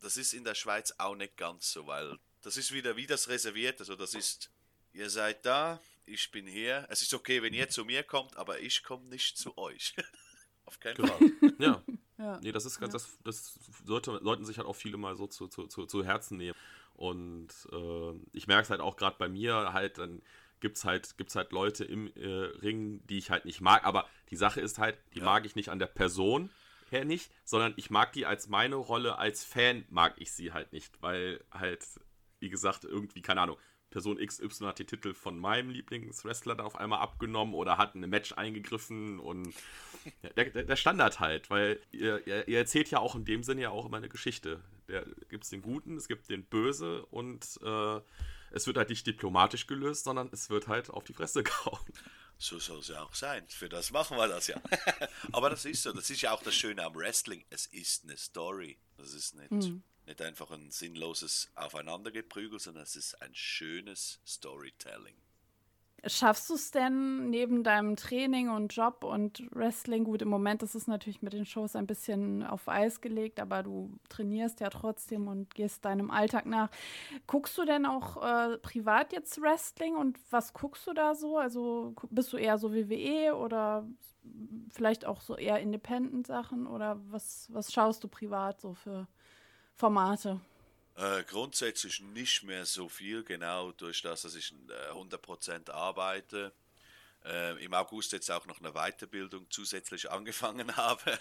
das 0.00 0.16
ist 0.16 0.32
in 0.32 0.44
der 0.44 0.54
Schweiz 0.54 0.94
auch 0.98 1.14
nicht 1.14 1.36
ganz 1.36 1.72
so, 1.72 1.86
weil 1.86 2.18
das 2.42 2.56
ist 2.56 2.72
wieder 2.72 2.96
wie 2.96 3.06
das 3.06 3.28
reserviert. 3.28 3.80
Also 3.80 3.96
das 3.96 4.14
ist, 4.14 4.50
ihr 4.92 5.10
seid 5.10 5.44
da, 5.44 5.80
ich 6.06 6.30
bin 6.30 6.46
hier. 6.46 6.86
Es 6.88 7.02
ist 7.02 7.14
okay, 7.14 7.42
wenn 7.42 7.54
ihr 7.54 7.68
zu 7.68 7.84
mir 7.84 8.02
kommt, 8.02 8.36
aber 8.36 8.60
ich 8.60 8.82
komme 8.82 9.06
nicht 9.06 9.36
zu 9.36 9.56
euch. 9.58 9.94
Auf 10.64 10.80
keinen 10.80 10.96
genau. 10.96 11.12
Fall. 11.12 11.32
Ja. 11.58 11.82
ja. 12.18 12.40
Nee, 12.42 12.52
das 12.52 12.64
ist 12.64 12.78
ganz, 12.80 12.92
das, 12.92 13.18
das 13.24 13.58
sollte, 13.84 14.20
sollten 14.22 14.44
sich 14.44 14.58
halt 14.58 14.68
auch 14.68 14.76
viele 14.76 14.96
mal 14.96 15.16
so 15.16 15.26
zu, 15.26 15.48
zu, 15.48 15.66
zu, 15.66 15.86
zu 15.86 16.04
Herzen 16.04 16.36
nehmen. 16.36 16.56
Und 16.94 17.48
äh, 17.72 18.12
ich 18.32 18.46
merke 18.46 18.64
es 18.64 18.70
halt 18.70 18.80
auch 18.80 18.96
gerade 18.96 19.16
bei 19.18 19.28
mir, 19.28 19.72
halt, 19.72 19.98
dann 19.98 20.22
gibt 20.60 20.76
es 20.76 20.84
halt, 20.84 21.16
gibt's 21.16 21.34
halt 21.34 21.52
Leute 21.52 21.84
im 21.84 22.12
äh, 22.14 22.26
Ring, 22.26 23.04
die 23.06 23.18
ich 23.18 23.30
halt 23.30 23.46
nicht 23.46 23.60
mag. 23.60 23.84
Aber 23.84 24.08
die 24.30 24.36
Sache 24.36 24.60
ist 24.60 24.78
halt, 24.78 24.98
die 25.14 25.20
ja. 25.20 25.24
mag 25.24 25.46
ich 25.46 25.56
nicht 25.56 25.70
an 25.70 25.78
der 25.78 25.86
Person 25.86 26.50
her 26.92 27.04
nicht, 27.04 27.32
sondern 27.44 27.74
ich 27.76 27.90
mag 27.90 28.12
die 28.12 28.26
als 28.26 28.48
meine 28.48 28.76
Rolle 28.76 29.18
als 29.18 29.44
Fan, 29.44 29.84
mag 29.88 30.14
ich 30.18 30.32
sie 30.32 30.52
halt 30.52 30.72
nicht, 30.72 31.00
weil 31.02 31.44
halt, 31.50 31.84
wie 32.38 32.50
gesagt, 32.50 32.84
irgendwie, 32.84 33.22
keine 33.22 33.40
Ahnung, 33.42 33.56
Person 33.90 34.24
XY 34.24 34.66
hat 34.66 34.78
die 34.78 34.86
Titel 34.86 35.14
von 35.14 35.38
meinem 35.38 35.70
Lieblingswrestler 35.70 36.54
dann 36.54 36.66
auf 36.66 36.76
einmal 36.76 37.00
abgenommen 37.00 37.54
oder 37.54 37.76
hat 37.76 37.94
ein 37.94 38.08
Match 38.08 38.32
eingegriffen 38.32 39.18
und 39.18 39.52
der, 40.36 40.50
der, 40.50 40.64
der 40.64 40.76
Standard 40.76 41.20
halt, 41.20 41.50
weil 41.50 41.80
ihr, 41.90 42.26
ihr, 42.26 42.46
ihr, 42.48 42.58
erzählt 42.58 42.90
ja 42.90 43.00
auch 43.00 43.16
in 43.16 43.24
dem 43.24 43.42
Sinne 43.42 43.62
ja 43.62 43.70
auch 43.70 43.86
immer 43.86 43.96
eine 43.96 44.08
Geschichte. 44.08 44.60
Da 44.86 45.02
gibt 45.28 45.44
es 45.44 45.50
den 45.50 45.62
Guten, 45.62 45.96
es 45.96 46.08
gibt 46.08 46.28
den 46.30 46.44
Böse 46.44 47.04
und 47.06 47.58
äh, 47.62 48.00
es 48.52 48.66
wird 48.66 48.76
halt 48.76 48.90
nicht 48.90 49.06
diplomatisch 49.06 49.66
gelöst, 49.66 50.04
sondern 50.04 50.28
es 50.32 50.50
wird 50.50 50.68
halt 50.68 50.90
auf 50.90 51.04
die 51.04 51.12
Fresse 51.12 51.42
gehauen. 51.44 51.80
So 52.42 52.58
soll 52.58 52.78
es 52.78 52.88
ja 52.88 53.02
auch 53.02 53.14
sein. 53.14 53.46
Für 53.48 53.68
das 53.68 53.90
machen 53.90 54.16
wir 54.16 54.26
das 54.26 54.46
ja. 54.46 54.58
Aber 55.32 55.50
das 55.50 55.66
ist 55.66 55.82
so. 55.82 55.92
Das 55.92 56.08
ist 56.08 56.22
ja 56.22 56.32
auch 56.32 56.42
das 56.42 56.54
Schöne 56.54 56.82
am 56.82 56.94
Wrestling. 56.94 57.44
Es 57.50 57.66
ist 57.66 58.04
eine 58.04 58.16
Story. 58.16 58.78
Das 58.96 59.12
ist 59.12 59.34
nicht, 59.34 59.50
mhm. 59.50 59.82
nicht 60.06 60.22
einfach 60.22 60.50
ein 60.50 60.70
sinnloses 60.70 61.50
Aufeinandergeprügel, 61.54 62.58
sondern 62.58 62.84
es 62.84 62.96
ist 62.96 63.20
ein 63.20 63.34
schönes 63.34 64.20
Storytelling. 64.26 65.16
Schaffst 66.06 66.48
du 66.48 66.54
es 66.54 66.70
denn 66.70 67.28
neben 67.28 67.62
deinem 67.62 67.94
Training 67.94 68.48
und 68.48 68.74
Job 68.74 69.04
und 69.04 69.42
Wrestling? 69.54 70.04
Gut, 70.04 70.22
im 70.22 70.28
Moment 70.28 70.62
ist 70.62 70.74
es 70.74 70.86
natürlich 70.86 71.20
mit 71.20 71.34
den 71.34 71.44
Shows 71.44 71.76
ein 71.76 71.86
bisschen 71.86 72.42
auf 72.42 72.68
Eis 72.68 73.02
gelegt, 73.02 73.38
aber 73.38 73.62
du 73.62 73.90
trainierst 74.08 74.60
ja 74.60 74.70
trotzdem 74.70 75.28
und 75.28 75.54
gehst 75.54 75.84
deinem 75.84 76.10
Alltag 76.10 76.46
nach. 76.46 76.70
Guckst 77.26 77.58
du 77.58 77.66
denn 77.66 77.84
auch 77.84 78.16
äh, 78.22 78.56
privat 78.58 79.12
jetzt 79.12 79.40
Wrestling 79.42 79.94
und 79.96 80.18
was 80.30 80.54
guckst 80.54 80.86
du 80.86 80.94
da 80.94 81.14
so? 81.14 81.36
Also 81.36 81.94
bist 82.10 82.32
du 82.32 82.38
eher 82.38 82.56
so 82.56 82.72
WWE 82.72 83.36
oder 83.36 83.86
vielleicht 84.70 85.04
auch 85.04 85.20
so 85.20 85.36
eher 85.36 85.60
Independent-Sachen 85.60 86.66
oder 86.66 86.98
was, 87.10 87.48
was 87.52 87.72
schaust 87.72 88.04
du 88.04 88.08
privat 88.08 88.60
so 88.60 88.72
für 88.72 89.06
Formate? 89.74 90.40
Äh, 90.96 91.24
grundsätzlich 91.24 92.00
nicht 92.00 92.42
mehr 92.42 92.66
so 92.66 92.88
viel, 92.88 93.22
genau 93.24 93.72
durch 93.72 94.02
das, 94.02 94.22
dass 94.22 94.34
ich 94.34 94.52
äh, 94.68 94.92
100% 94.92 95.70
arbeite. 95.70 96.52
Äh, 97.24 97.62
Im 97.64 97.74
August 97.74 98.12
jetzt 98.12 98.30
auch 98.30 98.46
noch 98.46 98.60
eine 98.60 98.72
Weiterbildung 98.72 99.46
zusätzlich 99.50 100.10
angefangen 100.10 100.76
habe. 100.76 101.18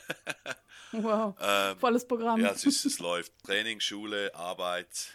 wow, 0.91 1.35
ähm, 1.39 1.79
volles 1.79 2.07
Programm. 2.07 2.41
Ja, 2.41 2.51
es, 2.51 2.65
ist, 2.65 2.85
es 2.85 2.99
läuft. 2.99 3.31
Training, 3.43 3.79
Schule, 3.79 4.33
Arbeit. 4.33 5.11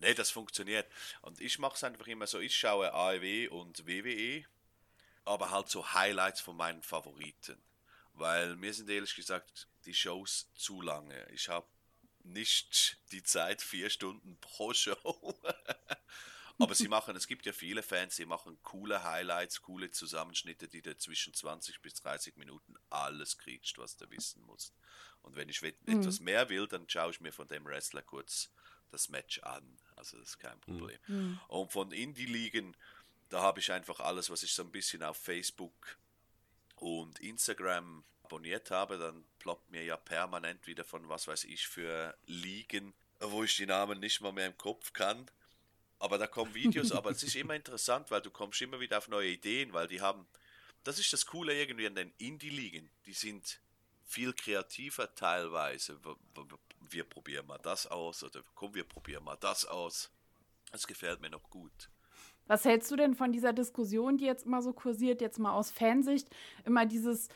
Nee, 0.00 0.14
das 0.14 0.30
funktioniert. 0.30 0.86
Und 1.22 1.40
ich 1.40 1.58
mache 1.58 1.74
es 1.74 1.84
einfach 1.84 2.06
immer 2.06 2.26
so, 2.26 2.38
ich 2.38 2.56
schaue 2.56 2.92
AEW 2.92 3.48
und 3.50 3.86
WWE, 3.86 4.44
aber 5.24 5.50
halt 5.50 5.68
so 5.68 5.92
Highlights 5.92 6.40
von 6.40 6.56
meinen 6.56 6.82
Favoriten. 6.82 7.60
Weil 8.14 8.56
mir 8.56 8.72
sind 8.72 8.90
ehrlich 8.90 9.14
gesagt 9.14 9.68
die 9.86 9.94
Shows 9.94 10.48
zu 10.54 10.80
lange. 10.82 11.26
Ich 11.32 11.48
habe 11.48 11.66
nicht 12.32 12.98
die 13.12 13.22
Zeit, 13.22 13.62
vier 13.62 13.90
Stunden 13.90 14.38
pro 14.40 14.72
Show. 14.74 15.40
Aber 16.60 16.74
sie 16.74 16.88
machen, 16.88 17.14
es 17.14 17.28
gibt 17.28 17.46
ja 17.46 17.52
viele 17.52 17.82
Fans, 17.82 18.16
die 18.16 18.26
machen 18.26 18.58
coole 18.62 19.04
Highlights, 19.04 19.62
coole 19.62 19.92
Zusammenschnitte, 19.92 20.66
die 20.66 20.82
dir 20.82 20.98
zwischen 20.98 21.32
20 21.32 21.80
bis 21.80 21.94
30 21.94 22.36
Minuten 22.36 22.74
alles 22.90 23.38
kriecht, 23.38 23.78
was 23.78 23.96
du 23.96 24.10
wissen 24.10 24.42
musst. 24.42 24.74
Und 25.22 25.36
wenn 25.36 25.48
ich 25.48 25.62
mhm. 25.62 25.72
etwas 25.86 26.18
mehr 26.18 26.48
will, 26.48 26.66
dann 26.66 26.88
schaue 26.88 27.12
ich 27.12 27.20
mir 27.20 27.32
von 27.32 27.46
dem 27.46 27.64
Wrestler 27.64 28.02
kurz 28.02 28.50
das 28.90 29.08
Match 29.08 29.38
an. 29.40 29.78
Also 29.94 30.18
das 30.18 30.30
ist 30.30 30.38
kein 30.38 30.60
Problem. 30.60 30.98
Mhm. 31.06 31.40
Und 31.48 31.72
von 31.72 31.92
Indie-Ligen, 31.92 32.76
da 33.28 33.42
habe 33.42 33.60
ich 33.60 33.70
einfach 33.70 34.00
alles, 34.00 34.30
was 34.30 34.42
ich 34.42 34.52
so 34.52 34.62
ein 34.62 34.72
bisschen 34.72 35.02
auf 35.02 35.16
Facebook 35.16 35.98
und 36.76 37.20
Instagram 37.20 38.04
abonniert 38.28 38.70
habe, 38.70 38.98
dann 38.98 39.24
ploppt 39.38 39.70
mir 39.70 39.82
ja 39.82 39.96
permanent 39.96 40.66
wieder 40.66 40.84
von 40.84 41.08
was 41.08 41.26
weiß 41.26 41.44
ich 41.44 41.66
für 41.66 42.14
Ligen, 42.26 42.92
wo 43.20 43.42
ich 43.42 43.56
die 43.56 43.66
Namen 43.66 44.00
nicht 44.00 44.20
mal 44.20 44.32
mehr 44.32 44.46
im 44.46 44.58
Kopf 44.58 44.92
kann. 44.92 45.30
Aber 45.98 46.18
da 46.18 46.26
kommen 46.26 46.54
Videos, 46.54 46.92
aber 46.98 47.10
es 47.10 47.22
ist 47.22 47.36
immer 47.36 47.54
interessant, 47.54 48.10
weil 48.10 48.20
du 48.20 48.30
kommst 48.30 48.60
immer 48.60 48.80
wieder 48.80 48.98
auf 48.98 49.08
neue 49.08 49.30
Ideen, 49.30 49.72
weil 49.72 49.88
die 49.88 50.02
haben, 50.02 50.26
das 50.84 50.98
ist 50.98 51.12
das 51.12 51.24
Coole 51.24 51.58
irgendwie 51.58 51.86
an 51.86 51.94
den 51.94 52.12
Indie-Ligen, 52.18 52.90
die 53.06 53.14
sind 53.14 53.60
viel 54.04 54.34
kreativer 54.34 55.14
teilweise. 55.14 55.98
Wir 56.90 57.04
probieren 57.04 57.46
mal 57.46 57.58
das 57.58 57.86
aus 57.86 58.22
oder 58.22 58.42
komm, 58.54 58.74
wir 58.74 58.84
probieren 58.84 59.24
mal 59.24 59.36
das 59.36 59.64
aus. 59.64 60.10
Das 60.70 60.86
gefällt 60.86 61.20
mir 61.20 61.30
noch 61.30 61.48
gut. 61.48 61.88
Was 62.46 62.64
hältst 62.64 62.90
du 62.90 62.96
denn 62.96 63.14
von 63.14 63.32
dieser 63.32 63.52
Diskussion, 63.52 64.16
die 64.16 64.24
jetzt 64.24 64.46
immer 64.46 64.62
so 64.62 64.72
kursiert, 64.72 65.20
jetzt 65.20 65.38
mal 65.38 65.52
aus 65.52 65.70
Fansicht, 65.70 66.28
immer 66.64 66.86
dieses, 66.86 67.28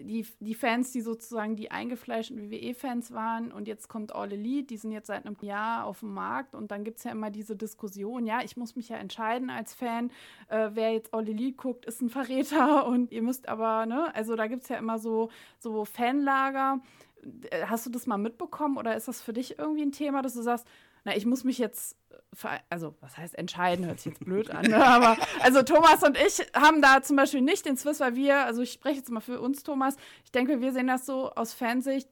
die, 0.00 0.26
die 0.40 0.54
Fans, 0.54 0.92
die 0.92 1.00
sozusagen 1.00 1.56
die 1.56 1.70
eingefleischten 1.70 2.50
WWE-Fans 2.50 3.12
waren 3.12 3.52
und 3.52 3.68
jetzt 3.68 3.88
kommt 3.88 4.14
All 4.14 4.32
Elite, 4.32 4.66
die 4.66 4.76
sind 4.76 4.92
jetzt 4.92 5.08
seit 5.08 5.26
einem 5.26 5.36
Jahr 5.40 5.84
auf 5.84 6.00
dem 6.00 6.14
Markt 6.14 6.54
und 6.54 6.70
dann 6.70 6.84
gibt 6.84 6.98
es 6.98 7.04
ja 7.04 7.10
immer 7.10 7.30
diese 7.30 7.56
Diskussion, 7.56 8.26
ja, 8.26 8.40
ich 8.42 8.56
muss 8.56 8.76
mich 8.76 8.88
ja 8.88 8.96
entscheiden 8.96 9.50
als 9.50 9.74
Fan, 9.74 10.10
äh, 10.48 10.70
wer 10.72 10.92
jetzt 10.92 11.12
All 11.12 11.28
Elite 11.28 11.56
guckt, 11.56 11.86
ist 11.86 12.00
ein 12.00 12.10
Verräter 12.10 12.86
und 12.88 13.12
ihr 13.12 13.22
müsst 13.22 13.48
aber, 13.48 13.86
ne, 13.86 14.14
also 14.14 14.36
da 14.36 14.46
gibt 14.46 14.62
es 14.62 14.68
ja 14.68 14.76
immer 14.76 14.98
so, 14.98 15.30
so 15.58 15.84
Fanlager. 15.84 16.80
Äh, 17.50 17.66
hast 17.66 17.86
du 17.86 17.90
das 17.90 18.06
mal 18.06 18.18
mitbekommen 18.18 18.78
oder 18.78 18.96
ist 18.96 19.08
das 19.08 19.20
für 19.20 19.32
dich 19.32 19.58
irgendwie 19.58 19.82
ein 19.82 19.92
Thema, 19.92 20.22
dass 20.22 20.34
du 20.34 20.42
sagst, 20.42 20.66
na, 21.04 21.16
ich 21.16 21.26
muss 21.26 21.44
mich 21.44 21.58
jetzt 21.58 21.96
also 22.70 22.94
was 23.00 23.16
heißt 23.16 23.36
entscheiden, 23.36 23.86
hört 23.86 23.98
sich 23.98 24.12
jetzt 24.12 24.24
blöd 24.24 24.50
an, 24.50 24.66
ne? 24.66 24.84
aber 24.84 25.16
also 25.40 25.62
Thomas 25.62 26.02
und 26.02 26.16
ich 26.16 26.46
haben 26.54 26.82
da 26.82 27.02
zum 27.02 27.16
Beispiel 27.16 27.40
nicht 27.40 27.66
den 27.66 27.76
Swiss, 27.76 28.00
weil 28.00 28.14
wir, 28.14 28.44
also 28.44 28.62
ich 28.62 28.72
spreche 28.72 28.98
jetzt 28.98 29.10
mal 29.10 29.20
für 29.20 29.40
uns, 29.40 29.62
Thomas, 29.62 29.96
ich 30.24 30.32
denke, 30.32 30.60
wir 30.60 30.72
sehen 30.72 30.86
das 30.86 31.06
so 31.06 31.30
aus 31.30 31.52
Fansicht, 31.52 32.08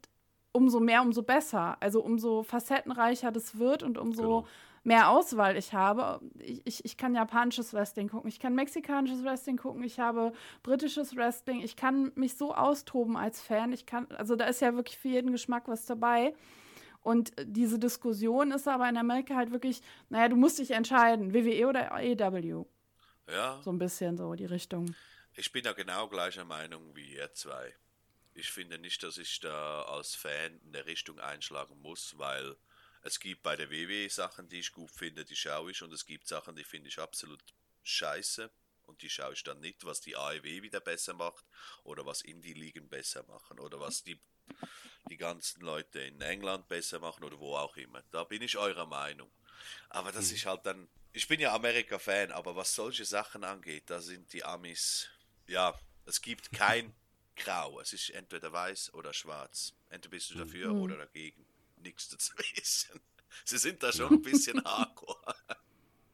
umso 0.56 0.80
mehr, 0.80 1.02
umso 1.02 1.22
besser. 1.22 1.76
Also 1.80 2.02
umso 2.02 2.42
facettenreicher 2.42 3.30
das 3.30 3.58
wird 3.58 3.82
und 3.82 3.98
umso 3.98 4.22
genau. 4.22 4.46
mehr 4.84 5.10
Auswahl 5.10 5.56
ich 5.56 5.74
habe. 5.74 6.20
Ich, 6.38 6.62
ich, 6.64 6.84
ich 6.84 6.96
kann 6.96 7.14
japanisches 7.14 7.74
Wrestling 7.74 8.08
gucken, 8.08 8.28
ich 8.28 8.40
kann 8.40 8.54
mexikanisches 8.54 9.22
Wrestling 9.22 9.58
gucken, 9.58 9.84
ich 9.84 10.00
habe 10.00 10.32
britisches 10.62 11.14
Wrestling, 11.14 11.60
ich 11.60 11.76
kann 11.76 12.10
mich 12.14 12.36
so 12.36 12.54
austoben 12.54 13.16
als 13.16 13.40
Fan. 13.40 13.72
Ich 13.72 13.84
kann, 13.84 14.06
also 14.16 14.34
da 14.34 14.46
ist 14.46 14.60
ja 14.60 14.74
wirklich 14.74 14.98
für 14.98 15.08
jeden 15.08 15.30
Geschmack 15.30 15.64
was 15.66 15.84
dabei. 15.84 16.34
Und 17.06 17.30
diese 17.40 17.78
Diskussion 17.78 18.50
ist 18.50 18.66
aber 18.66 18.88
in 18.88 18.96
Amerika 18.96 19.36
halt 19.36 19.52
wirklich, 19.52 19.80
naja, 20.08 20.28
du 20.28 20.34
musst 20.34 20.58
dich 20.58 20.72
entscheiden, 20.72 21.32
WWE 21.32 21.68
oder 21.68 21.92
AEW. 21.92 22.66
Ja. 23.28 23.62
So 23.62 23.70
ein 23.70 23.78
bisschen 23.78 24.16
so 24.16 24.34
die 24.34 24.44
Richtung. 24.44 24.92
Ich 25.36 25.52
bin 25.52 25.62
da 25.62 25.72
genau 25.72 26.08
gleicher 26.08 26.44
Meinung 26.44 26.96
wie 26.96 27.14
ihr 27.14 27.32
zwei. 27.32 27.72
Ich 28.34 28.50
finde 28.50 28.76
nicht, 28.78 29.04
dass 29.04 29.18
ich 29.18 29.38
da 29.38 29.82
als 29.82 30.16
Fan 30.16 30.60
eine 30.66 30.84
Richtung 30.86 31.20
einschlagen 31.20 31.80
muss, 31.80 32.18
weil 32.18 32.56
es 33.02 33.20
gibt 33.20 33.44
bei 33.44 33.54
der 33.54 33.70
WWE 33.70 34.10
Sachen, 34.10 34.48
die 34.48 34.58
ich 34.58 34.72
gut 34.72 34.90
finde, 34.90 35.24
die 35.24 35.36
schaue 35.36 35.70
ich 35.70 35.80
und 35.84 35.92
es 35.92 36.06
gibt 36.06 36.26
Sachen, 36.26 36.56
die 36.56 36.64
finde 36.64 36.88
ich 36.88 36.98
absolut 36.98 37.44
scheiße 37.84 38.50
und 38.86 39.00
die 39.02 39.10
schaue 39.10 39.34
ich 39.34 39.44
dann 39.44 39.60
nicht, 39.60 39.84
was 39.84 40.00
die 40.00 40.16
AEW 40.16 40.62
wieder 40.62 40.80
besser 40.80 41.14
macht 41.14 41.44
oder 41.84 42.04
was 42.04 42.22
Indie-Ligen 42.22 42.88
besser 42.88 43.22
machen 43.28 43.60
oder 43.60 43.78
was 43.78 44.02
die 44.02 44.18
die 45.10 45.16
ganzen 45.16 45.60
Leute 45.62 46.00
in 46.00 46.20
England 46.20 46.68
besser 46.68 46.98
machen 46.98 47.24
oder 47.24 47.38
wo 47.38 47.56
auch 47.56 47.76
immer. 47.76 48.02
Da 48.10 48.24
bin 48.24 48.42
ich 48.42 48.56
eurer 48.56 48.86
Meinung. 48.86 49.30
Aber 49.88 50.12
das 50.12 50.30
mhm. 50.30 50.36
ist 50.36 50.46
halt 50.46 50.66
dann, 50.66 50.88
ich 51.12 51.28
bin 51.28 51.40
ja 51.40 51.54
Amerika-Fan, 51.54 52.32
aber 52.32 52.56
was 52.56 52.74
solche 52.74 53.04
Sachen 53.04 53.44
angeht, 53.44 53.84
da 53.86 54.00
sind 54.00 54.32
die 54.32 54.44
Amis, 54.44 55.08
ja, 55.46 55.78
es 56.04 56.20
gibt 56.20 56.52
kein 56.52 56.94
Grau. 57.36 57.80
Es 57.80 57.92
ist 57.92 58.10
entweder 58.10 58.52
weiß 58.52 58.94
oder 58.94 59.12
schwarz. 59.12 59.74
Entweder 59.90 60.10
bist 60.10 60.30
du 60.30 60.34
mhm. 60.34 60.38
dafür 60.38 60.72
mhm. 60.72 60.80
oder 60.82 60.96
dagegen. 60.96 61.46
Nichts 61.76 62.08
dazwischen. 62.08 63.00
Sie 63.44 63.58
sind 63.58 63.82
da 63.82 63.92
schon 63.92 64.14
ein 64.14 64.22
bisschen 64.22 64.64
hardcore. 64.64 65.34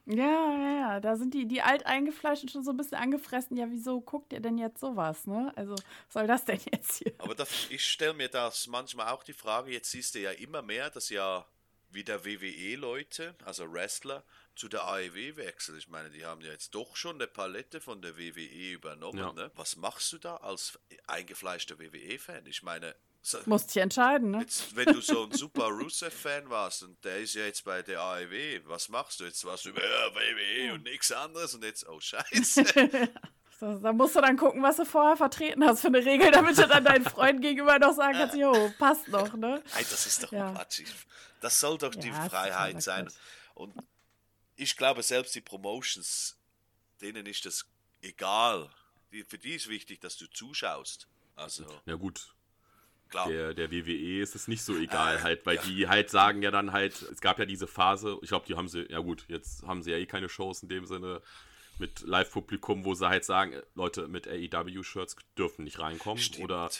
Ja, 0.06 0.16
ja, 0.16 0.72
ja. 0.80 1.00
Da 1.00 1.16
sind 1.16 1.32
die, 1.34 1.46
die 1.46 1.62
Alteingefleischten 1.62 2.48
schon 2.48 2.64
so 2.64 2.72
ein 2.72 2.76
bisschen 2.76 2.98
angefressen. 2.98 3.56
Ja, 3.56 3.66
wieso 3.70 4.00
guckt 4.00 4.32
ihr 4.32 4.40
denn 4.40 4.58
jetzt 4.58 4.80
sowas, 4.80 5.26
ne? 5.26 5.52
Also, 5.56 5.74
was 5.74 6.12
soll 6.12 6.26
das 6.26 6.44
denn 6.44 6.60
jetzt 6.72 6.96
hier? 6.96 7.12
Aber 7.18 7.34
das, 7.34 7.68
ich 7.70 7.86
stelle 7.86 8.14
mir 8.14 8.28
das 8.28 8.66
manchmal 8.66 9.08
auch 9.08 9.22
die 9.22 9.32
Frage, 9.32 9.70
jetzt 9.72 9.90
siehst 9.90 10.14
du 10.14 10.20
ja 10.20 10.32
immer 10.32 10.62
mehr, 10.62 10.90
dass 10.90 11.08
ja 11.08 11.46
wieder 11.90 12.24
WWE-Leute, 12.24 13.34
also 13.44 13.70
Wrestler, 13.72 14.24
zu 14.54 14.68
der 14.68 14.84
AEW 14.84 15.36
wechseln. 15.36 15.78
Ich 15.78 15.88
meine, 15.88 16.10
die 16.10 16.24
haben 16.24 16.40
ja 16.42 16.50
jetzt 16.50 16.74
doch 16.74 16.96
schon 16.96 17.16
eine 17.16 17.26
Palette 17.26 17.80
von 17.80 18.02
der 18.02 18.18
WWE 18.18 18.72
übernommen. 18.72 19.18
Ja. 19.18 19.32
Ne? 19.32 19.50
Was 19.54 19.76
machst 19.76 20.12
du 20.12 20.18
da 20.18 20.36
als 20.36 20.78
eingefleischter 21.06 21.78
WWE-Fan? 21.78 22.46
Ich 22.46 22.62
meine, 22.62 22.94
so, 23.24 23.38
Musst 23.46 23.72
dich 23.72 23.80
entscheiden, 23.80 24.32
ne? 24.32 24.40
Jetzt, 24.40 24.74
wenn 24.74 24.86
du 24.86 25.00
so 25.00 25.24
ein 25.24 25.30
super 25.30 25.66
Rusev-Fan 25.66 26.50
warst 26.50 26.82
und 26.82 27.02
der 27.04 27.18
ist 27.20 27.34
ja 27.34 27.44
jetzt 27.44 27.64
bei 27.64 27.80
der 27.80 28.00
AEW, 28.00 28.62
was 28.64 28.88
machst 28.88 29.20
du? 29.20 29.24
Jetzt 29.24 29.44
warst 29.44 29.64
du 29.64 29.68
über 29.68 29.80
ja, 29.80 30.12
WWE 30.12 30.74
und 30.74 30.82
nichts 30.82 31.12
anderes 31.12 31.54
und 31.54 31.62
jetzt, 31.62 31.88
oh 31.88 32.00
Scheiße. 32.00 32.64
so, 33.60 33.78
da 33.78 33.92
musst 33.92 34.16
du 34.16 34.20
dann 34.20 34.36
gucken, 34.36 34.60
was 34.64 34.76
du 34.76 34.84
vorher 34.84 35.16
vertreten 35.16 35.64
hast 35.64 35.82
für 35.82 35.86
eine 35.86 36.04
Regel, 36.04 36.32
damit 36.32 36.58
du 36.58 36.66
dann 36.66 36.84
deinen 36.84 37.04
Freunden 37.04 37.42
gegenüber 37.42 37.78
noch 37.78 37.94
sagen 37.94 38.14
kannst, 38.18 38.34
jo, 38.34 38.72
passt 38.76 39.06
noch, 39.06 39.34
ne? 39.34 39.62
Nein, 39.72 39.86
das 39.88 40.04
ist 40.04 40.24
doch 40.24 40.32
ja. 40.32 40.52
Quatsch. 40.52 40.82
Das 41.40 41.60
soll 41.60 41.78
doch 41.78 41.94
ja, 41.94 42.00
die 42.00 42.10
Freiheit 42.10 42.82
sein. 42.82 43.08
Und 43.54 43.72
ich 44.56 44.76
glaube, 44.76 45.04
selbst 45.04 45.32
die 45.36 45.40
Promotions, 45.40 46.36
denen 47.00 47.26
ist 47.26 47.46
das 47.46 47.66
egal. 48.00 48.68
Die, 49.12 49.22
für 49.22 49.38
die 49.38 49.54
ist 49.54 49.68
wichtig, 49.68 50.00
dass 50.00 50.16
du 50.16 50.26
zuschaust. 50.26 51.06
Also. 51.36 51.64
Ja, 51.86 51.94
gut 51.94 52.34
der, 53.28 53.54
der 53.54 53.70
WWE 53.70 54.20
ist 54.20 54.34
es 54.34 54.48
nicht 54.48 54.62
so 54.62 54.76
egal, 54.76 55.16
Äh, 55.16 55.20
halt, 55.20 55.46
weil 55.46 55.56
ja. 55.56 55.62
die 55.62 55.88
halt 55.88 56.10
sagen 56.10 56.42
ja 56.42 56.50
dann 56.50 56.72
halt, 56.72 57.00
es 57.02 57.20
gab 57.20 57.38
ja 57.38 57.44
diese 57.44 57.66
Phase, 57.66 58.18
ich 58.22 58.28
glaube, 58.28 58.46
die 58.46 58.56
haben 58.56 58.68
sie, 58.68 58.86
ja 58.90 58.98
gut, 58.98 59.24
jetzt 59.28 59.66
haben 59.66 59.82
sie 59.82 59.90
ja 59.90 59.98
eh 59.98 60.06
keine 60.06 60.28
Shows 60.28 60.62
in 60.62 60.68
dem 60.68 60.86
Sinne 60.86 61.20
mit 61.78 62.00
Live-Publikum, 62.02 62.84
wo 62.84 62.94
sie 62.94 63.08
halt 63.08 63.24
sagen, 63.24 63.52
äh, 63.52 63.62
Leute 63.74 64.08
mit 64.08 64.26
AEW-Shirts 64.28 65.16
dürfen 65.36 65.64
nicht 65.64 65.78
reinkommen 65.78 66.22
Stimmt. 66.22 66.44
oder 66.44 66.70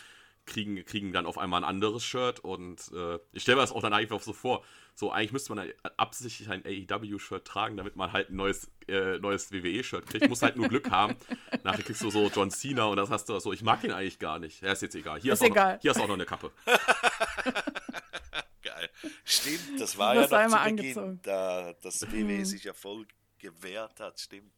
kriegen, 0.45 0.84
kriegen 0.84 1.12
dann 1.12 1.26
auf 1.26 1.38
einmal 1.38 1.62
ein 1.62 1.68
anderes 1.68 2.05
Shirt 2.05 2.40
und 2.40 2.90
äh, 2.95 3.18
ich 3.32 3.43
stelle 3.43 3.57
mir 3.57 3.62
das 3.62 3.72
auch 3.72 3.82
dann 3.82 3.93
einfach 3.93 4.20
so 4.20 4.32
vor, 4.32 4.64
so 4.95 5.11
eigentlich 5.12 5.32
müsste 5.32 5.55
man 5.55 5.68
absichtlich 5.97 6.49
ein 6.51 6.62
AEW-Shirt 6.64 7.45
tragen, 7.47 7.76
damit 7.76 7.97
man 7.97 8.12
halt 8.12 8.30
ein 8.30 8.36
neues, 8.36 8.70
äh, 8.88 9.18
neues 9.18 9.53
WWE-Shirt 9.53 10.07
kriegt, 10.07 10.28
muss 10.28 10.43
halt 10.43 10.57
nur 10.57 10.68
Glück 10.68 10.90
haben. 10.90 11.16
Nachher 11.62 11.82
kriegst 11.82 12.03
du 12.03 12.11
so 12.11 12.28
John 12.34 12.51
Cena 12.51 12.84
und 12.86 12.97
das 12.97 13.11
hast 13.11 13.28
du 13.28 13.38
so, 13.38 13.53
ich 13.53 13.62
mag 13.62 13.82
ihn 13.84 13.93
eigentlich 13.93 14.18
gar 14.18 14.38
nicht. 14.38 14.61
Ja, 14.62 14.72
ist 14.72 14.82
jetzt 14.82 14.95
egal. 14.95 15.20
Hier 15.20 15.32
Ist 15.32 15.40
hast, 15.40 15.47
auch 15.49 15.53
egal. 15.53 15.74
Noch, 15.74 15.82
hier 15.82 15.93
du 15.93 16.01
auch 16.01 16.09
noch 16.09 16.14
eine 16.14 16.26
Kappe. 16.26 16.51
Geil. 18.62 18.90
Stimmt, 19.24 19.80
das 19.80 19.97
war 19.97 20.14
Du 20.14 20.20
ja 20.20 20.22
noch 20.22 20.28
zu 20.30 20.38
einmal 20.38 20.70
Beginn, 20.70 20.78
angezogen. 20.99 21.20
da 21.22 21.72
das 21.82 22.03
WWE 22.12 22.45
sich 22.45 22.64
ja 22.64 22.72
voll 22.74 23.07
gewehrt 23.38 24.01
hat, 24.01 24.20
stimmt. 24.20 24.53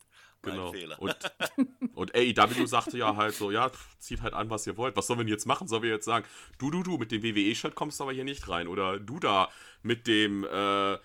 Genau. 0.52 0.72
Fehler. 0.72 1.00
Und, 1.00 1.16
und 1.94 2.14
AEW 2.14 2.66
sagte 2.66 2.98
ja 2.98 3.16
halt 3.16 3.34
so, 3.34 3.50
ja, 3.50 3.70
zieht 3.98 4.22
halt 4.22 4.34
an, 4.34 4.50
was 4.50 4.66
ihr 4.66 4.76
wollt. 4.76 4.96
Was 4.96 5.06
sollen 5.06 5.20
wir 5.20 5.24
denn 5.24 5.32
jetzt 5.32 5.46
machen? 5.46 5.68
Sollen 5.68 5.82
wir 5.82 5.90
jetzt 5.90 6.04
sagen, 6.04 6.26
du, 6.58 6.70
du, 6.70 6.82
du, 6.82 6.98
mit 6.98 7.12
dem 7.12 7.22
WWE-Shirt 7.22 7.74
kommst 7.74 8.00
du 8.00 8.04
aber 8.04 8.12
hier 8.12 8.24
nicht 8.24 8.48
rein. 8.48 8.68
Oder 8.68 8.98
du 8.98 9.18
da 9.18 9.48
mit 9.82 10.06
dem 10.06 10.44
äh, 10.44 10.98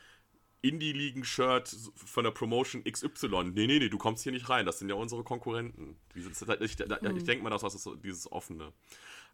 Indie-Ligen-Shirt 0.61 1.75
von 1.95 2.23
der 2.23 2.31
Promotion 2.31 2.83
XY. 2.83 3.51
Nee, 3.53 3.67
nee, 3.67 3.79
nee, 3.79 3.89
du 3.89 3.97
kommst 3.97 4.23
hier 4.23 4.31
nicht 4.31 4.49
rein. 4.49 4.65
Das 4.65 4.79
sind 4.79 4.89
ja 4.89 4.95
unsere 4.95 5.23
Konkurrenten. 5.23 5.97
Dieses, 6.15 6.41
ich 6.41 6.79
ich 6.79 7.23
denke 7.23 7.43
mal, 7.43 7.49
das 7.49 7.63
ist 7.63 7.83
so 7.83 7.95
dieses 7.95 8.31
Offene. 8.31 8.73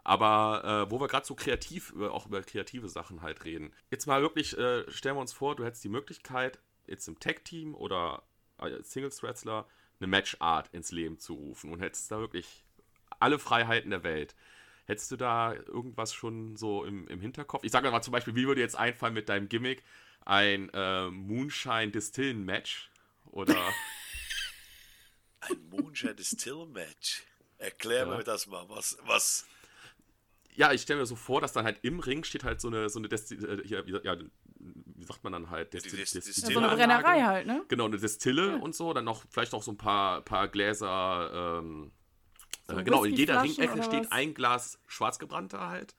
Aber 0.04 0.86
äh, 0.88 0.92
wo 0.92 1.00
wir 1.00 1.08
gerade 1.08 1.26
so 1.26 1.34
kreativ, 1.34 1.90
über, 1.92 2.14
auch 2.14 2.28
über 2.28 2.44
kreative 2.44 2.90
Sachen 2.90 3.24
halt 3.24 3.44
reden. 3.44 3.74
Jetzt 3.90 4.06
mal 4.06 4.22
wirklich, 4.22 4.56
äh, 4.56 4.90
stellen 4.92 5.16
wir 5.16 5.22
uns 5.22 5.34
vor, 5.34 5.56
du 5.56 5.66
hättest 5.66 5.84
die 5.84 5.90
Möglichkeit, 5.90 6.60
jetzt 6.86 7.08
im 7.08 7.20
Tag-Team 7.20 7.74
oder 7.74 8.22
als 8.58 8.92
Singles-Wrestler 8.92 9.68
eine 10.00 10.08
Match-Art 10.08 10.70
ins 10.74 10.92
Leben 10.92 11.20
zu 11.20 11.34
rufen 11.34 11.72
und 11.72 11.80
hättest 11.80 12.12
da 12.12 12.20
wirklich 12.20 12.64
alle 13.20 13.40
Freiheiten 13.40 13.90
der 13.92 14.04
Welt. 14.04 14.36
Hättest 14.86 15.12
du 15.12 15.16
da 15.16 15.54
irgendwas 15.54 16.14
schon 16.14 16.56
so 16.58 16.84
im, 16.86 17.08
im 17.08 17.20
Hinterkopf? 17.22 17.64
Ich 17.64 17.72
sage 17.72 17.90
mal 17.90 18.02
zum 18.02 18.12
Beispiel, 18.12 18.36
wie 18.36 18.46
würde 18.48 18.62
jetzt 18.62 18.76
einfallen 18.78 19.14
mit 19.14 19.30
deinem 19.30 19.50
Gimmick 19.50 19.84
ein 20.26 20.70
äh, 20.74 21.10
Moonshine-Distillen-Match? 21.10 22.92
Oder 23.32 23.56
Ein 25.42 25.70
Moonshine 25.70 26.16
Distill 26.16 26.66
Match. 26.66 27.24
Erklär 27.58 28.08
Ja. 28.08 28.18
mir 28.18 28.24
das 28.24 28.48
mal, 28.48 28.68
was, 28.70 28.98
was. 29.04 29.46
Ja, 30.56 30.72
ich 30.72 30.82
stelle 30.82 31.00
mir 31.00 31.06
so 31.06 31.16
vor, 31.16 31.42
dass 31.42 31.54
dann 31.54 31.66
halt 31.66 31.80
im 31.84 32.00
Ring 32.00 32.24
steht 32.24 32.44
halt 32.44 32.62
so 32.62 32.68
eine, 32.68 32.90
so 32.90 33.00
eine 33.00 33.08
Desti 33.10 33.36
äh, 33.36 33.66
ja, 33.68 33.86
wie 33.88 35.04
sagt 35.04 35.24
man 35.24 35.34
dann 35.34 35.50
halt? 35.50 35.74
Ja, 35.74 35.80
Desti- 35.80 35.96
Desti- 35.96 36.18
Distille- 36.26 36.54
Ja, 36.54 36.60
so 36.62 36.66
eine. 36.66 36.76
Brennerei 36.76 37.22
halt, 37.22 37.48
ne? 37.48 37.64
Genau, 37.68 37.86
eine 37.86 37.98
Destille 37.98 38.58
und 38.58 38.74
so, 38.76 38.94
dann 38.94 39.06
noch 39.06 39.24
vielleicht 39.30 39.54
auch 39.54 39.64
so 39.64 39.72
ein 39.72 39.78
paar, 39.78 40.22
paar 40.22 40.48
Gläser. 40.48 41.60
Ähm, 41.60 41.92
So 42.68 42.78
äh, 42.78 42.84
genau, 42.84 43.04
in 43.04 43.14
jeder 43.14 43.42
Ringecke 43.44 43.84
steht 43.84 44.12
ein 44.12 44.34
Glas 44.34 44.80
Schwarzgebrannter 44.88 45.68
halt. 45.68 45.96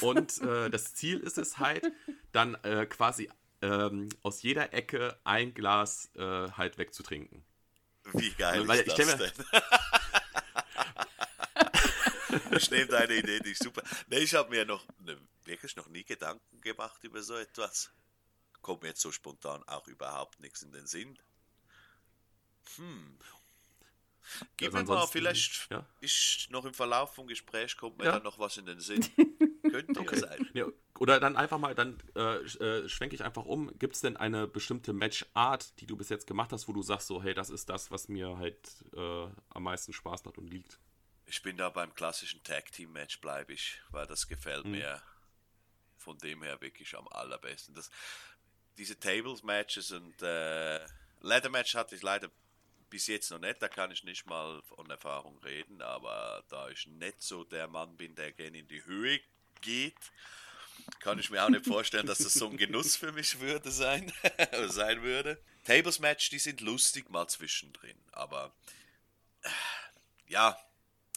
Und 0.00 0.40
äh, 0.42 0.68
das 0.70 0.94
Ziel 0.94 1.20
ist 1.20 1.38
es 1.38 1.58
halt, 1.58 1.90
dann 2.32 2.56
äh, 2.64 2.84
quasi 2.86 3.30
ähm, 3.62 4.08
aus 4.22 4.42
jeder 4.42 4.74
Ecke 4.74 5.18
ein 5.24 5.54
Glas 5.54 6.10
äh, 6.16 6.50
halt 6.50 6.76
wegzutrinken. 6.76 7.42
Wie 8.12 8.30
geil 8.32 8.68
Weil 8.68 8.80
ist 8.80 8.88
ich 8.88 8.94
das 8.94 9.14
stell 9.14 9.32
denn? 9.52 9.60
ich 12.56 12.70
nehme 12.70 12.86
deine 12.86 13.14
Idee, 13.16 13.40
die 13.40 13.52
ist 13.52 13.62
super. 13.62 13.82
Nee, 14.08 14.18
ich 14.18 14.34
habe 14.34 14.50
mir 14.50 14.64
noch 14.64 14.84
ne, 15.00 15.16
wirklich 15.44 15.76
noch 15.76 15.88
nie 15.88 16.04
Gedanken 16.04 16.60
gemacht 16.60 17.02
über 17.04 17.22
so 17.22 17.34
etwas. 17.36 17.90
Kommt 18.62 18.82
mir 18.82 18.88
jetzt 18.88 19.00
so 19.00 19.12
spontan 19.12 19.62
auch 19.64 19.86
überhaupt 19.88 20.40
nichts 20.40 20.62
in 20.62 20.72
den 20.72 20.86
Sinn. 20.86 21.18
Hm. 22.76 23.18
Gib 24.56 24.74
Also 24.74 24.92
mir 24.92 24.98
mal, 25.00 25.06
vielleicht 25.06 25.70
ja. 25.70 25.86
ist 26.00 26.46
noch 26.50 26.64
im 26.64 26.72
Verlauf 26.72 27.14
vom 27.14 27.26
Gespräch 27.26 27.76
kommt 27.76 27.98
mir 27.98 28.06
Ja. 28.06 28.12
dann 28.12 28.22
noch 28.22 28.38
was 28.38 28.56
in 28.56 28.64
den 28.66 28.80
Sinn. 28.80 29.04
Könnte 29.70 30.00
ja 30.02 30.16
sein. 30.18 30.48
Ja, 30.54 30.66
oder 30.98 31.20
dann 31.20 31.36
einfach 31.36 31.58
mal, 31.58 31.74
dann 31.74 32.02
äh, 32.16 32.36
äh, 32.36 32.88
schwenke 32.88 33.14
ich 33.14 33.24
einfach 33.24 33.44
um. 33.44 33.76
Gibt 33.78 33.96
es 33.96 34.00
denn 34.00 34.16
eine 34.16 34.46
bestimmte 34.46 34.92
Matchart, 34.92 35.78
die 35.80 35.86
du 35.86 35.96
bis 35.96 36.08
jetzt 36.08 36.26
gemacht 36.26 36.52
hast, 36.52 36.68
wo 36.68 36.72
du 36.72 36.82
sagst, 36.82 37.08
so, 37.08 37.22
hey, 37.22 37.34
das 37.34 37.50
ist 37.50 37.68
das, 37.68 37.90
was 37.90 38.08
mir 38.08 38.38
halt 38.38 38.68
äh, 38.94 39.26
am 39.50 39.62
meisten 39.62 39.92
Spaß 39.92 40.24
macht 40.24 40.38
und 40.38 40.46
liegt? 40.48 40.78
Ich 41.26 41.42
bin 41.42 41.56
da 41.56 41.70
beim 41.70 41.94
klassischen 41.94 42.42
Tag 42.42 42.70
Team 42.72 42.92
Match 42.92 43.20
bleibe 43.20 43.52
ich, 43.52 43.80
weil 43.90 44.06
das 44.06 44.28
gefällt 44.28 44.66
mir 44.66 45.02
von 45.96 46.18
dem 46.18 46.42
her 46.42 46.60
wirklich 46.60 46.96
am 46.96 47.08
allerbesten. 47.08 47.74
Das, 47.74 47.90
diese 48.76 48.98
Tables 48.98 49.42
Matches 49.42 49.90
und 49.90 50.22
äh, 50.22 50.80
Ladder 51.20 51.48
Match 51.48 51.74
hatte 51.74 51.96
ich 51.96 52.02
leider 52.02 52.30
bis 52.90 53.06
jetzt 53.06 53.30
noch 53.30 53.40
nicht, 53.40 53.60
da 53.60 53.68
kann 53.68 53.90
ich 53.90 54.04
nicht 54.04 54.26
mal 54.26 54.62
von 54.62 54.88
Erfahrung 54.88 55.38
reden, 55.38 55.82
aber 55.82 56.44
da 56.48 56.68
ich 56.68 56.86
nicht 56.86 57.22
so 57.22 57.42
der 57.42 57.66
Mann 57.66 57.96
bin, 57.96 58.14
der 58.14 58.30
gerne 58.32 58.58
in 58.58 58.68
die 58.68 58.84
Höhe 58.84 59.20
geht, 59.62 59.98
kann 61.00 61.18
ich 61.18 61.30
mir 61.30 61.42
auch 61.42 61.48
nicht 61.48 61.64
vorstellen, 61.64 62.06
dass 62.06 62.18
das 62.18 62.34
so 62.34 62.48
ein 62.48 62.56
Genuss 62.56 62.96
für 62.96 63.12
mich 63.12 63.40
würde 63.40 63.70
sein, 63.70 64.12
sein 64.66 65.02
würde. 65.02 65.42
Tables 65.64 65.98
Match, 65.98 66.28
die 66.30 66.38
sind 66.38 66.60
lustig 66.60 67.10
mal 67.10 67.26
zwischendrin, 67.26 67.96
aber 68.12 68.54
äh, 69.42 69.48
ja, 70.28 70.56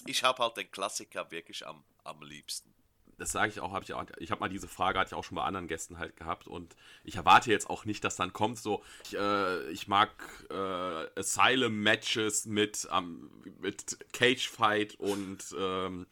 ich 0.09 0.23
habe 0.23 0.43
halt 0.43 0.57
den 0.57 0.71
Klassiker 0.71 1.29
wirklich 1.31 1.65
am, 1.65 1.83
am 2.03 2.21
liebsten. 2.21 2.73
das 3.17 3.31
sage 3.31 3.51
ich 3.51 3.59
auch, 3.59 3.71
habe 3.71 3.83
ich 3.83 3.93
auch, 3.93 4.05
ich 4.19 4.31
habe 4.31 4.39
mal 4.41 4.49
diese 4.49 4.67
Frage, 4.67 4.99
hatte 4.99 5.09
ich 5.09 5.13
auch 5.15 5.23
schon 5.23 5.35
bei 5.35 5.43
anderen 5.43 5.67
Gästen 5.67 5.97
halt 5.97 6.15
gehabt 6.15 6.47
und 6.47 6.75
ich 7.03 7.15
erwarte 7.15 7.49
jetzt 7.51 7.69
auch 7.69 7.85
nicht, 7.85 8.03
dass 8.03 8.15
dann 8.15 8.33
kommt 8.33 8.59
so, 8.59 8.83
ich, 9.05 9.17
äh, 9.17 9.69
ich 9.71 9.87
mag 9.87 10.11
äh, 10.49 11.19
Asylum-Matches 11.19 12.45
mit, 12.45 12.87
ähm, 12.93 13.31
mit 13.59 13.97
Cage-Fight 14.13 14.95
und 14.99 15.39
ähm, 15.57 16.05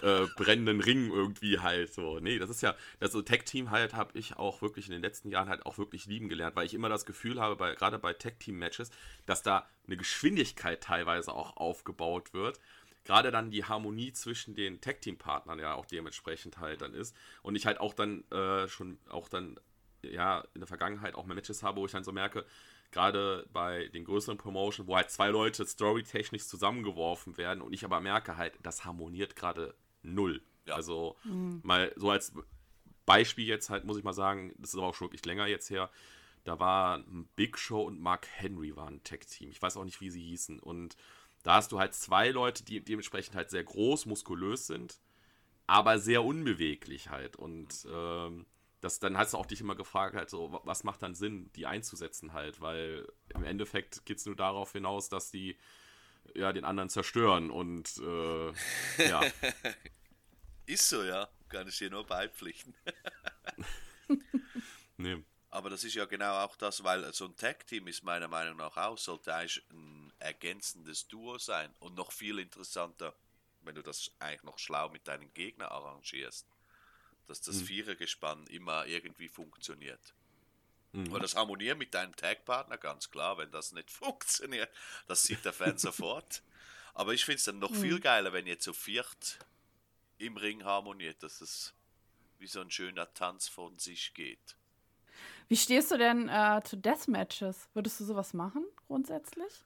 äh, 0.00 0.26
brennenden 0.36 0.80
Ringen 0.80 1.10
irgendwie 1.10 1.58
halt 1.58 1.92
so. 1.92 2.18
Nee, 2.18 2.38
das 2.38 2.50
ist 2.50 2.62
ja, 2.62 2.74
das 2.98 3.12
so 3.12 3.22
Tag-Team 3.22 3.70
halt 3.70 3.94
habe 3.94 4.18
ich 4.18 4.36
auch 4.36 4.62
wirklich 4.62 4.86
in 4.86 4.92
den 4.92 5.02
letzten 5.02 5.28
Jahren 5.28 5.48
halt 5.48 5.66
auch 5.66 5.78
wirklich 5.78 6.06
lieben 6.06 6.28
gelernt, 6.28 6.56
weil 6.56 6.66
ich 6.66 6.74
immer 6.74 6.88
das 6.88 7.04
Gefühl 7.04 7.40
habe, 7.40 7.56
bei, 7.56 7.74
gerade 7.74 7.98
bei 7.98 8.14
Tag-Team-Matches, 8.14 8.90
dass 9.26 9.42
da 9.42 9.66
eine 9.86 9.96
Geschwindigkeit 9.96 10.82
teilweise 10.82 11.32
auch 11.32 11.56
aufgebaut 11.56 12.32
wird 12.32 12.58
gerade 13.04 13.30
dann 13.30 13.50
die 13.50 13.64
Harmonie 13.64 14.12
zwischen 14.12 14.54
den 14.54 14.80
Tag-Team-Partnern 14.80 15.58
ja 15.58 15.74
auch 15.74 15.86
dementsprechend 15.86 16.58
halt 16.58 16.82
dann 16.82 16.94
ist. 16.94 17.16
Und 17.42 17.56
ich 17.56 17.66
halt 17.66 17.80
auch 17.80 17.94
dann 17.94 18.24
äh, 18.30 18.68
schon 18.68 18.98
auch 19.08 19.28
dann, 19.28 19.58
ja, 20.02 20.44
in 20.54 20.60
der 20.60 20.68
Vergangenheit 20.68 21.14
auch 21.14 21.26
mal 21.26 21.34
Matches 21.34 21.62
habe, 21.62 21.80
wo 21.80 21.86
ich 21.86 21.92
dann 21.92 22.04
so 22.04 22.12
merke, 22.12 22.44
gerade 22.90 23.48
bei 23.52 23.88
den 23.88 24.04
größeren 24.04 24.38
Promotion, 24.38 24.86
wo 24.86 24.96
halt 24.96 25.10
zwei 25.10 25.28
Leute 25.28 25.66
storytechnisch 25.66 26.46
zusammengeworfen 26.46 27.38
werden 27.38 27.62
und 27.62 27.72
ich 27.72 27.84
aber 27.84 28.00
merke 28.00 28.36
halt, 28.36 28.58
das 28.62 28.84
harmoniert 28.84 29.34
gerade 29.34 29.74
null. 30.02 30.42
Ja. 30.66 30.74
Also 30.74 31.16
mal 31.24 31.92
so 31.96 32.10
als 32.10 32.32
Beispiel 33.06 33.46
jetzt 33.46 33.70
halt, 33.70 33.84
muss 33.84 33.96
ich 33.96 34.04
mal 34.04 34.12
sagen, 34.12 34.54
das 34.58 34.70
ist 34.70 34.76
aber 34.76 34.88
auch 34.88 34.94
schon 34.94 35.06
wirklich 35.06 35.24
länger 35.24 35.46
jetzt 35.46 35.70
her, 35.70 35.90
da 36.44 36.58
war 36.58 36.98
ein 36.98 37.28
Big 37.36 37.58
Show 37.58 37.82
und 37.82 38.00
Mark 38.00 38.26
Henry 38.32 38.74
waren 38.76 38.94
ein 38.94 39.04
Tag-Team. 39.04 39.50
Ich 39.50 39.62
weiß 39.62 39.76
auch 39.76 39.84
nicht, 39.84 40.00
wie 40.00 40.10
sie 40.10 40.22
hießen. 40.22 40.58
Und 40.58 40.96
da 41.42 41.54
hast 41.56 41.72
du 41.72 41.78
halt 41.78 41.94
zwei 41.94 42.30
Leute, 42.30 42.64
die 42.64 42.84
dementsprechend 42.84 43.34
halt 43.36 43.50
sehr 43.50 43.64
groß, 43.64 44.06
muskulös 44.06 44.66
sind, 44.66 45.00
aber 45.66 45.98
sehr 45.98 46.24
unbeweglich 46.24 47.10
halt. 47.10 47.36
Und 47.36 47.86
ähm, 47.92 48.46
das, 48.80 49.00
dann 49.00 49.18
hast 49.18 49.34
du 49.34 49.38
auch 49.38 49.46
dich 49.46 49.60
immer 49.60 49.76
gefragt, 49.76 50.16
halt 50.16 50.30
so, 50.30 50.52
wa- 50.52 50.62
was 50.64 50.84
macht 50.84 51.02
dann 51.02 51.14
Sinn, 51.14 51.50
die 51.56 51.66
einzusetzen 51.66 52.32
halt, 52.32 52.60
weil 52.60 53.08
im 53.34 53.44
Endeffekt 53.44 54.06
geht 54.06 54.18
es 54.18 54.26
nur 54.26 54.36
darauf 54.36 54.72
hinaus, 54.72 55.08
dass 55.08 55.30
die 55.30 55.56
ja 56.34 56.52
den 56.52 56.64
anderen 56.64 56.90
zerstören 56.90 57.50
und 57.50 57.98
äh, 57.98 58.52
ja. 59.08 59.22
Ist 60.66 60.88
so, 60.88 61.02
ja. 61.02 61.28
Kann 61.48 61.68
ich 61.68 61.78
dir 61.78 61.90
nur 61.90 62.04
beipflichten. 62.06 62.74
nee. 64.98 65.22
Aber 65.50 65.68
das 65.70 65.84
ist 65.84 65.94
ja 65.94 66.06
genau 66.06 66.38
auch 66.44 66.56
das, 66.56 66.82
weil 66.82 67.12
so 67.12 67.26
ein 67.26 67.36
Tag-Team 67.36 67.86
ist 67.86 68.02
meiner 68.02 68.28
Meinung 68.28 68.56
nach 68.56 68.76
auch, 68.76 68.96
sollte 68.98 69.34
eigentlich 69.34 69.62
ein 69.70 70.11
ergänzendes 70.22 71.08
Duo 71.08 71.38
sein 71.38 71.74
und 71.80 71.94
noch 71.94 72.12
viel 72.12 72.38
interessanter, 72.38 73.14
wenn 73.62 73.74
du 73.74 73.82
das 73.82 74.10
eigentlich 74.18 74.42
noch 74.42 74.58
schlau 74.58 74.88
mit 74.88 75.06
deinen 75.08 75.32
Gegner 75.34 75.70
arrangierst, 75.70 76.46
dass 77.26 77.40
das 77.40 77.62
Vierergespann 77.62 78.46
immer 78.48 78.86
irgendwie 78.86 79.28
funktioniert. 79.28 80.14
Und 80.92 81.22
das 81.22 81.36
Harmonieren 81.36 81.78
mit 81.78 81.94
deinem 81.94 82.14
Tag-Partner, 82.14 82.76
ganz 82.76 83.10
klar, 83.10 83.38
wenn 83.38 83.50
das 83.50 83.72
nicht 83.72 83.90
funktioniert, 83.90 84.70
das 85.06 85.22
sieht 85.22 85.44
der 85.44 85.54
Fan 85.54 85.78
sofort. 85.78 86.42
Aber 86.92 87.14
ich 87.14 87.24
finde 87.24 87.38
es 87.38 87.44
dann 87.44 87.58
noch 87.58 87.74
viel 87.74 87.98
geiler, 88.00 88.34
wenn 88.34 88.46
jetzt 88.46 88.64
so 88.64 88.74
viert 88.74 89.38
im 90.18 90.36
Ring 90.36 90.64
harmoniert, 90.64 91.22
dass 91.22 91.40
es 91.40 91.72
wie 92.38 92.46
so 92.46 92.60
ein 92.60 92.70
schöner 92.70 93.12
Tanz 93.14 93.48
von 93.48 93.78
sich 93.78 94.12
geht. 94.12 94.56
Wie 95.48 95.56
stehst 95.56 95.90
du 95.90 95.96
denn 95.96 96.28
äh, 96.28 96.60
zu 96.64 96.76
Deathmatches? 96.76 97.68
Würdest 97.72 98.00
du 98.00 98.04
sowas 98.04 98.34
machen, 98.34 98.64
grundsätzlich? 98.86 99.64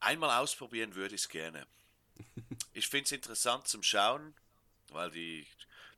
Einmal 0.00 0.42
ausprobieren 0.42 0.94
würde 0.94 1.14
ich 1.14 1.22
es 1.22 1.28
gerne. 1.28 1.66
Ich 2.72 2.88
finde 2.88 3.04
es 3.04 3.12
interessant 3.12 3.66
zum 3.68 3.82
Schauen, 3.82 4.34
weil 4.90 5.10
die, 5.10 5.46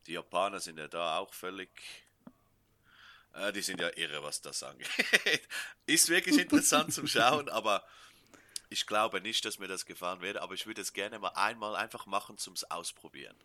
die 0.06 0.12
Japaner 0.12 0.60
sind 0.60 0.78
ja 0.78 0.88
da 0.88 1.18
auch 1.18 1.32
völlig. 1.32 1.70
Äh, 3.34 3.52
die 3.52 3.62
sind 3.62 3.80
ja 3.80 3.90
irre, 3.96 4.22
was 4.22 4.40
das 4.40 4.62
angeht. 4.62 4.88
Ist 5.86 6.08
wirklich 6.08 6.38
interessant 6.38 6.92
zum 6.92 7.06
Schauen, 7.06 7.48
aber 7.50 7.84
ich 8.70 8.86
glaube 8.86 9.20
nicht, 9.20 9.44
dass 9.44 9.58
mir 9.58 9.68
das 9.68 9.86
gefahren 9.86 10.20
werde, 10.20 10.42
aber 10.42 10.54
ich 10.54 10.66
würde 10.66 10.80
es 10.80 10.92
gerne 10.92 11.18
mal 11.18 11.30
einmal 11.30 11.76
einfach 11.76 12.06
machen 12.06 12.38
zum 12.38 12.54
Ausprobieren. 12.68 13.36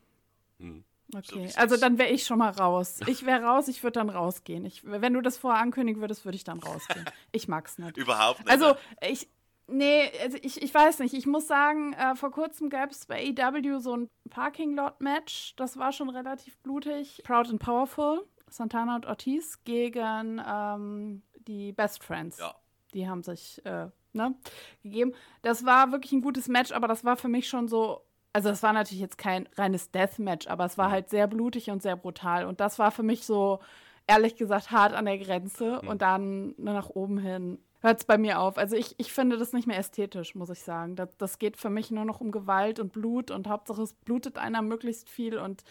Hm. 0.60 0.84
Okay, 1.14 1.48
so 1.48 1.60
also 1.60 1.78
dann 1.78 1.98
wäre 1.98 2.10
ich 2.10 2.26
schon 2.26 2.40
mal 2.40 2.50
raus. 2.50 3.00
Ich 3.08 3.26
wäre 3.26 3.44
raus, 3.44 3.68
ich 3.68 3.84
würde 3.84 4.00
dann 4.00 4.10
rausgehen. 4.10 4.66
Ich, 4.66 4.84
wenn 4.84 5.14
du 5.14 5.22
das 5.22 5.38
vorher 5.38 5.62
ankündigen 5.62 6.02
würdest, 6.02 6.26
würde 6.26 6.38
ich 6.38 6.44
dann 6.44 6.60
rausgehen. 6.60 7.06
Ich 7.32 7.48
mag's 7.48 7.78
nicht. 7.78 7.98
Überhaupt 7.98 8.40
nicht. 8.40 8.50
Also 8.50 8.76
ich, 9.02 9.28
nee, 9.68 10.12
also 10.22 10.38
ich, 10.42 10.62
ich 10.62 10.74
weiß 10.74 11.00
nicht. 11.00 11.14
Ich 11.14 11.26
muss 11.26 11.48
sagen, 11.48 11.94
äh, 11.94 12.16
vor 12.16 12.32
kurzem 12.32 12.70
gab 12.70 12.92
es 12.92 13.06
bei 13.06 13.34
AEW 13.38 13.80
so 13.80 13.98
ein 13.98 14.10
Parking 14.30 14.76
Lot 14.76 15.02
Match. 15.02 15.56
Das 15.56 15.78
war 15.78 15.92
schon 15.92 16.10
relativ 16.10 16.58
blutig. 16.60 17.22
Proud 17.24 17.50
and 17.50 17.60
Powerful, 17.62 18.28
Santana 18.50 18.96
und 18.96 19.06
Ortiz 19.06 19.64
gegen 19.64 20.42
ähm, 20.46 21.24
die 21.48 21.72
Best 21.72 22.04
Friends. 22.04 22.40
Ja. 22.40 22.56
Die 22.94 23.08
haben 23.08 23.24
sich 23.24 23.64
äh, 23.66 23.88
ne, 24.14 24.36
gegeben. 24.84 25.14
Das 25.42 25.66
war 25.66 25.92
wirklich 25.92 26.12
ein 26.12 26.22
gutes 26.22 26.48
Match, 26.48 26.72
aber 26.72 26.88
das 26.88 27.04
war 27.04 27.18
für 27.18 27.28
mich 27.28 27.48
schon 27.48 27.68
so 27.68 28.04
also 28.34 28.50
es 28.50 28.64
war 28.64 28.74
natürlich 28.74 29.00
jetzt 29.00 29.20
kein 29.20 29.48
reines 29.56 29.92
Deathmatch, 29.92 30.48
aber 30.48 30.66
es 30.66 30.78
war 30.78 30.90
halt 30.90 31.10
sehr 31.10 31.28
blutig 31.28 31.70
und 31.70 31.84
sehr 31.84 31.96
brutal. 31.96 32.46
Und 32.46 32.60
das 32.60 32.80
war 32.80 32.90
für 32.90 33.04
mich 33.04 33.26
so, 33.26 33.60
ehrlich 34.08 34.36
gesagt, 34.36 34.72
hart 34.72 34.94
an 34.94 35.06
der 35.06 35.20
Grenze. 35.20 35.80
Mhm. 35.82 35.88
Und 35.88 36.02
dann 36.02 36.56
nach 36.58 36.90
oben 36.90 37.20
hin 37.20 37.60
hört 37.84 38.00
es 38.00 38.06
bei 38.06 38.18
mir 38.18 38.40
auf. 38.40 38.58
Also 38.58 38.78
ich, 38.78 38.96
ich 38.98 39.12
finde 39.12 39.38
das 39.38 39.52
nicht 39.52 39.68
mehr 39.68 39.78
ästhetisch, 39.78 40.36
muss 40.36 40.50
ich 40.50 40.62
sagen. 40.62 40.96
Das, 40.96 41.16
das 41.18 41.38
geht 41.38 41.58
für 41.58 41.70
mich 41.70 41.92
nur 41.92 42.06
noch 42.06 42.22
um 42.22 42.32
Gewalt 42.32 42.80
und 42.80 42.94
Blut 42.94 43.30
und 43.30 43.48
Hauptsache 43.48 43.82
es 43.82 43.94
blutet 43.94 44.38
einer 44.38 44.62
möglichst 44.62 45.10
viel. 45.10 45.38
Und 45.38 45.64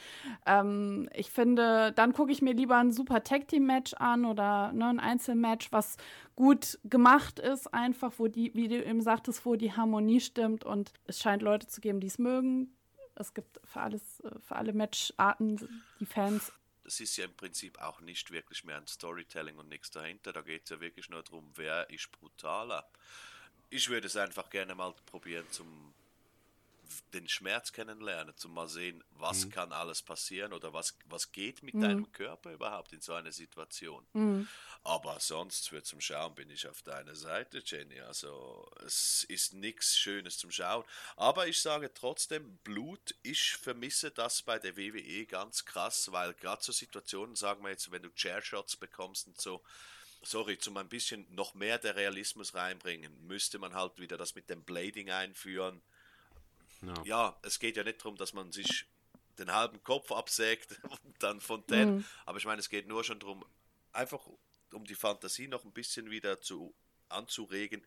ähm, 0.44 1.08
ich 1.14 1.30
finde, 1.30 1.92
dann 1.92 2.12
gucke 2.12 2.30
ich 2.30 2.42
mir 2.42 2.52
lieber 2.52 2.76
ein 2.76 2.92
super 2.92 3.24
Tag 3.24 3.48
Team 3.48 3.64
Match 3.64 3.94
an 3.94 4.26
oder 4.26 4.72
ne, 4.72 4.88
ein 4.88 5.00
Einzelmatch, 5.00 5.72
was 5.72 5.96
gut 6.36 6.78
gemacht 6.84 7.38
ist, 7.38 7.72
einfach, 7.72 8.12
wo 8.18 8.28
die, 8.28 8.54
wie 8.54 8.68
du 8.68 8.84
eben 8.84 9.00
sagtest, 9.00 9.46
wo 9.46 9.56
die 9.56 9.72
Harmonie 9.72 10.20
stimmt 10.20 10.64
und 10.64 10.92
es 11.06 11.18
scheint 11.18 11.40
Leute 11.40 11.66
zu 11.66 11.80
geben, 11.80 12.00
die 12.00 12.08
es 12.08 12.18
mögen. 12.18 12.76
Es 13.14 13.32
gibt 13.32 13.58
für 13.64 13.80
alles, 13.80 14.22
für 14.40 14.56
alle 14.56 14.74
Matcharten 14.74 15.82
die 15.98 16.06
Fans 16.06 16.52
das 16.92 17.00
ist 17.00 17.16
ja 17.16 17.24
im 17.24 17.32
Prinzip 17.32 17.80
auch 17.80 18.00
nicht 18.00 18.30
wirklich 18.32 18.64
mehr 18.64 18.76
ein 18.76 18.86
Storytelling 18.86 19.56
und 19.56 19.70
nichts 19.70 19.90
dahinter. 19.90 20.30
Da 20.34 20.42
geht 20.42 20.64
es 20.64 20.70
ja 20.70 20.80
wirklich 20.80 21.08
nur 21.08 21.22
darum, 21.22 21.50
wer 21.54 21.88
ist 21.88 22.12
brutaler. 22.12 22.86
Ich 23.70 23.88
würde 23.88 24.08
es 24.08 24.16
einfach 24.16 24.50
gerne 24.50 24.74
mal 24.74 24.92
probieren 25.06 25.46
zum 25.50 25.94
den 27.14 27.28
Schmerz 27.28 27.72
kennenlernen, 27.72 28.36
zum 28.36 28.54
mal 28.54 28.68
sehen, 28.68 29.02
was 29.10 29.46
mhm. 29.46 29.50
kann 29.50 29.72
alles 29.72 30.02
passieren 30.02 30.52
oder 30.52 30.72
was, 30.72 30.96
was 31.06 31.32
geht 31.32 31.62
mit 31.62 31.74
mhm. 31.74 31.80
deinem 31.80 32.12
Körper 32.12 32.52
überhaupt 32.52 32.92
in 32.92 33.00
so 33.00 33.14
einer 33.14 33.32
Situation. 33.32 34.06
Mhm. 34.12 34.48
Aber 34.84 35.20
sonst 35.20 35.68
für 35.68 35.82
zum 35.82 36.00
Schauen 36.00 36.34
bin 36.34 36.50
ich 36.50 36.66
auf 36.66 36.82
deiner 36.82 37.14
Seite, 37.14 37.62
Jenny. 37.64 38.00
Also 38.00 38.68
es 38.84 39.24
ist 39.24 39.54
nichts 39.54 39.96
Schönes 39.96 40.38
zum 40.38 40.50
Schauen. 40.50 40.84
Aber 41.16 41.46
ich 41.46 41.60
sage 41.60 41.92
trotzdem, 41.94 42.58
Blut, 42.58 43.14
ich 43.22 43.52
vermisse 43.52 44.10
das 44.10 44.42
bei 44.42 44.58
der 44.58 44.76
WWE 44.76 45.26
ganz 45.26 45.64
krass, 45.64 46.10
weil 46.10 46.34
gerade 46.34 46.62
so 46.62 46.72
Situationen, 46.72 47.36
sagen 47.36 47.62
wir 47.62 47.70
jetzt, 47.70 47.90
wenn 47.92 48.02
du 48.02 48.10
Chairshots 48.10 48.76
bekommst 48.76 49.28
und 49.28 49.40
so, 49.40 49.62
sorry, 50.22 50.58
zum 50.58 50.76
ein 50.76 50.88
bisschen 50.88 51.26
noch 51.34 51.54
mehr 51.54 51.78
der 51.78 51.96
Realismus 51.96 52.54
reinbringen, 52.54 53.26
müsste 53.26 53.58
man 53.58 53.74
halt 53.74 53.98
wieder 53.98 54.16
das 54.16 54.34
mit 54.34 54.48
dem 54.50 54.62
Blading 54.62 55.10
einführen 55.10 55.82
ja. 56.82 56.94
ja, 57.04 57.38
es 57.42 57.58
geht 57.58 57.76
ja 57.76 57.84
nicht 57.84 58.00
darum, 58.00 58.16
dass 58.16 58.32
man 58.32 58.52
sich 58.52 58.86
den 59.38 59.52
halben 59.52 59.82
Kopf 59.82 60.12
absägt 60.12 60.80
und 61.04 61.22
dann 61.22 61.40
Fontaine. 61.40 61.92
Mhm. 61.92 62.04
Aber 62.26 62.38
ich 62.38 62.44
meine, 62.44 62.60
es 62.60 62.68
geht 62.68 62.86
nur 62.86 63.04
schon 63.04 63.20
darum, 63.20 63.44
einfach 63.92 64.26
um 64.72 64.84
die 64.84 64.94
Fantasie 64.94 65.48
noch 65.48 65.64
ein 65.64 65.72
bisschen 65.72 66.10
wieder 66.10 66.40
zu, 66.40 66.74
anzuregen. 67.08 67.84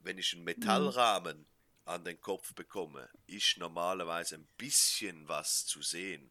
Wenn 0.00 0.18
ich 0.18 0.32
einen 0.34 0.44
Metallrahmen 0.44 1.38
mhm. 1.38 1.46
an 1.84 2.04
den 2.04 2.20
Kopf 2.20 2.54
bekomme, 2.54 3.08
ist 3.26 3.58
normalerweise 3.58 4.36
ein 4.36 4.48
bisschen 4.56 5.28
was 5.28 5.66
zu 5.66 5.82
sehen. 5.82 6.30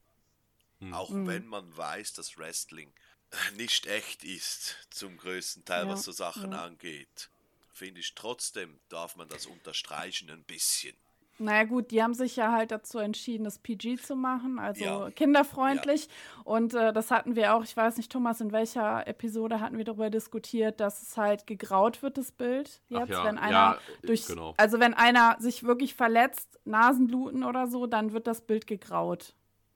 Mhm. 0.80 0.94
Auch 0.94 1.10
mhm. 1.10 1.28
wenn 1.28 1.48
man 1.48 1.76
weiß, 1.76 2.14
dass 2.14 2.38
Wrestling 2.38 2.94
nicht 3.56 3.88
echt 3.88 4.24
ist, 4.24 4.76
zum 4.90 5.18
größten 5.18 5.64
Teil, 5.64 5.86
ja. 5.86 5.92
was 5.92 6.04
so 6.04 6.12
Sachen 6.12 6.52
ja. 6.52 6.66
angeht, 6.66 7.30
finde 7.72 8.02
ich 8.02 8.14
trotzdem, 8.14 8.80
darf 8.90 9.16
man 9.16 9.30
das 9.30 9.46
unterstreichen 9.46 10.30
ein 10.30 10.44
bisschen. 10.44 10.96
Naja 11.38 11.64
gut, 11.64 11.92
die 11.92 12.04
haben 12.04 12.14
sich 12.14 12.36
ja 12.36 12.52
halt 12.52 12.72
dazu 12.72 13.00
entschieden, 13.00 13.44
das 13.46 13.58
PG 13.58 13.98
zu 13.98 14.16
machen, 14.16 14.60
also 14.60 14.84
ja. 14.84 15.12
kinderfreundlich. 15.12 16.06
Ja. 16.06 16.42
Und 16.44 16.74
äh, 16.74 16.94
das 16.94 17.10
hatten 17.10 17.36
wir 17.36 17.56
auch, 17.56 17.64
ich 17.64 17.76
weiß 17.76 17.98
nicht, 17.98 18.12
Thomas, 18.12 18.42
in 18.42 18.52
welcher 18.52 19.08
Episode 19.08 19.60
hatten 19.60 19.78
wir 19.78 19.86
darüber 19.86 20.10
diskutiert, 20.10 20.80
dass 20.80 21.02
es 21.02 21.18
halt 21.18 21.48
gegraut 21.48 22.04
wird, 22.04 22.18
das 22.18 22.32
Bild 22.32 22.82
jetzt, 22.90 23.10
ja. 23.10 23.24
wenn 23.24 23.38
einer 23.38 23.80
durch, 24.04 24.28
genau. 24.28 24.54
also 24.58 24.80
wenn 24.80 24.94
einer 24.94 25.38
sich 25.40 25.64
wirklich 25.64 25.96
verletzt, 25.96 26.60
Nasenbluten 26.66 27.44
oder 27.44 27.68
so, 27.68 27.88
dann 27.88 28.14
wird 28.14 28.28
das 28.28 28.42
Bild 28.42 28.68
gegraut. 28.68 29.34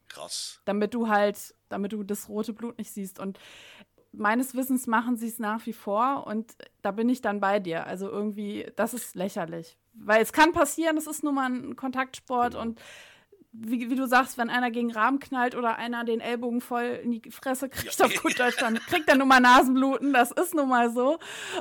Krass. 0.09 0.61
Damit 0.65 0.93
du 0.93 1.07
halt, 1.07 1.55
damit 1.69 1.93
du 1.93 2.03
das 2.03 2.29
rote 2.29 2.53
Blut 2.53 2.77
nicht 2.77 2.91
siehst. 2.91 3.19
Und 3.19 3.39
meines 4.11 4.55
Wissens 4.55 4.87
machen 4.87 5.17
sie 5.17 5.27
es 5.27 5.39
nach 5.39 5.65
wie 5.65 5.73
vor 5.73 6.27
und 6.27 6.55
da 6.81 6.91
bin 6.91 7.09
ich 7.09 7.21
dann 7.21 7.39
bei 7.39 7.59
dir. 7.59 7.87
Also 7.87 8.09
irgendwie, 8.09 8.71
das 8.75 8.93
ist 8.93 9.15
lächerlich. 9.15 9.77
Weil 9.97 10.21
es 10.21 10.33
kann 10.33 10.51
passieren, 10.51 10.97
es 10.97 11.07
ist 11.07 11.23
nun 11.23 11.35
mal 11.35 11.49
ein 11.49 11.75
Kontaktsport 11.75 12.51
genau. 12.51 12.63
und 12.63 12.81
wie, 13.57 13.89
wie, 13.89 13.95
du 13.95 14.05
sagst, 14.05 14.37
wenn 14.37 14.49
einer 14.49 14.69
gegen 14.69 14.91
Rahmen 14.91 15.19
knallt 15.19 15.55
oder 15.55 15.77
einer 15.77 16.03
den 16.03 16.19
Ellbogen 16.19 16.59
voll 16.59 16.99
in 17.03 17.11
die 17.11 17.31
Fresse 17.31 17.69
kriegt, 17.69 17.97
ja. 17.97 18.05
auf 18.05 18.13
gut 18.21 18.37
Deutsch, 18.37 18.57
dann 18.57 18.75
kriegt 18.79 19.07
er 19.07 19.15
nun 19.15 19.29
mal 19.29 19.39
Nasenbluten, 19.39 20.11
das 20.11 20.31
ist 20.31 20.53
nun 20.53 20.67
mal 20.67 20.91
so. 20.91 21.19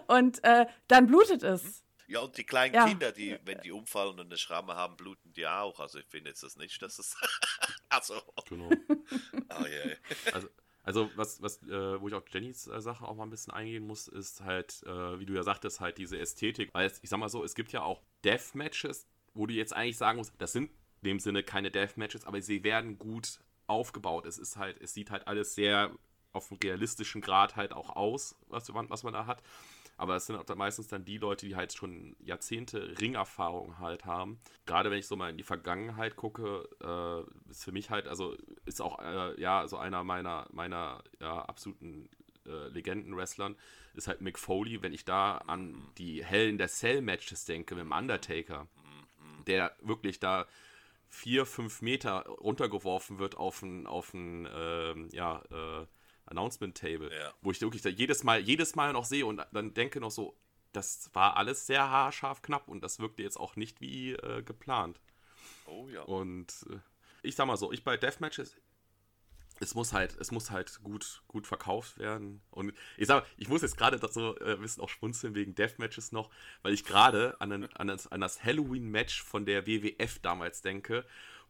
Und 0.09 0.43
äh, 0.43 0.67
dann 0.89 1.07
blutet 1.07 1.43
es. 1.45 1.85
Ja, 2.07 2.21
und 2.21 2.37
die 2.37 2.45
kleinen 2.45 2.75
ja. 2.75 2.87
Kinder, 2.87 3.13
die, 3.13 3.39
wenn 3.45 3.61
die 3.61 3.73
umfallen 3.73 4.19
und 4.19 4.27
eine 4.27 4.37
Schramme 4.37 4.75
haben, 4.75 4.97
bluten 4.97 5.33
die 5.33 5.47
auch. 5.47 5.81
Also 5.81 5.99
ich 5.99 6.07
finde 6.07 6.31
jetzt 6.31 6.43
das 6.43 6.57
nicht, 6.57 6.83
dass 6.83 6.99
es. 6.99 7.17
also. 7.89 8.21
Genau. 8.49 8.69
oh, 8.69 9.65
yeah. 9.67 9.97
Also 10.33 10.49
also 10.85 11.11
was, 11.17 11.43
was, 11.43 11.63
äh, 11.63 12.01
wo 12.01 12.09
ich 12.09 12.15
auf 12.15 12.25
Jennys 12.29 12.67
äh, 12.67 12.81
Sache 12.81 13.07
auch 13.09 13.17
mal 13.17 13.25
ein 13.25 13.31
bisschen 13.31 13.53
eingehen 13.53 13.87
muss, 13.87 14.07
ist 14.07 14.43
halt, 14.43 14.83
äh, 14.87 15.19
wie 15.19 15.27
du 15.27 15.33
ja 15.33 15.43
sagtest, 15.43 15.81
halt 15.81 15.99
diese 15.99 16.19
Ästhetik. 16.19 16.73
Weil 16.75 16.87
es, 16.87 17.01
ich 17.03 17.09
sag 17.09 17.19
mal 17.19 17.29
so, 17.31 17.43
es 17.43 17.55
gibt 17.55 17.73
ja 17.73 17.83
auch 17.83 18.03
Deathmatches, 18.25 19.07
wo 19.33 19.47
du 19.47 19.55
jetzt 19.55 19.75
eigentlich 19.75 19.97
sagen 19.97 20.19
musst, 20.19 20.35
das 20.39 20.53
sind 20.53 20.71
in 21.03 21.09
dem 21.09 21.21
Sinne 21.21 21.43
keine 21.43 21.71
Deathmatches, 21.71 22.27
aber 22.27 22.41
sie 22.43 22.63
werden 22.65 22.99
gut 22.99 23.41
aufgebaut. 23.67 24.27
Es 24.27 24.39
ist 24.39 24.57
halt, 24.57 24.81
es 24.81 24.93
sieht 24.93 25.11
halt 25.11 25.27
alles 25.27 25.55
sehr 25.55 25.91
auf 26.33 26.51
einem 26.51 26.59
realistischen 26.63 27.21
Grad 27.23 27.57
halt 27.57 27.73
auch 27.73 27.97
aus, 27.97 28.37
was, 28.49 28.73
was 28.75 29.03
man 29.03 29.13
da 29.13 29.27
hat. 29.27 29.43
Aber 29.97 30.17
es 30.17 30.27
sind 30.27 30.37
auch 30.37 30.57
meistens 30.57 30.89
dann 30.89 31.05
die 31.05 31.19
Leute, 31.19 31.47
die 31.47 31.57
halt 31.57 31.73
schon 31.73 32.17
Jahrzehnte 32.21 33.01
Ringerfahrung 33.01 33.79
halt 33.79 34.05
haben. 34.05 34.41
Gerade 34.67 34.91
wenn 34.91 34.99
ich 34.99 35.07
so 35.07 35.17
mal 35.17 35.31
in 35.31 35.37
die 35.37 35.45
Vergangenheit 35.45 36.17
gucke, 36.17 36.69
äh, 36.83 37.51
ist 37.51 37.65
für 37.65 37.73
mich 37.73 37.91
halt, 37.91 38.09
also 38.09 38.37
ist 38.65 38.81
auch 38.81 38.99
äh, 39.01 39.41
ja 39.41 39.69
so 39.69 39.77
einer 39.77 40.03
meiner, 40.03 40.49
meiner 40.51 41.05
ja, 41.21 41.43
absoluten 41.43 42.09
äh, 42.47 42.69
Legenden-Wrestlern, 42.69 43.57
ist 43.95 44.09
halt 44.09 44.21
Mick 44.21 44.39
Foley, 44.39 44.83
wenn 44.83 44.93
ich 44.93 45.05
da 45.05 45.39
an 45.39 45.77
die 45.99 46.25
Hellen 46.25 46.59
der 46.59 46.69
Cell-Matches 46.69 47.45
denke 47.45 47.77
mit 47.77 47.85
dem 47.85 47.93
Undertaker, 47.93 48.67
der 49.47 49.77
wirklich 49.81 50.19
da 50.19 50.47
vier, 51.09 51.47
fünf 51.47 51.81
Meter 51.81 52.27
runtergeworfen 52.27 53.19
wird 53.19 53.37
auf 53.37 53.63
ein, 53.63 53.87
auf 53.87 54.13
ein 54.15 54.49
ähm, 54.53 55.09
ja, 55.13 55.43
äh, 55.51 55.87
Announcement 56.27 56.77
Table, 56.77 57.11
ja. 57.15 57.33
wo 57.43 57.51
ich 57.51 57.61
wirklich 57.61 57.83
da 57.83 57.89
jedes 57.89 58.25
Mal, 58.25 58.41
jedes 58.41 58.75
Mal 58.75 58.93
noch 58.93 59.05
sehe 59.05 59.27
und 59.27 59.45
dann 59.53 59.75
denke 59.75 60.01
noch 60.01 60.11
so, 60.11 60.37
das 60.73 61.11
war 61.13 61.37
alles 61.37 61.67
sehr 61.67 61.89
haarscharf 61.89 62.43
knapp 62.43 62.69
und 62.69 62.83
das 62.83 62.99
wirkte 62.99 63.23
jetzt 63.23 63.39
auch 63.39 63.57
nicht 63.57 63.81
wie 63.81 64.13
äh, 64.13 64.43
geplant. 64.43 65.01
Oh 65.67 65.89
ja. 65.89 66.03
Und 66.03 66.67
äh, 66.71 66.79
ich 67.23 67.37
sag 67.37 67.47
mal 67.47 67.57
so, 67.57 67.73
ich 67.73 67.85
bei 67.85 67.97
Deathmatches, 67.97 68.57
es 69.61 69.75
muss 69.75 69.93
halt, 69.93 70.17
es 70.21 70.31
muss 70.31 70.51
halt 70.51 70.81
gut, 70.83 71.23
gut 71.29 71.47
verkauft 71.47 71.99
werden. 71.99 72.43
Und 72.51 72.75
ich 72.97 73.07
sag, 73.07 73.25
ich 73.37 73.49
muss 73.49 73.63
jetzt 73.63 73.77
gerade 73.77 74.01
so 74.11 74.37
äh, 74.39 74.55
ein 74.55 74.61
bisschen 74.61 74.83
auch 74.83 74.89
schmunzeln 74.89 75.35
wegen 75.35 75.55
Deathmatches 75.55 76.13
noch, 76.13 76.31
weil 76.63 76.75
ich 76.75 76.85
gerade 76.85 77.41
an, 77.41 77.69
an, 77.75 77.87
das, 77.87 78.11
an 78.11 78.21
das 78.21 78.43
Halloween-Match 78.43 79.23
von 79.23 79.47
der 79.47 79.67
WWF 79.67 80.19
damals 80.21 80.63
denke, 80.63 81.05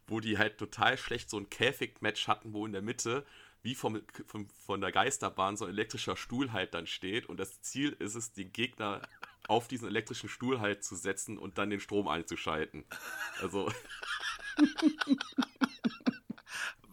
wo 0.07 0.19
die 0.19 0.37
halt 0.37 0.57
total 0.57 0.97
schlecht 0.97 1.29
so 1.29 1.37
ein 1.37 1.49
Käfig-Match 1.49 2.27
hatten, 2.27 2.53
wo 2.53 2.65
in 2.65 2.73
der 2.73 2.83
Mitte 2.83 3.25
wie 3.65 3.75
vom, 3.75 4.01
vom, 4.27 4.47
von 4.47 4.79
der 4.79 4.91
Geisterbahn 4.91 5.57
so 5.57 5.65
ein 5.65 5.71
elektrischer 5.71 6.15
Stuhl 6.15 6.53
halt 6.53 6.75
dann 6.75 6.85
steht. 6.85 7.25
Und 7.25 7.37
das 7.39 7.61
Ziel 7.61 7.95
ist 7.99 8.13
es, 8.13 8.31
den 8.31 8.53
Gegner 8.53 9.01
auf 9.47 9.67
diesen 9.67 9.87
elektrischen 9.87 10.29
Stuhl 10.29 10.59
halt 10.59 10.83
zu 10.83 10.95
setzen 10.95 11.37
und 11.37 11.57
dann 11.57 11.71
den 11.71 11.79
Strom 11.79 12.07
einzuschalten. 12.07 12.85
Also. 13.41 13.71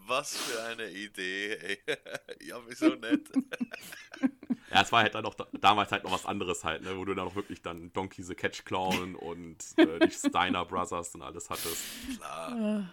Was 0.06 0.36
für 0.36 0.62
eine 0.64 0.90
Idee, 0.90 1.54
ey. 1.56 1.78
Ja, 2.40 2.56
wieso 2.66 2.88
nicht? 2.88 3.30
Ja, 4.70 4.82
es 4.82 4.90
war 4.90 5.02
halt 5.02 5.14
dann 5.14 5.26
auch 5.26 5.34
damals 5.60 5.92
halt 5.92 6.04
noch 6.04 6.12
was 6.12 6.26
anderes 6.26 6.64
halt, 6.64 6.82
ne, 6.82 6.96
wo 6.96 7.04
du 7.04 7.14
dann 7.14 7.28
auch 7.28 7.34
wirklich 7.34 7.60
dann 7.60 7.92
Donkey 7.92 8.22
the 8.22 8.34
Catch 8.34 8.64
Clown 8.64 9.14
und 9.14 9.58
äh, 9.76 9.98
die 10.06 10.10
Steiner 10.10 10.64
Brothers 10.64 11.14
und 11.14 11.22
alles 11.22 11.50
hattest. 11.50 11.84
Klar. 12.16 12.90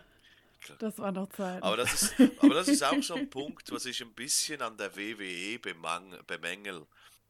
Spektakel. 0.59 0.89
Das 0.89 0.97
war 0.99 1.11
noch 1.11 1.29
Zeit. 1.29 1.63
Aber 1.63 1.77
das, 1.77 2.03
ist, 2.03 2.13
aber 2.39 2.53
das 2.53 2.67
ist 2.67 2.83
auch 2.83 3.01
so 3.01 3.15
ein 3.15 3.29
Punkt, 3.29 3.71
was 3.71 3.85
ich 3.85 4.01
ein 4.01 4.13
bisschen 4.13 4.61
an 4.61 4.77
der 4.77 4.95
WWE 4.95 5.59
bemang, 5.59 6.17
bemängel. 6.27 6.85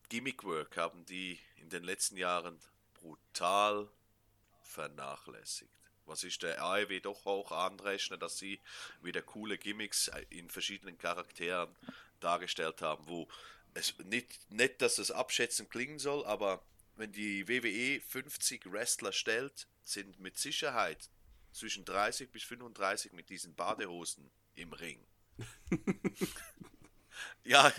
Gimmickwork 0.09 0.75
haben 0.77 1.05
die 1.05 1.39
in 1.57 1.69
den 1.69 1.83
letzten 1.83 2.17
Jahren 2.17 2.59
brutal 2.95 3.89
vernachlässigt. 4.63 5.71
Was 6.05 6.23
ich 6.23 6.39
der 6.39 6.63
AEW 6.63 6.99
doch 7.01 7.25
auch 7.27 7.51
anrechne, 7.51 8.17
dass 8.17 8.39
sie 8.39 8.59
wieder 9.01 9.21
coole 9.21 9.59
Gimmicks 9.59 10.09
in 10.29 10.49
verschiedenen 10.49 10.97
Charakteren 10.97 11.75
dargestellt 12.19 12.81
haben, 12.81 13.07
wo 13.07 13.27
es 13.75 13.93
nicht, 14.05 14.51
nicht, 14.51 14.81
dass 14.81 14.97
es 14.97 15.11
abschätzend 15.11 15.69
klingen 15.69 15.99
soll, 15.99 16.25
aber 16.25 16.63
wenn 16.95 17.11
die 17.11 17.47
WWE 17.47 18.01
50 18.01 18.71
Wrestler 18.71 19.13
stellt, 19.13 19.67
sind 19.83 20.19
mit 20.19 20.37
Sicherheit 20.37 21.09
zwischen 21.51 21.85
30 21.85 22.31
bis 22.31 22.43
35 22.43 23.13
mit 23.13 23.29
diesen 23.29 23.55
Badehosen 23.55 24.29
im 24.55 24.73
Ring. 24.73 24.99
ja, 27.43 27.71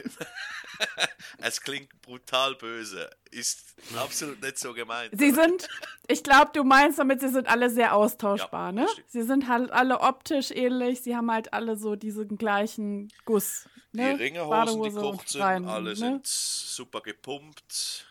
es 1.38 1.60
klingt 1.60 2.00
brutal 2.02 2.54
böse, 2.54 3.10
ist 3.30 3.74
absolut 3.96 4.42
nicht 4.42 4.58
so 4.58 4.72
gemeint. 4.72 5.12
Sie 5.16 5.30
sind, 5.30 5.68
ich 6.08 6.22
glaube, 6.22 6.50
du 6.54 6.64
meinst 6.64 6.98
damit, 6.98 7.20
sie 7.20 7.28
sind 7.28 7.46
alle 7.48 7.70
sehr 7.70 7.94
austauschbar, 7.94 8.68
ja, 8.68 8.72
ne? 8.72 8.88
Sie 9.06 9.22
sind 9.22 9.48
halt 9.48 9.70
alle 9.70 10.00
optisch 10.00 10.50
ähnlich, 10.50 11.02
sie 11.02 11.16
haben 11.16 11.30
halt 11.30 11.52
alle 11.52 11.76
so 11.76 11.96
diesen 11.96 12.36
gleichen 12.36 13.12
Guss. 13.24 13.68
Ne? 13.92 14.16
Die 14.16 14.22
Ringerhosen, 14.22 14.82
die 14.82 14.90
kurz 14.90 15.32
sind, 15.32 15.42
alle 15.42 15.90
ne? 15.90 15.96
sind 15.96 16.26
super 16.26 17.00
gepumpt, 17.00 18.06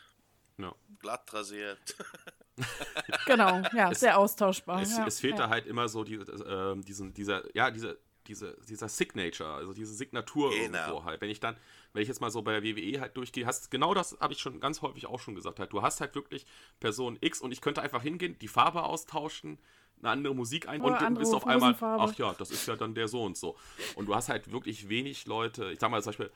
ja. 0.57 0.73
glatt 0.99 1.31
rasiert. 1.33 1.79
genau, 3.25 3.61
ja, 3.73 3.91
es, 3.91 3.99
sehr 3.99 4.17
austauschbar. 4.17 4.81
Es, 4.81 4.97
ja, 4.97 5.05
es 5.05 5.19
fehlt 5.19 5.37
ja. 5.37 5.45
da 5.45 5.49
halt 5.49 5.65
immer 5.65 5.87
so 5.87 6.03
die, 6.03 6.15
äh, 6.15 6.75
diesen, 6.81 7.13
dieser, 7.13 7.43
ja, 7.55 7.71
diese, 7.71 7.99
diese, 8.27 8.57
dieser 8.67 8.87
Signature, 8.87 9.53
also 9.53 9.73
diese 9.73 9.93
Signatur 9.93 10.51
genau. 10.51 10.77
irgendwo 10.77 11.03
halt. 11.03 11.19
Wenn 11.19 11.29
ich 11.29 11.39
dann, 11.39 11.57
wenn 11.93 12.03
ich 12.03 12.07
jetzt 12.07 12.21
mal 12.21 12.29
so 12.29 12.41
bei 12.41 12.59
der 12.59 12.63
WWE 12.63 13.01
halt 13.01 13.17
durchgehe, 13.17 13.45
hast 13.45 13.71
genau 13.71 13.93
das 13.93 14.17
habe 14.19 14.33
ich 14.33 14.39
schon 14.39 14.59
ganz 14.59 14.81
häufig 14.81 15.07
auch 15.07 15.19
schon 15.19 15.35
gesagt 15.35 15.59
halt. 15.59 15.73
Du 15.73 15.81
hast 15.81 15.99
halt 15.99 16.15
wirklich 16.15 16.45
Person 16.79 17.17
X 17.21 17.41
und 17.41 17.51
ich 17.51 17.61
könnte 17.61 17.81
einfach 17.81 18.03
hingehen, 18.03 18.37
die 18.39 18.47
Farbe 18.47 18.83
austauschen, 18.83 19.57
eine 20.01 20.11
andere 20.11 20.35
Musik 20.35 20.69
ein 20.69 20.81
und 20.81 20.99
du 20.99 21.09
bist 21.15 21.33
auf 21.33 21.45
einmal, 21.45 21.75
ach 21.81 22.15
ja, 22.17 22.33
das 22.33 22.51
ist 22.51 22.67
ja 22.67 22.75
dann 22.75 22.93
der 22.93 23.07
so 23.07 23.23
und 23.23 23.35
so. 23.35 23.57
Und 23.95 24.05
du 24.05 24.15
hast 24.15 24.29
halt 24.29 24.51
wirklich 24.51 24.87
wenig 24.87 25.25
Leute, 25.25 25.71
ich 25.71 25.79
sag 25.79 25.91
mal 25.91 26.01
zum 26.01 26.11
Beispiel 26.11 26.31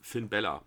Finn 0.00 0.28
Bella, 0.28 0.62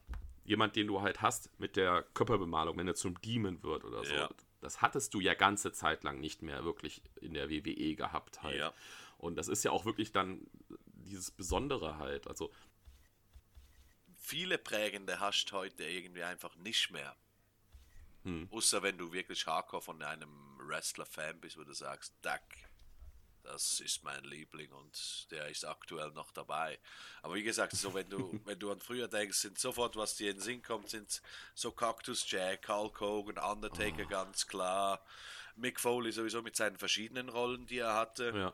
jemand, 0.45 0.76
den 0.76 0.88
du 0.88 1.02
halt 1.02 1.22
hast 1.22 1.50
mit 1.60 1.76
der 1.76 2.04
Körperbemalung, 2.14 2.78
wenn 2.78 2.88
er 2.88 2.95
zum 2.95 3.20
Demon 3.22 3.62
wird 3.64 3.84
oder 3.84 4.06
so. 4.06 4.14
Ja. 4.14 4.30
Das 4.62 4.82
hattest 4.82 5.14
du 5.14 5.20
ja 5.20 5.34
ganze 5.34 5.72
Zeit 5.72 6.03
lang 6.03 6.20
nicht 6.20 6.41
mehr 6.41 6.64
wirklich 6.66 7.01
in 7.22 7.34
der 7.34 7.49
WWE 7.49 7.95
gehabt 7.95 8.43
halt. 8.43 8.57
Ja. 8.57 8.74
Und 9.18 9.36
das 9.36 9.47
ist 9.47 9.64
ja 9.64 9.72
auch 9.72 9.86
wirklich 9.86 10.12
dann 10.12 10.47
dieses 10.86 11.32
Besondere 11.32 11.97
halt. 11.97 12.28
Also 12.28 12.51
viele 14.18 14.57
prägende 14.57 15.20
hast 15.20 15.51
heute 15.51 15.84
irgendwie 15.84 16.24
einfach 16.24 16.55
nicht 16.57 16.91
mehr. 16.91 17.16
Hm. 18.24 18.47
Außer 18.51 18.84
wenn 18.84 18.97
du 18.97 19.12
wirklich 19.12 19.47
Hardcore 19.47 19.82
von 19.82 20.01
einem 20.01 20.57
Wrestler-Fan 20.60 21.39
bist, 21.39 21.57
wo 21.57 21.64
du 21.64 21.74
sagst, 21.74 22.14
Duck, 22.22 22.41
das 23.50 23.80
ist 23.80 24.04
mein 24.04 24.24
Liebling 24.24 24.72
und 24.72 25.32
der 25.32 25.47
ist 25.47 25.66
aktuell 25.66 26.12
noch 26.12 26.32
dabei. 26.32 26.80
Aber 27.22 27.36
wie 27.36 27.43
gesagt, 27.43 27.74
so 27.74 27.93
wenn 27.93 28.10
du, 28.10 28.39
wenn 28.45 28.60
du 28.60 28.72
an 28.72 28.80
früher 28.80 29.08
denkst, 29.08 29.38
sind 29.38 29.58
sofort, 29.58 29.95
was 29.95 30.16
dir 30.16 30.30
in 30.30 30.38
den 30.38 30.41
Sinn 30.41 30.62
kommt, 30.62 30.89
sind 30.89 31.22
so 31.56 31.72
Cactus 31.72 32.30
Jack, 32.30 32.68
Hulk 32.70 33.00
Hogan, 33.02 33.38
Undertaker 33.38 34.04
oh. 34.06 34.10
ganz 34.10 34.45
klar, 34.45 35.04
Mick 35.56 35.80
Foley 35.80 36.12
sowieso 36.12 36.41
mit 36.41 36.56
seinen 36.56 36.78
verschiedenen 36.78 37.30
Rollen, 37.30 37.66
die 37.66 37.80
er 37.80 37.95
hatte. 37.95 38.32
Ja, 38.36 38.54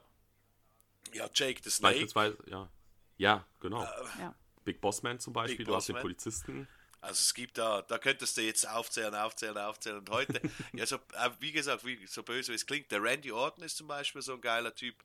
ja 1.13 1.29
Jake 1.33 1.61
the 1.63 1.69
Snake. 1.69 1.93
Beispielsweise, 1.93 2.37
ja. 2.47 2.69
Ja, 3.17 3.45
genau. 3.59 3.83
Äh, 3.83 4.19
ja. 4.19 4.35
Big 4.63 4.81
Bossman 4.81 5.19
zum 5.19 5.33
Beispiel, 5.33 5.57
Big 5.57 5.67
du 5.67 5.73
Boss 5.73 5.83
hast 5.83 5.89
den 5.89 6.01
Polizisten. 6.01 6.67
Also 7.05 7.21
es 7.21 7.33
gibt 7.35 7.57
da, 7.59 7.83
da 7.83 7.99
könntest 7.99 8.35
du 8.35 8.41
jetzt 8.41 8.67
aufzählen, 8.67 9.13
aufzählen, 9.13 9.57
aufzählen. 9.57 9.99
Und 9.99 10.09
heute, 10.09 10.41
ja, 10.73 10.85
so, 10.85 10.95
äh, 10.95 11.29
wie 11.39 11.51
gesagt, 11.51 11.85
wie, 11.85 12.05
so 12.07 12.23
böse 12.23 12.51
wie 12.51 12.55
es 12.55 12.65
klingt, 12.65 12.91
der 12.91 13.01
Randy 13.01 13.31
Orton 13.31 13.63
ist 13.63 13.77
zum 13.77 13.87
Beispiel 13.87 14.21
so 14.21 14.33
ein 14.33 14.41
geiler 14.41 14.73
Typ. 14.73 14.95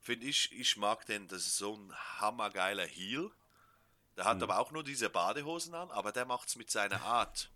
Finde 0.00 0.26
ich, 0.26 0.52
ich 0.52 0.76
mag 0.76 1.04
den, 1.06 1.26
das 1.26 1.46
ist 1.46 1.58
so 1.58 1.76
ein 1.76 1.92
hammergeiler 2.20 2.86
Heel. 2.86 3.30
Der 4.16 4.24
hat 4.24 4.36
mhm. 4.36 4.44
aber 4.44 4.58
auch 4.58 4.70
nur 4.70 4.84
diese 4.84 5.10
Badehosen 5.10 5.74
an, 5.74 5.90
aber 5.90 6.12
der 6.12 6.24
macht 6.24 6.48
es 6.48 6.56
mit 6.56 6.70
seiner 6.70 7.02
Art 7.02 7.50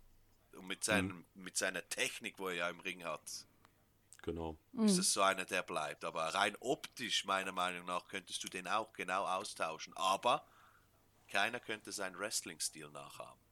und 0.51 0.67
mit, 0.67 0.83
seinem, 0.83 1.25
mhm. 1.33 1.43
mit 1.43 1.57
seiner 1.57 1.87
Technik, 1.87 2.39
wo 2.39 2.49
er 2.49 2.55
ja 2.55 2.69
im 2.69 2.81
Ring 2.81 3.05
hat. 3.05 3.21
Genau. 4.21 4.57
Ist 4.85 4.97
es 4.97 5.13
so 5.13 5.21
einer, 5.21 5.45
der 5.45 5.63
bleibt. 5.63 6.05
Aber 6.05 6.23
rein 6.33 6.55
optisch, 6.61 7.25
meiner 7.25 7.51
Meinung 7.51 7.85
nach, 7.85 8.07
könntest 8.07 8.43
du 8.43 8.47
den 8.47 8.67
auch 8.67 8.93
genau 8.93 9.25
austauschen. 9.25 9.93
Aber 9.95 10.45
keiner 11.27 11.59
könnte 11.59 11.91
seinen 11.91 12.17
Wrestling-Stil 12.17 12.89
nachahmen. 12.89 13.42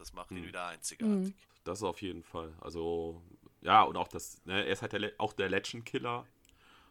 Das 0.00 0.14
macht 0.14 0.30
ihn 0.30 0.38
hm. 0.38 0.46
wieder 0.46 0.66
einzigartig. 0.66 1.28
Mhm. 1.28 1.34
Das 1.64 1.82
auf 1.82 2.00
jeden 2.00 2.22
Fall. 2.22 2.54
Also, 2.62 3.22
ja, 3.60 3.82
und 3.82 3.98
auch 3.98 4.08
das, 4.08 4.40
ne, 4.46 4.64
er 4.64 4.72
ist 4.72 4.80
halt 4.80 4.94
der, 4.94 5.12
auch 5.18 5.34
der 5.34 5.50
Legend-Killer. 5.50 6.26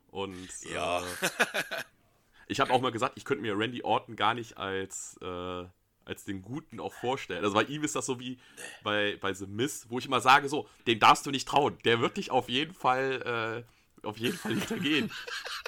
Und 0.10 0.48
ja. 0.72 1.00
Äh, 1.02 1.06
ich 2.48 2.60
habe 2.60 2.72
auch 2.72 2.80
mal 2.80 2.92
gesagt, 2.92 3.14
ich 3.18 3.26
könnte 3.26 3.42
mir 3.42 3.58
Randy 3.58 3.82
Orton 3.84 4.16
gar 4.16 4.36
nicht 4.36 4.58
als, 4.58 5.18
äh, 5.24 5.66
als 6.06 6.24
den 6.26 6.44
Guten 6.44 6.80
auch 6.80 6.94
vorstellen. 6.94 7.44
Also 7.44 7.56
bei 7.56 7.64
ihm 7.64 7.84
ist 7.84 7.96
das 7.96 8.06
so 8.06 8.20
wie 8.20 8.40
bei, 8.84 9.18
bei 9.20 9.34
The 9.34 9.48
Miss, 9.48 9.88
wo 9.90 9.98
ich 9.98 10.06
immer 10.06 10.22
sage, 10.22 10.48
so, 10.48 10.70
dem 10.86 11.00
darfst 11.00 11.26
du 11.26 11.32
nicht 11.32 11.48
trauen. 11.48 11.80
Der 11.86 12.02
wird 12.02 12.18
dich 12.18 12.30
auf 12.30 12.48
jeden 12.48 12.76
Fall, 12.76 13.66
äh, 14.04 14.06
auf 14.08 14.18
jeden 14.18 14.38
Fall 14.38 14.54
hintergehen. 14.54 15.12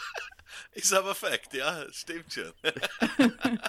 ist 0.74 0.94
aber 0.94 1.16
Fakt, 1.16 1.56
ja, 1.56 1.92
stimmt 1.92 2.32
schon. 2.32 2.54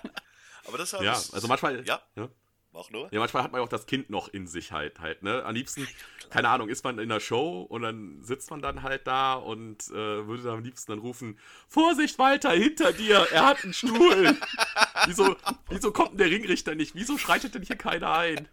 aber 0.66 0.76
das 0.76 0.92
habe 0.92 1.06
Ja, 1.06 1.14
also 1.14 1.48
manchmal. 1.48 1.86
Ja. 1.86 2.02
ja. 2.16 2.28
Mach 2.74 2.88
nur. 2.90 3.12
Ja, 3.12 3.20
manchmal 3.20 3.42
hat 3.42 3.52
man 3.52 3.60
ja 3.60 3.64
auch 3.64 3.68
das 3.68 3.84
Kind 3.84 4.08
noch 4.08 4.28
in 4.28 4.46
sich 4.46 4.72
halt, 4.72 4.98
halt, 5.00 5.22
ne? 5.22 5.44
Am 5.44 5.54
liebsten, 5.54 5.86
keine 6.30 6.48
Ahnung, 6.48 6.70
ist 6.70 6.84
man 6.84 6.98
in 6.98 7.10
der 7.10 7.20
Show 7.20 7.60
und 7.62 7.82
dann 7.82 8.22
sitzt 8.22 8.50
man 8.50 8.62
dann 8.62 8.82
halt 8.82 9.06
da 9.06 9.34
und 9.34 9.88
äh, 9.90 10.26
würde 10.26 10.42
dann 10.42 10.54
am 10.54 10.64
liebsten 10.64 10.92
dann 10.92 10.98
rufen, 11.00 11.38
Vorsicht, 11.68 12.18
Walter, 12.18 12.50
hinter 12.52 12.94
dir, 12.94 13.26
er 13.30 13.44
hat 13.44 13.62
einen 13.62 13.74
Stuhl. 13.74 14.38
wieso, 15.06 15.36
wieso 15.68 15.92
kommt 15.92 16.12
denn 16.12 16.18
der 16.18 16.30
Ringrichter 16.30 16.74
nicht? 16.74 16.94
Wieso 16.94 17.18
schreitet 17.18 17.54
denn 17.54 17.62
hier 17.62 17.76
keiner 17.76 18.10
ein? 18.10 18.48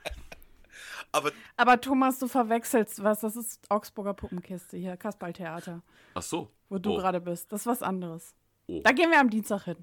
Aber, 1.11 1.32
Aber 1.57 1.80
Thomas, 1.80 2.20
du 2.20 2.28
verwechselst 2.28 3.01
was. 3.03 3.22
Das 3.22 3.36
ist 3.36 3.59
Augsburger 3.70 4.13
Puppenkiste 4.13 4.78
hier, 4.78 4.97
Kasperltheater. 4.97 5.82
Ach 6.13 6.22
so. 6.22 6.51
Wo 6.67 6.78
du 6.78 6.93
oh. 6.93 6.97
gerade 6.97 7.22
bist. 7.22 7.51
Das 7.51 7.61
ist 7.61 7.67
was 7.67 7.82
anderes. 7.82 8.36
Oh. 8.67 8.82
Da 8.84 8.91
gehen 8.91 9.09
wir 9.09 9.20
am 9.20 9.30
Dienstag 9.30 9.63
hin. 9.63 9.78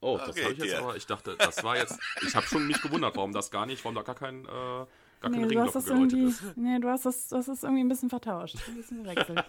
Oh, 0.00 0.16
das 0.16 0.28
okay, 0.28 0.44
habe 0.44 0.52
ich 0.52 0.58
jetzt 0.60 0.70
yeah. 0.70 0.80
aber, 0.80 0.96
ich 0.96 1.06
dachte, 1.06 1.36
das 1.36 1.64
war 1.64 1.76
jetzt, 1.76 1.98
ich 2.22 2.34
habe 2.36 2.46
schon 2.46 2.66
mich 2.66 2.80
gewundert, 2.80 3.16
warum 3.16 3.32
das 3.32 3.50
gar 3.50 3.66
nicht, 3.66 3.84
warum 3.84 3.96
da 3.96 4.02
gar 4.02 4.14
kein, 4.14 4.44
äh, 4.44 4.48
gar 4.48 4.86
nee, 5.24 5.38
kein 5.38 5.44
Ring 5.44 5.70
das 5.72 5.88
irgendwie, 5.88 6.24
ist. 6.24 6.56
Nee, 6.56 6.78
du 6.78 6.88
hast 6.88 7.04
das, 7.04 7.28
das 7.28 7.48
ist 7.48 7.64
irgendwie 7.64 7.82
ein 7.82 7.88
bisschen 7.88 8.08
vertauscht, 8.08 8.56
ein 8.68 8.76
bisschen 8.76 9.02
gewechselt. 9.02 9.42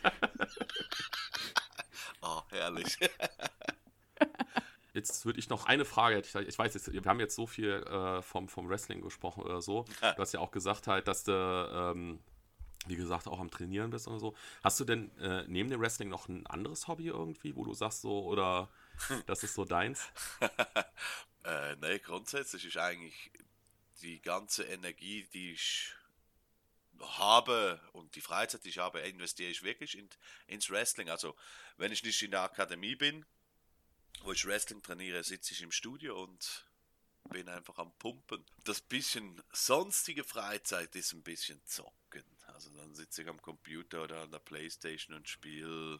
oh, 2.23 2.41
herrlich. 2.49 2.97
Jetzt 4.93 5.23
würde 5.23 5.37
ich 5.37 5.49
noch 5.49 5.67
eine 5.67 5.85
Frage, 5.85 6.19
ich 6.19 6.59
weiß 6.59 6.73
jetzt, 6.73 6.91
wir 6.91 7.01
haben 7.05 7.19
jetzt 7.19 7.35
so 7.35 7.45
viel 7.45 7.83
äh, 7.83 8.23
vom, 8.23 8.49
vom 8.49 8.69
Wrestling 8.69 9.01
gesprochen 9.01 9.43
oder 9.43 9.61
so. 9.61 9.85
Du 10.01 10.17
hast 10.17 10.33
ja 10.33 10.39
auch 10.39 10.51
gesagt 10.51 10.87
halt, 10.87 11.07
dass 11.07 11.23
du, 11.23 11.31
ähm, 11.31 12.19
wie 12.87 12.95
gesagt, 12.95 13.27
auch 13.27 13.39
am 13.39 13.51
Trainieren 13.51 13.91
bist 13.91 14.07
oder 14.07 14.19
so. 14.19 14.33
Hast 14.63 14.79
du 14.79 14.85
denn 14.85 15.15
äh, 15.19 15.43
neben 15.47 15.69
dem 15.69 15.79
Wrestling 15.79 16.09
noch 16.09 16.27
ein 16.27 16.47
anderes 16.47 16.87
Hobby 16.87 17.07
irgendwie, 17.07 17.55
wo 17.55 17.63
du 17.63 17.75
sagst 17.75 18.01
so, 18.01 18.25
oder 18.25 18.67
das 19.27 19.43
ist 19.43 19.53
so 19.53 19.65
deins? 19.65 20.07
äh, 21.43 21.75
nee, 21.77 21.99
grundsätzlich 21.99 22.65
ist 22.65 22.77
eigentlich 22.77 23.31
die 24.01 24.21
ganze 24.21 24.63
Energie, 24.63 25.27
die 25.33 25.53
ich 25.53 25.93
habe 26.99 27.79
und 27.93 28.15
die 28.15 28.21
Freizeit, 28.21 28.63
die 28.65 28.69
ich 28.69 28.77
habe, 28.77 28.99
investiere 29.01 29.51
ich 29.51 29.63
wirklich 29.63 29.97
in, 29.97 30.09
ins 30.47 30.69
Wrestling. 30.69 31.09
Also, 31.09 31.35
wenn 31.77 31.91
ich 31.91 32.03
nicht 32.03 32.21
in 32.21 32.31
der 32.31 32.41
Akademie 32.41 32.95
bin, 32.95 33.25
wo 34.23 34.31
ich 34.31 34.45
Wrestling 34.45 34.81
trainiere, 34.81 35.23
sitze 35.23 35.53
ich 35.53 35.61
im 35.61 35.71
Studio 35.71 36.21
und 36.21 36.65
bin 37.29 37.47
einfach 37.47 37.77
am 37.77 37.91
Pumpen. 37.99 38.43
Das 38.63 38.81
bisschen 38.81 39.41
sonstige 39.51 40.23
Freizeit 40.23 40.95
ist 40.95 41.13
ein 41.13 41.23
bisschen 41.23 41.61
zocken. 41.65 42.23
Also 42.47 42.69
dann 42.71 42.93
sitze 42.95 43.21
ich 43.21 43.29
am 43.29 43.41
Computer 43.41 44.03
oder 44.03 44.21
an 44.21 44.31
der 44.31 44.39
Playstation 44.39 45.15
und 45.15 45.29
spiele 45.29 45.99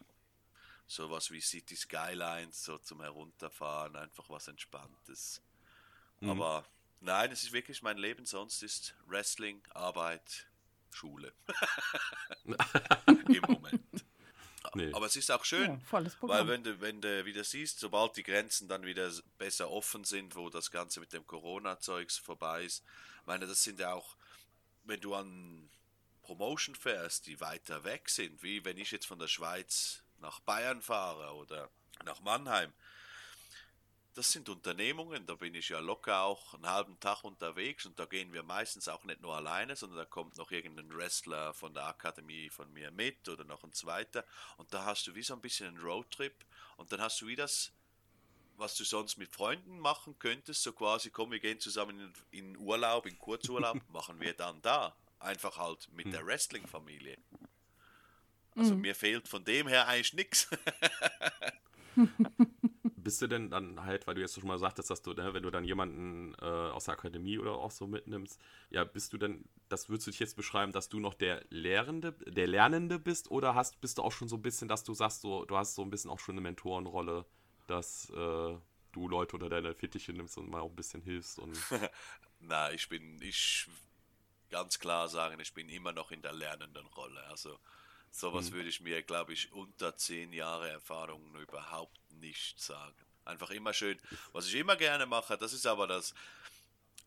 sowas 0.89 1.29
wie 1.29 1.39
City 1.39 1.75
Skylines, 1.75 2.63
so 2.63 2.79
zum 2.79 3.01
Herunterfahren, 3.01 3.95
einfach 3.95 4.27
was 4.29 4.47
Entspanntes. 4.47 5.41
Mhm. 6.19 6.31
Aber 6.31 6.65
nein, 6.99 7.31
es 7.31 7.43
ist 7.43 7.53
wirklich 7.53 7.83
mein 7.83 7.97
Leben, 7.97 8.25
sonst 8.25 8.63
ist 8.63 8.95
Wrestling, 9.05 9.61
Arbeit, 9.69 10.47
Schule. 10.91 11.31
Im 13.05 13.41
Moment. 13.47 14.05
Nee. 14.73 14.91
Aber 14.93 15.05
es 15.05 15.15
ist 15.15 15.31
auch 15.31 15.45
schön, 15.45 15.81
ja, 15.91 16.11
weil 16.21 16.47
wenn 16.47 16.63
du, 16.63 16.81
wenn 16.81 17.01
du 17.01 17.25
wieder 17.25 17.43
siehst, 17.43 17.79
sobald 17.79 18.17
die 18.17 18.23
Grenzen 18.23 18.67
dann 18.67 18.83
wieder 18.83 19.11
besser 19.37 19.69
offen 19.69 20.03
sind, 20.03 20.35
wo 20.35 20.49
das 20.49 20.69
Ganze 20.69 20.99
mit 20.99 21.13
dem 21.13 21.25
Corona-Zeugs 21.25 22.17
vorbei 22.17 22.65
ist, 22.65 22.83
meine, 23.25 23.47
das 23.47 23.63
sind 23.63 23.79
ja 23.79 23.93
auch, 23.93 24.17
wenn 24.83 24.99
du 24.99 25.15
an 25.15 25.69
Promotion 26.23 26.75
fährst, 26.75 27.27
die 27.27 27.39
weiter 27.39 27.83
weg 27.83 28.09
sind, 28.09 28.43
wie 28.43 28.65
wenn 28.65 28.77
ich 28.77 28.91
jetzt 28.91 29.05
von 29.05 29.19
der 29.19 29.27
Schweiz 29.27 30.03
nach 30.21 30.39
Bayern 30.41 30.81
fahre 30.81 31.35
oder 31.35 31.69
nach 32.05 32.21
Mannheim. 32.21 32.73
das 34.15 34.31
sind 34.31 34.49
Unternehmungen, 34.49 35.25
da 35.27 35.35
bin 35.35 35.53
ich 35.55 35.69
ja 35.69 35.79
locker 35.79 36.23
auch 36.23 36.53
einen 36.53 36.67
halben 36.67 36.99
Tag 36.99 37.23
unterwegs 37.23 37.85
und 37.85 37.97
da 37.99 38.05
gehen 38.05 38.33
wir 38.33 38.43
meistens 38.43 38.89
auch 38.89 39.03
nicht 39.05 39.21
nur 39.21 39.35
alleine, 39.35 39.75
sondern 39.75 39.99
da 39.99 40.05
kommt 40.05 40.35
noch 40.37 40.51
irgendein 40.51 40.93
Wrestler 40.93 41.53
von 41.53 41.73
der 41.73 41.85
Akademie 41.85 42.49
von 42.49 42.71
mir 42.73 42.91
mit 42.91 43.29
oder 43.29 43.45
noch 43.45 43.63
ein 43.63 43.71
zweiter 43.71 44.25
und 44.57 44.73
da 44.73 44.83
hast 44.85 45.07
du 45.07 45.15
wie 45.15 45.23
so 45.23 45.33
ein 45.33 45.41
bisschen 45.41 45.67
einen 45.67 45.79
Roadtrip 45.79 46.45
und 46.75 46.91
dann 46.91 47.01
hast 47.01 47.21
du 47.21 47.27
wie 47.27 47.35
das, 47.35 47.71
was 48.59 48.75
du 48.75 48.83
sonst 48.83 49.17
mit 49.17 49.33
Freunden 49.33 49.79
machen 49.79 50.19
könntest, 50.19 50.63
so 50.63 50.73
quasi, 50.73 51.09
komm, 51.09 51.31
wir 51.31 51.39
gehen 51.39 51.59
zusammen 51.59 51.99
in, 51.99 52.13
in 52.31 52.57
Urlaub, 52.57 53.05
in 53.05 53.17
Kurzurlaub, 53.17 53.81
machen 53.89 54.19
wir 54.19 54.33
dann 54.33 54.61
da. 54.61 54.95
Einfach 55.19 55.57
halt 55.57 55.89
mit 55.91 56.13
der 56.13 56.25
Wrestling-Familie. 56.25 57.17
Also 58.55 58.75
mhm. 58.75 58.81
mir 58.81 58.95
fehlt 58.95 59.27
von 59.27 59.43
dem 59.43 59.67
her 59.67 59.87
eigentlich 59.87 60.13
nichts. 60.13 60.49
Bist 62.95 63.21
du 63.21 63.27
denn 63.27 63.49
dann 63.49 63.83
halt, 63.83 64.07
weil 64.07 64.15
du 64.15 64.21
jetzt 64.21 64.35
schon 64.35 64.47
mal 64.47 64.57
sagtest, 64.57 64.89
dass 64.89 65.01
du, 65.01 65.13
ne, 65.13 65.33
wenn 65.33 65.43
du 65.43 65.49
dann 65.49 65.63
jemanden 65.63 66.33
äh, 66.41 66.45
aus 66.45 66.85
der 66.85 66.93
Akademie 66.93 67.37
oder 67.39 67.53
auch 67.53 67.71
so 67.71 67.87
mitnimmst, 67.87 68.39
ja, 68.69 68.83
bist 68.83 69.13
du 69.13 69.17
denn, 69.17 69.45
das 69.69 69.89
würdest 69.89 70.07
du 70.07 70.11
dich 70.11 70.19
jetzt 70.19 70.35
beschreiben, 70.35 70.71
dass 70.71 70.89
du 70.89 70.99
noch 70.99 71.13
der 71.13 71.43
Lehrende, 71.49 72.13
der 72.27 72.47
Lernende 72.47 72.99
bist 72.99 73.31
oder 73.31 73.55
hast, 73.55 73.81
bist 73.81 73.97
du 73.97 74.03
auch 74.03 74.11
schon 74.11 74.27
so 74.27 74.35
ein 74.35 74.41
bisschen, 74.41 74.67
dass 74.67 74.83
du 74.83 74.93
sagst, 74.93 75.21
so, 75.21 75.45
du 75.45 75.57
hast 75.57 75.75
so 75.75 75.81
ein 75.81 75.89
bisschen 75.89 76.11
auch 76.11 76.19
schon 76.19 76.33
eine 76.33 76.41
Mentorenrolle, 76.41 77.25
dass 77.67 78.09
äh, 78.11 78.57
du 78.91 79.07
Leute 79.07 79.35
unter 79.35 79.49
deine 79.49 79.73
Fittiche 79.73 80.13
nimmst 80.13 80.37
und 80.37 80.49
mal 80.49 80.61
auch 80.61 80.69
ein 80.69 80.75
bisschen 80.75 81.01
hilfst 81.01 81.39
und. 81.39 81.57
Na, 82.39 82.71
ich 82.71 82.87
bin, 82.87 83.21
ich 83.21 83.67
ganz 84.49 84.79
klar 84.79 85.07
sagen, 85.07 85.39
ich 85.39 85.53
bin 85.53 85.69
immer 85.69 85.91
noch 85.91 86.11
in 86.11 86.21
der 86.21 86.33
lernenden 86.33 86.87
Rolle. 86.87 87.23
Also 87.25 87.59
Sowas 88.11 88.49
mhm. 88.49 88.55
würde 88.55 88.69
ich 88.69 88.81
mir, 88.81 89.01
glaube 89.03 89.33
ich, 89.33 89.51
unter 89.51 89.95
zehn 89.95 90.33
Jahre 90.33 90.69
Erfahrung 90.69 91.35
überhaupt 91.35 91.99
nicht 92.13 92.61
sagen. 92.61 92.95
Einfach 93.25 93.51
immer 93.51 93.73
schön. 93.73 93.99
Was 94.31 94.47
ich 94.47 94.55
immer 94.55 94.75
gerne 94.75 95.05
mache, 95.05 95.37
das 95.37 95.53
ist 95.53 95.67
aber 95.67 95.87
das, 95.87 96.13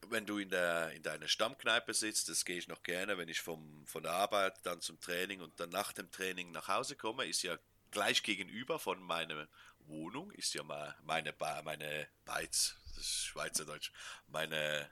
wenn 0.09 0.27
du 0.27 0.39
in, 0.39 0.51
der, 0.51 0.93
in 0.93 1.03
deiner 1.03 1.29
Stammkneipe 1.29 1.95
sitzt, 1.95 2.29
das 2.29 2.45
gehe 2.45 2.59
ich 2.59 2.69
noch 2.69 2.83
gerne, 2.83 3.19
wenn 3.19 3.29
ich 3.29 3.41
vom, 3.41 3.87
von 3.87 4.03
der 4.03 4.13
Arbeit 4.13 4.55
dann 4.65 4.81
zum 4.81 5.01
Training 5.01 5.41
und 5.41 5.59
dann 5.59 5.71
nach 5.71 5.93
dem 5.93 6.11
Training 6.11 6.53
nach 6.53 6.69
Hause 6.69 6.97
komme, 6.97 7.25
ist 7.27 7.43
ja 7.43 7.59
gleich 7.91 8.23
gegenüber 8.23 8.79
von 8.79 9.01
meiner 9.03 9.49
Wohnung, 9.81 10.31
ist 10.33 10.55
ja 10.55 10.63
meine, 10.63 10.95
meine 11.03 12.09
Beiz, 12.25 12.77
das 12.95 13.05
ist 13.05 13.25
Schweizerdeutsch, 13.27 13.93
meine, 14.29 14.89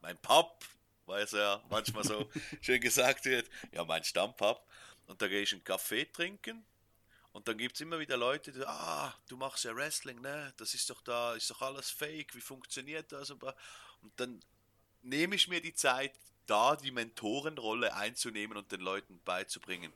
mein 0.00 0.18
Pub, 0.18 0.64
weil 1.06 1.24
es 1.24 1.32
ja 1.32 1.62
manchmal 1.68 2.04
so 2.04 2.30
schön 2.60 2.80
gesagt 2.80 3.24
wird, 3.24 3.50
ja, 3.72 3.84
mein 3.84 4.04
Stammpub. 4.04 4.64
Und 5.10 5.20
da 5.20 5.26
gehe 5.26 5.42
ich 5.42 5.52
einen 5.52 5.64
Kaffee 5.64 6.04
trinken 6.04 6.64
und 7.32 7.48
dann 7.48 7.58
gibt 7.58 7.74
es 7.74 7.80
immer 7.80 7.98
wieder 7.98 8.16
Leute, 8.16 8.52
die, 8.52 8.64
ah, 8.64 9.12
du 9.26 9.36
machst 9.36 9.64
ja 9.64 9.74
Wrestling, 9.74 10.20
ne? 10.20 10.54
Das 10.56 10.72
ist 10.72 10.88
doch 10.88 11.00
da, 11.00 11.34
ist 11.34 11.50
doch 11.50 11.62
alles 11.62 11.90
fake, 11.90 12.32
wie 12.36 12.40
funktioniert 12.40 13.10
das? 13.10 13.32
Und 13.32 13.42
dann 14.14 14.40
nehme 15.02 15.34
ich 15.34 15.48
mir 15.48 15.60
die 15.60 15.74
Zeit, 15.74 16.12
da 16.46 16.76
die 16.76 16.92
Mentorenrolle 16.92 17.92
einzunehmen 17.92 18.56
und 18.56 18.70
den 18.70 18.82
Leuten 18.82 19.20
beizubringen. 19.24 19.92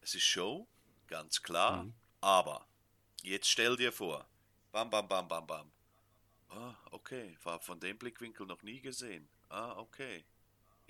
Es 0.00 0.14
ist 0.14 0.22
Show, 0.22 0.66
ganz 1.06 1.42
klar, 1.42 1.84
mhm. 1.84 1.94
aber 2.22 2.66
jetzt 3.22 3.50
stell 3.50 3.76
dir 3.76 3.92
vor, 3.92 4.26
bam, 4.72 4.88
bam, 4.88 5.06
bam, 5.06 5.28
bam, 5.28 5.46
bam. 5.46 5.70
Ah, 6.48 6.74
okay, 6.92 7.36
war 7.42 7.60
von 7.60 7.78
dem 7.78 7.98
Blickwinkel 7.98 8.46
noch 8.46 8.62
nie 8.62 8.80
gesehen. 8.80 9.28
Ah, 9.50 9.76
okay 9.76 10.24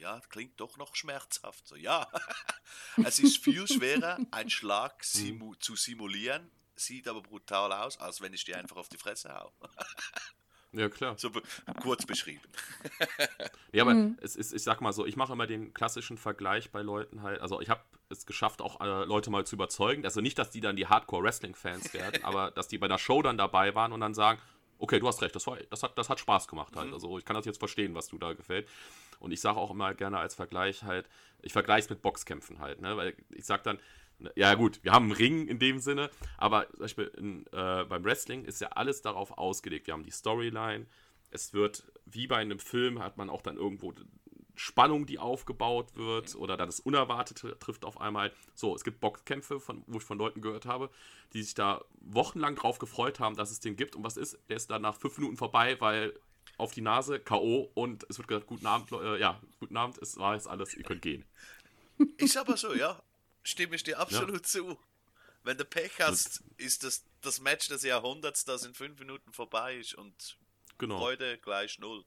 ja, 0.01 0.21
klingt 0.29 0.59
doch 0.61 0.77
noch 0.77 0.97
schmerzhaft. 0.97 1.67
So, 1.67 1.77
ja, 1.77 2.09
es 3.05 3.19
ist 3.19 3.39
viel 3.39 3.67
schwerer, 3.69 4.19
einen 4.31 4.51
Schlag 4.51 5.05
simu 5.05 5.55
zu 5.57 5.77
simulieren, 5.77 6.51
sieht 6.75 7.07
aber 7.07 7.23
brutal 7.23 7.73
aus, 7.73 7.99
als 7.99 8.21
wenn 8.21 8.33
ich 8.33 8.45
dir 8.45 8.59
einfach 8.59 8.77
auf 8.77 8.89
die 8.89 8.99
Fresse 8.99 9.33
hau. 9.35 9.53
Ja, 10.73 10.89
klar. 10.89 11.19
So 11.19 11.31
be 11.31 11.43
kurz 11.83 12.07
beschrieben. 12.07 12.45
ja, 13.73 13.83
aber 13.83 13.95
mhm. 13.95 14.17
es 14.21 14.37
ist, 14.37 14.53
ich 14.53 14.63
sag 14.63 14.81
mal 14.81 14.93
so, 14.93 15.05
ich 15.05 15.17
mache 15.17 15.33
immer 15.33 15.49
den 15.49 15.75
klassischen 15.75 16.17
Vergleich 16.17 16.71
bei 16.71 16.81
Leuten 16.83 17.23
halt. 17.23 17.41
Also, 17.41 17.61
ich 17.61 17.69
habe 17.69 17.83
es 18.09 18.25
geschafft, 18.25 18.63
auch 18.63 18.81
äh, 18.81 19.05
Leute 19.05 19.31
mal 19.31 19.45
zu 19.45 19.57
überzeugen. 19.57 20.05
Also 20.05 20.21
nicht, 20.21 20.39
dass 20.39 20.51
die 20.51 20.61
dann 20.61 20.77
die 20.77 20.87
Hardcore-Wrestling-Fans 20.87 21.93
werden, 21.93 22.23
aber 22.23 22.53
dass 22.53 22.69
die 22.69 22.79
bei 22.79 22.87
der 22.87 22.99
Show 22.99 23.21
dann 23.21 23.37
dabei 23.37 23.75
waren 23.75 23.91
und 23.93 23.99
dann 23.99 24.15
sagen, 24.15 24.41
okay, 24.79 24.99
du 24.99 25.07
hast 25.07 25.23
recht, 25.23 25.35
das, 25.35 25.47
war, 25.47 25.57
das, 25.57 25.83
hat, 25.83 25.97
das 25.97 26.09
hat 26.09 26.21
Spaß 26.21 26.49
gemacht 26.49 26.75
halt. 26.77 26.89
Mhm. 26.89 26.95
Also 26.95 27.19
ich 27.19 27.25
kann 27.25 27.35
das 27.35 27.47
jetzt 27.47 27.59
verstehen, 27.59 27.95
was 27.95 28.09
du 28.09 28.19
da 28.19 28.33
gefällt. 28.33 28.69
Und 29.21 29.33
ich 29.33 29.41
sage 29.41 29.59
auch 29.59 29.71
immer 29.71 29.95
gerne 29.95 30.19
als 30.19 30.35
Vergleich 30.35 30.83
halt, 30.83 31.09
ich 31.43 31.53
vergleiche 31.53 31.85
es 31.85 31.91
mit 31.91 32.03
Boxkämpfen 32.03 32.59
halt, 32.59 32.81
ne? 32.81 32.97
Weil 32.97 33.15
ich 33.31 33.47
sage 33.47 33.63
dann, 33.63 33.79
ja 34.35 34.55
gut, 34.55 34.81
wir 34.83 34.93
haben 34.93 35.05
einen 35.05 35.13
Ring 35.13 35.47
in 35.47 35.59
dem 35.59 35.79
Sinne, 35.79 36.11
aber 36.37 36.69
zum 36.71 36.81
Beispiel 36.81 37.11
in, 37.17 37.47
äh, 37.53 37.85
beim 37.85 38.05
Wrestling 38.05 38.45
ist 38.45 38.61
ja 38.61 38.69
alles 38.69 39.03
darauf 39.03 39.39
ausgelegt. 39.39 39.87
Wir 39.87 39.95
haben 39.95 40.03
die 40.03 40.11
Storyline, 40.11 40.87
es 41.31 41.55
wird, 41.55 41.85
wie 42.07 42.27
bei 42.27 42.37
einem 42.37 42.59
Film, 42.59 42.99
hat 42.99 43.17
man 43.17 43.31
auch 43.31 43.43
dann 43.43 43.57
irgendwo 43.57 43.95
Spannung, 44.57 45.07
die 45.07 45.19
aufgebaut 45.19 45.97
wird 45.97 46.35
oder 46.35 46.59
dann 46.59 46.69
das 46.69 46.81
Unerwartete 46.81 47.59
trifft 47.59 47.85
auf 47.85 47.99
einmal. 47.99 48.31
So, 48.55 48.75
es 48.75 48.85
gibt 48.85 49.01
Boxkämpfe, 49.01 49.59
von, 49.59 49.83
wo 49.87 49.99
ich 49.99 50.05
von 50.05 50.19
Leuten 50.19 50.43
gehört 50.43 50.67
habe, 50.67 50.91
die 51.33 51.43
sich 51.43 51.55
da 51.55 51.83
wochenlang 52.01 52.57
drauf 52.57 52.79
gefreut 52.79 53.21
haben, 53.21 53.37
dass 53.37 53.51
es 53.51 53.61
den 53.61 53.77
gibt. 53.77 53.97
Und 53.97 54.05
was 54.05 54.19
ist? 54.19 54.39
Der 54.51 54.57
ist 54.57 54.71
dann 54.71 54.83
nach 54.83 54.97
fünf 54.97 55.17
Minuten 55.17 55.39
vorbei, 55.39 55.81
weil 55.81 56.13
auf 56.57 56.73
die 56.73 56.81
Nase, 56.81 57.19
K.O. 57.19 57.71
und 57.75 58.05
es 58.09 58.19
wird 58.19 58.29
gesagt, 58.29 58.47
guten 58.47 58.67
Abend, 58.67 58.93
äh, 58.93 59.19
ja, 59.19 59.41
guten 59.59 59.77
Abend, 59.77 59.99
es 59.99 60.17
war 60.19 60.35
jetzt 60.35 60.49
alles, 60.49 60.75
ihr 60.75 60.85
könnt 60.85 61.03
gehen. 61.03 61.25
Ist 62.19 62.37
aber 62.37 62.57
so, 62.57 62.75
ja. 62.75 63.03
Stimme 63.43 63.77
ich 63.77 63.83
dir 63.83 63.99
absolut 63.99 64.37
ja. 64.37 64.43
zu. 64.43 64.79
Wenn 65.43 65.57
du 65.57 65.65
Pech 65.65 65.93
hast, 66.01 66.43
ist 66.59 66.85
das 66.85 67.03
das 67.23 67.41
Match 67.41 67.69
des 67.69 67.83
Jahrhunderts, 67.83 68.45
das 68.45 68.65
in 68.65 68.75
fünf 68.75 68.99
Minuten 68.99 69.33
vorbei 69.33 69.77
ist 69.77 69.95
und 69.95 70.37
genau. 70.77 70.99
Freude 70.99 71.39
gleich 71.39 71.79
null. 71.79 72.05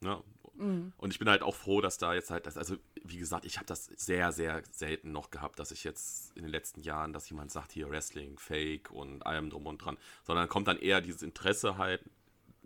Ja, 0.00 0.22
Mhm. 0.58 0.92
Und 0.96 1.12
ich 1.12 1.18
bin 1.18 1.28
halt 1.28 1.42
auch 1.42 1.54
froh, 1.54 1.80
dass 1.80 1.98
da 1.98 2.14
jetzt 2.14 2.30
halt, 2.30 2.46
das, 2.46 2.56
also 2.56 2.76
wie 3.02 3.18
gesagt, 3.18 3.44
ich 3.44 3.56
habe 3.56 3.66
das 3.66 3.86
sehr, 3.96 4.32
sehr 4.32 4.62
selten 4.70 5.12
noch 5.12 5.30
gehabt, 5.30 5.58
dass 5.58 5.70
ich 5.70 5.84
jetzt 5.84 6.36
in 6.36 6.42
den 6.42 6.50
letzten 6.50 6.80
Jahren, 6.80 7.12
dass 7.12 7.28
jemand 7.28 7.52
sagt, 7.52 7.72
hier 7.72 7.90
Wrestling, 7.90 8.38
Fake 8.38 8.90
und 8.90 9.24
allem 9.24 9.50
drum 9.50 9.66
und 9.66 9.78
dran, 9.78 9.96
sondern 10.24 10.48
kommt 10.48 10.68
dann 10.68 10.78
eher 10.78 11.00
dieses 11.00 11.22
Interesse 11.22 11.78
halt 11.78 12.02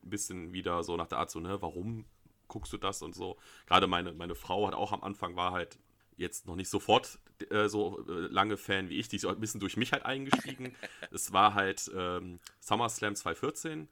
ein 0.05 0.11
bisschen 0.11 0.53
wieder 0.53 0.83
so 0.83 0.97
nach 0.97 1.07
der 1.07 1.19
Art 1.19 1.31
so, 1.31 1.41
ne, 1.41 1.61
warum 1.63 2.05
guckst 2.49 2.73
du 2.73 2.79
das 2.79 3.03
und 3.03 3.15
so. 3.15 3.37
Gerade 3.67 3.87
meine, 3.87 4.13
meine 4.13 4.35
Frau 4.35 4.67
hat 4.67 4.75
auch 4.75 4.93
am 4.93 5.03
Anfang 5.03 5.37
war 5.37 5.53
halt 5.53 5.79
jetzt 6.17 6.47
noch 6.47 6.57
nicht 6.57 6.69
sofort 6.69 7.19
äh, 7.51 7.69
so 7.69 8.05
äh, 8.09 8.13
lange 8.27 8.57
Fan 8.57 8.91
wie 8.91 8.99
ich, 8.99 9.09
die 9.09 9.17
ist 9.17 9.25
ein 9.25 9.41
bisschen 9.41 9.61
durch 9.61 9.77
mich 9.77 9.93
halt 9.93 10.05
eingestiegen. 10.05 10.75
es 11.11 11.33
war 11.33 11.55
halt 11.55 11.91
ähm, 11.95 12.41
SummerSlam 12.61 13.15
2014 13.15 13.89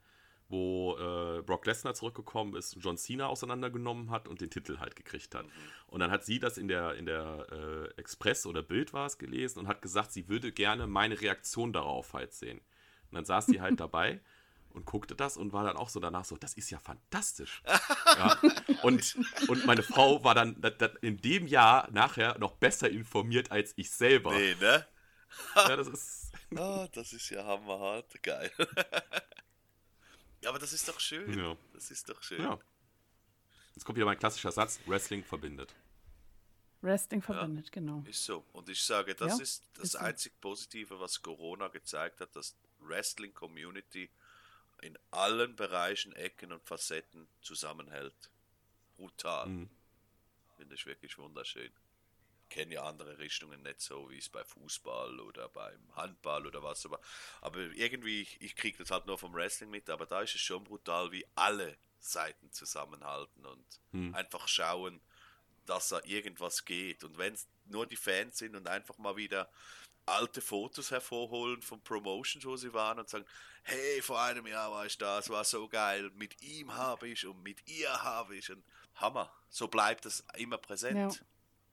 wo 0.49 0.97
äh, 0.97 1.43
Brock 1.43 1.67
Lesnar 1.67 1.95
zurückgekommen 1.95 2.57
ist, 2.57 2.77
John 2.81 2.97
Cena 2.97 3.27
auseinandergenommen 3.27 4.11
hat 4.11 4.29
und 4.29 4.41
den 4.41 4.51
Titel 4.51 4.79
halt 4.79 4.97
gekriegt 4.97 5.35
hat. 5.35 5.45
Mhm. 5.45 5.51
Und 5.89 6.01
dann 6.01 6.11
hat 6.11 6.25
sie 6.25 6.39
das 6.39 6.57
in 6.57 6.69
der, 6.69 6.95
in 6.95 7.07
der 7.07 7.47
äh, 7.53 8.01
Express 8.01 8.47
oder 8.47 8.63
Bild 8.63 8.93
war 8.93 9.07
es 9.07 9.19
gelesen 9.19 9.61
und 9.61 9.69
hat 9.69 9.83
gesagt, 9.83 10.13
sie 10.13 10.29
würde 10.29 10.51
gerne 10.51 10.87
meine 10.87 11.21
Reaktion 11.21 11.73
darauf 11.73 12.15
halt 12.15 12.33
sehen. 12.33 12.59
Und 13.11 13.15
dann 13.15 13.25
saß 13.25 13.47
sie 13.47 13.61
halt 13.61 13.79
dabei 13.81 14.21
und 14.71 14.85
guckte 14.87 15.15
das 15.15 15.37
und 15.37 15.53
war 15.53 15.65
dann 15.65 15.77
auch 15.77 15.89
so 15.89 16.01
danach 16.01 16.25
so, 16.25 16.37
das 16.37 16.55
ist 16.55 16.71
ja 16.71 16.79
fantastisch. 16.79 17.63
ja. 18.07 18.39
und, 18.83 19.17
und 19.49 19.67
meine 19.67 19.83
Frau 19.83 20.23
war 20.25 20.35
dann 20.35 20.57
in 21.01 21.19
dem 21.19 21.47
Jahr 21.47 21.91
nachher 21.91 22.39
noch 22.39 22.53
besser 22.53 22.91
informiert 22.91 23.51
als 23.51 23.73
ich 23.77 23.91
selber. 23.91 24.33
Nee, 24.33 24.55
ne? 24.61 24.87
ja, 25.55 25.77
das 25.77 25.89
ist. 25.89 26.33
oh, 26.57 26.87
das 26.93 27.13
ist 27.13 27.31
ja 27.31 27.45
hammerhart, 27.45 28.23
geil. 28.23 28.51
Ja, 30.41 30.51
aber 30.51 30.61
das 30.61 30.73
ist 30.73 30.89
doch 30.89 31.01
schön. 31.01 31.37
Ja. 31.37 31.57
Das 31.73 31.91
ist 31.91 32.09
doch 32.09 32.23
schön. 32.23 32.41
Ja. 32.41 32.61
Jetzt 33.75 33.85
kommt 33.85 33.97
wieder 33.97 34.07
mein 34.07 34.21
klassischer 34.21 34.53
Satz: 34.53 34.79
Wrestling 34.87 35.25
verbindet. 35.25 35.75
Wrestling 36.81 37.23
verbindet, 37.23 37.67
ja, 37.67 37.73
genau. 37.73 38.05
Ist 38.07 38.25
so. 38.25 38.45
Und 38.53 38.69
ich 38.69 38.81
sage, 38.81 39.17
das 39.17 39.39
ja, 39.39 39.43
ist 39.43 39.69
das 39.75 39.85
ist 39.85 39.97
einzig 39.97 40.33
so. 40.35 40.39
Positive, 40.41 41.01
was 41.01 41.21
Corona 41.23 41.67
gezeigt 41.67 42.21
hat, 42.21 42.37
dass 42.37 42.57
Wrestling-Community 42.79 44.11
in 44.83 44.99
allen 45.11 45.57
Bereichen, 45.57 46.13
Ecken 46.13 46.53
und 46.53 46.65
Facetten 46.65 47.29
zusammenhält. 47.43 48.31
Brutal. 48.97 49.47
Mhm. 49.47 49.71
Finde 50.57 50.75
ich 50.75 50.87
wirklich 50.87 51.17
wunderschön 51.19 51.73
kenne 52.49 52.75
ja 52.75 52.85
andere 52.85 53.19
Richtungen 53.19 53.63
nicht 53.63 53.81
so, 53.81 54.11
wie 54.11 54.19
es 54.19 54.29
bei 54.29 54.45
Fußball 54.45 55.21
oder 55.21 55.49
beim 55.49 55.97
Handball 55.97 56.47
oder 56.47 56.63
was. 56.63 56.85
Aber, 56.87 57.01
aber 57.41 57.59
irgendwie, 57.59 58.23
ich, 58.23 58.41
ich 58.41 58.57
kriege 58.57 58.79
das 58.79 58.91
halt 58.91 59.07
nur 59.07 59.19
vom 59.19 59.35
Wrestling 59.35 59.71
mit, 59.71 59.89
aber 59.91 60.07
da 60.07 60.23
ist 60.23 60.35
es 60.35 60.41
schon 60.41 60.65
brutal, 60.65 61.13
wie 61.13 61.27
alle 61.35 61.77
Seiten 62.01 62.51
zusammenhalten 62.53 63.45
und 63.45 63.81
hm. 63.93 64.15
einfach 64.15 64.49
schauen, 64.49 65.01
dass 65.67 65.89
da 65.89 66.01
irgendwas 66.05 66.65
geht. 66.65 67.05
Und 67.05 67.19
wenn 67.19 67.35
es 67.35 67.47
nur 67.67 67.87
die 67.87 67.97
Fans 67.97 68.39
sind 68.39 68.57
und 68.57 68.67
einfach 68.67 68.97
mal 68.99 69.17
wieder 69.17 69.51
alte 70.09 70.41
Fotos 70.41 70.91
hervorholen 70.91 71.63
von 71.63 71.81
Promotions, 71.83 72.45
wo 72.45 72.57
sie 72.57 72.73
waren 72.73 72.99
und 72.99 73.09
sagen, 73.09 73.25
hey, 73.63 74.03
vor 74.03 74.21
einem 74.21 74.47
Jahr 74.47 74.71
war 74.71 74.87
ich 74.87 74.99
da, 74.99 75.19
es 75.19 75.29
war 75.31 75.45
so 75.45 75.69
geil, 75.69 76.11
mit 76.15 76.43
ihm 76.43 76.75
habe 76.75 77.09
ich 77.09 77.27
und 77.27 77.43
mit 77.43 77.69
ihr 77.69 78.03
habe 78.03 78.37
ich. 78.37 78.51
Und 78.51 78.63
Hammer, 78.97 79.31
so 79.49 79.69
bleibt 79.69 80.07
es 80.07 80.25
immer 80.37 80.59
präsent. 80.59 80.97
Ja. 80.97 81.27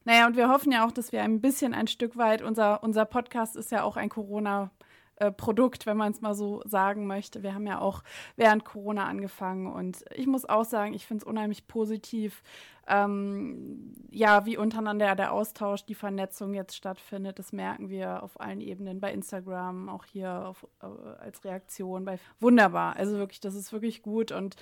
Naja, 0.03 0.27
und 0.27 0.35
wir 0.35 0.49
hoffen 0.49 0.71
ja 0.71 0.85
auch, 0.85 0.91
dass 0.91 1.11
wir 1.11 1.23
ein 1.23 1.41
bisschen 1.41 1.73
ein 1.73 1.87
Stück 1.87 2.15
weit, 2.15 2.43
unser, 2.43 2.83
unser 2.83 3.05
Podcast 3.05 3.55
ist 3.55 3.71
ja 3.71 3.83
auch 3.83 3.97
ein 3.97 4.09
Corona- 4.09 4.71
äh, 5.17 5.31
Produkt, 5.31 5.85
wenn 5.85 5.97
man 5.97 6.11
es 6.11 6.21
mal 6.21 6.35
so 6.35 6.61
sagen 6.65 7.07
möchte. 7.07 7.43
Wir 7.43 7.53
haben 7.53 7.67
ja 7.67 7.79
auch 7.79 8.03
während 8.35 8.65
Corona 8.65 9.05
angefangen 9.05 9.71
und 9.71 10.03
ich 10.13 10.27
muss 10.27 10.43
auch 10.45 10.65
sagen, 10.65 10.93
ich 10.93 11.05
finde 11.05 11.23
es 11.23 11.27
unheimlich 11.27 11.67
positiv, 11.67 12.43
ähm, 12.87 13.93
ja, 14.11 14.45
wie 14.45 14.57
untereinander 14.57 15.15
der 15.15 15.31
Austausch, 15.31 15.85
die 15.85 15.95
Vernetzung 15.95 16.53
jetzt 16.53 16.75
stattfindet. 16.75 17.39
Das 17.39 17.53
merken 17.53 17.89
wir 17.89 18.23
auf 18.23 18.39
allen 18.39 18.61
Ebenen, 18.61 18.99
bei 18.99 19.11
Instagram, 19.11 19.89
auch 19.89 20.05
hier 20.05 20.47
auf, 20.47 20.67
äh, 20.81 20.85
als 20.85 21.43
Reaktion. 21.43 22.05
Bei, 22.05 22.19
wunderbar, 22.39 22.95
also 22.95 23.17
wirklich, 23.17 23.39
das 23.39 23.55
ist 23.55 23.71
wirklich 23.73 24.01
gut 24.01 24.31
und 24.31 24.55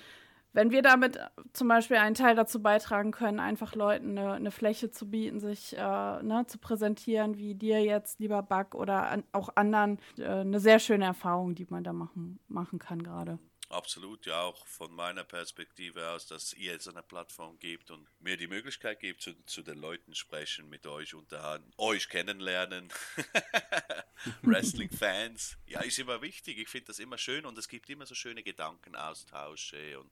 wenn 0.54 0.70
wir 0.70 0.82
damit 0.82 1.18
zum 1.52 1.68
Beispiel 1.68 1.98
einen 1.98 2.14
Teil 2.14 2.36
dazu 2.36 2.62
beitragen 2.62 3.10
können, 3.10 3.40
einfach 3.40 3.74
Leuten 3.74 4.16
eine, 4.16 4.32
eine 4.32 4.50
Fläche 4.50 4.90
zu 4.90 5.10
bieten, 5.10 5.40
sich 5.40 5.76
äh, 5.76 6.22
ne, 6.22 6.44
zu 6.46 6.58
präsentieren, 6.58 7.36
wie 7.36 7.54
dir 7.54 7.82
jetzt, 7.84 8.20
lieber 8.20 8.42
Buck, 8.42 8.74
oder 8.74 9.10
an, 9.10 9.24
auch 9.32 9.50
anderen, 9.56 9.98
äh, 10.16 10.26
eine 10.26 10.60
sehr 10.60 10.78
schöne 10.78 11.04
Erfahrung, 11.04 11.54
die 11.54 11.66
man 11.68 11.84
da 11.84 11.92
machen, 11.92 12.38
machen 12.48 12.78
kann 12.78 13.02
gerade. 13.02 13.38
Absolut, 13.70 14.26
ja, 14.26 14.42
auch 14.42 14.66
von 14.66 14.92
meiner 14.92 15.24
Perspektive 15.24 16.10
aus, 16.10 16.26
dass 16.26 16.52
ihr 16.52 16.72
jetzt 16.72 16.86
eine 16.86 17.02
Plattform 17.02 17.58
gebt 17.58 17.90
und 17.90 18.06
mir 18.20 18.36
die 18.36 18.46
Möglichkeit 18.46 19.00
gebt, 19.00 19.22
zu, 19.22 19.34
zu 19.46 19.62
den 19.62 19.78
Leuten 19.78 20.14
sprechen, 20.14 20.68
mit 20.68 20.86
euch 20.86 21.14
unterhalten, 21.14 21.72
euch 21.78 22.08
kennenlernen. 22.08 22.92
Wrestling-Fans, 24.42 25.56
ja, 25.66 25.80
ist 25.80 25.98
immer 25.98 26.20
wichtig. 26.20 26.58
Ich 26.58 26.68
finde 26.68 26.88
das 26.88 26.98
immer 26.98 27.16
schön 27.16 27.46
und 27.46 27.56
es 27.56 27.68
gibt 27.68 27.88
immer 27.88 28.04
so 28.04 28.14
schöne 28.14 28.42
Gedankenaustausche 28.42 29.98
und 29.98 30.10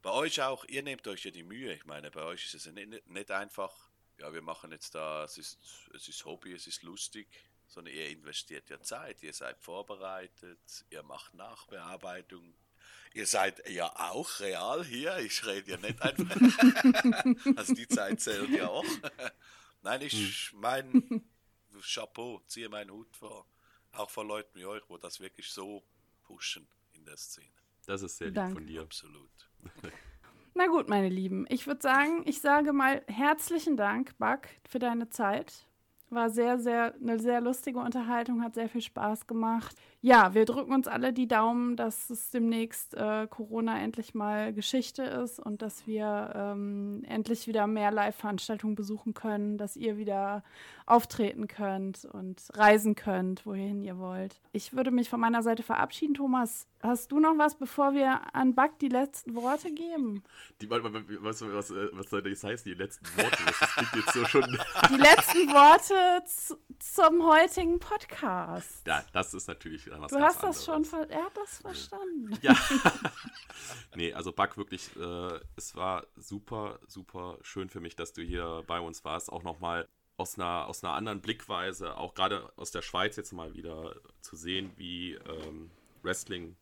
bei 0.00 0.10
euch 0.10 0.40
auch, 0.40 0.64
ihr 0.66 0.84
nehmt 0.84 1.08
euch 1.08 1.24
ja 1.24 1.32
die 1.32 1.42
Mühe. 1.42 1.74
Ich 1.74 1.86
meine, 1.86 2.10
bei 2.12 2.22
euch 2.22 2.44
ist 2.44 2.54
es 2.54 2.66
nicht, 2.72 3.08
nicht 3.08 3.30
einfach, 3.32 3.74
ja, 4.18 4.32
wir 4.32 4.42
machen 4.42 4.70
jetzt 4.70 4.94
da, 4.94 5.24
es 5.24 5.38
ist, 5.38 5.58
es 5.92 6.06
ist 6.06 6.24
Hobby, 6.24 6.52
es 6.52 6.68
ist 6.68 6.84
lustig 6.84 7.26
sondern 7.68 7.94
ihr 7.94 8.08
investiert 8.08 8.68
ja 8.70 8.80
Zeit, 8.80 9.22
ihr 9.22 9.32
seid 9.32 9.60
vorbereitet, 9.60 10.84
ihr 10.90 11.02
macht 11.02 11.34
Nachbearbeitung. 11.34 12.54
Ihr 13.14 13.26
seid 13.26 13.66
ja 13.68 13.90
auch 14.10 14.40
real 14.40 14.84
hier, 14.84 15.18
ich 15.18 15.44
rede 15.46 15.72
ja 15.72 15.76
nicht 15.78 16.00
einfach. 16.02 17.56
also 17.56 17.74
die 17.74 17.88
Zeit 17.88 18.20
zählt 18.20 18.50
ja 18.50 18.68
auch. 18.68 18.84
Nein, 19.82 20.02
ich 20.02 20.50
hm. 20.50 20.60
mein 20.60 21.24
Chapeau, 21.82 22.42
ziehe 22.46 22.68
meinen 22.68 22.90
Hut 22.90 23.14
vor. 23.16 23.46
Auch 23.92 24.10
vor 24.10 24.24
Leuten 24.24 24.58
wie 24.58 24.66
euch, 24.66 24.82
wo 24.88 24.98
das 24.98 25.20
wirklich 25.20 25.50
so 25.50 25.82
pushen 26.22 26.68
in 26.92 27.04
der 27.04 27.16
Szene. 27.16 27.48
Das 27.86 28.02
ist 28.02 28.18
sehr 28.18 28.28
lieb 28.28 28.52
von 28.52 28.66
dir. 28.66 28.82
Absolut. 28.82 29.30
Na 30.54 30.66
gut, 30.66 30.88
meine 30.88 31.08
Lieben, 31.08 31.46
ich 31.48 31.66
würde 31.66 31.80
sagen, 31.80 32.22
ich 32.26 32.40
sage 32.40 32.72
mal 32.72 33.02
herzlichen 33.06 33.76
Dank, 33.76 34.18
Buck, 34.18 34.48
für 34.68 34.78
deine 34.78 35.08
Zeit. 35.08 35.67
War 36.10 36.30
sehr, 36.30 36.58
sehr, 36.58 36.94
eine 37.00 37.18
sehr 37.18 37.40
lustige 37.40 37.78
Unterhaltung, 37.78 38.42
hat 38.42 38.54
sehr 38.54 38.68
viel 38.68 38.80
Spaß 38.80 39.26
gemacht. 39.26 39.76
Ja, 40.00 40.32
wir 40.32 40.44
drücken 40.44 40.72
uns 40.72 40.86
alle 40.86 41.12
die 41.12 41.26
Daumen, 41.26 41.74
dass 41.76 42.08
es 42.08 42.30
demnächst 42.30 42.94
äh, 42.94 43.26
Corona 43.26 43.80
endlich 43.80 44.14
mal 44.14 44.52
Geschichte 44.52 45.02
ist 45.02 45.40
und 45.40 45.60
dass 45.60 45.86
wir 45.86 46.32
ähm, 46.34 47.02
endlich 47.08 47.48
wieder 47.48 47.66
mehr 47.66 47.90
Live-Veranstaltungen 47.90 48.76
besuchen 48.76 49.12
können, 49.12 49.58
dass 49.58 49.76
ihr 49.76 49.96
wieder 49.96 50.44
auftreten 50.86 51.48
könnt 51.48 52.04
und 52.04 52.40
reisen 52.54 52.94
könnt, 52.94 53.44
wohin 53.44 53.82
ihr 53.82 53.98
wollt. 53.98 54.40
Ich 54.52 54.74
würde 54.74 54.90
mich 54.90 55.10
von 55.10 55.20
meiner 55.20 55.42
Seite 55.42 55.62
verabschieden. 55.62 56.14
Thomas, 56.14 56.66
hast 56.80 57.12
du 57.12 57.20
noch 57.20 57.36
was, 57.36 57.56
bevor 57.56 57.92
wir 57.92 58.20
an 58.32 58.54
Buck 58.54 58.78
die 58.78 58.88
letzten 58.88 59.34
Worte 59.34 59.72
geben? 59.72 60.22
Die, 60.62 60.70
was, 60.70 60.82
was, 61.42 61.70
was 61.92 62.10
soll 62.10 62.22
das 62.22 62.44
heißen, 62.44 62.72
die 62.72 62.78
letzten 62.78 63.04
Worte? 63.16 63.36
Das 63.46 63.74
klingt 63.74 63.96
jetzt 63.96 64.14
so 64.14 64.24
schon. 64.24 64.58
Die 64.90 64.96
letzten 64.96 65.48
Worte 65.52 65.94
zum 66.78 67.26
heutigen 67.26 67.78
Podcast. 67.78 68.86
Ja, 68.86 69.04
das 69.12 69.34
ist 69.34 69.48
natürlich 69.48 69.90
was 69.90 70.12
Du 70.12 70.20
hast 70.20 70.42
das 70.42 70.64
schon, 70.64 70.84
ver 70.84 71.08
er 71.10 71.24
hat 71.24 71.36
das 71.36 71.58
verstanden. 71.58 72.38
Ja. 72.42 72.56
nee, 73.94 74.12
also 74.12 74.32
Buck 74.32 74.56
wirklich, 74.56 74.94
äh, 74.96 75.40
es 75.56 75.74
war 75.74 76.06
super, 76.16 76.78
super 76.86 77.38
schön 77.42 77.68
für 77.68 77.80
mich, 77.80 77.96
dass 77.96 78.12
du 78.12 78.22
hier 78.22 78.64
bei 78.66 78.80
uns 78.80 79.04
warst. 79.04 79.30
Auch 79.32 79.42
nochmal 79.42 79.88
aus 80.16 80.36
einer, 80.36 80.66
aus 80.66 80.82
einer 80.82 80.94
anderen 80.94 81.20
Blickweise, 81.20 81.96
auch 81.96 82.14
gerade 82.14 82.52
aus 82.56 82.70
der 82.70 82.82
Schweiz 82.82 83.16
jetzt 83.16 83.32
mal 83.32 83.54
wieder 83.54 83.94
zu 84.20 84.36
sehen, 84.36 84.72
wie 84.76 85.14
ähm, 85.14 85.70
Wrestling 86.02 86.56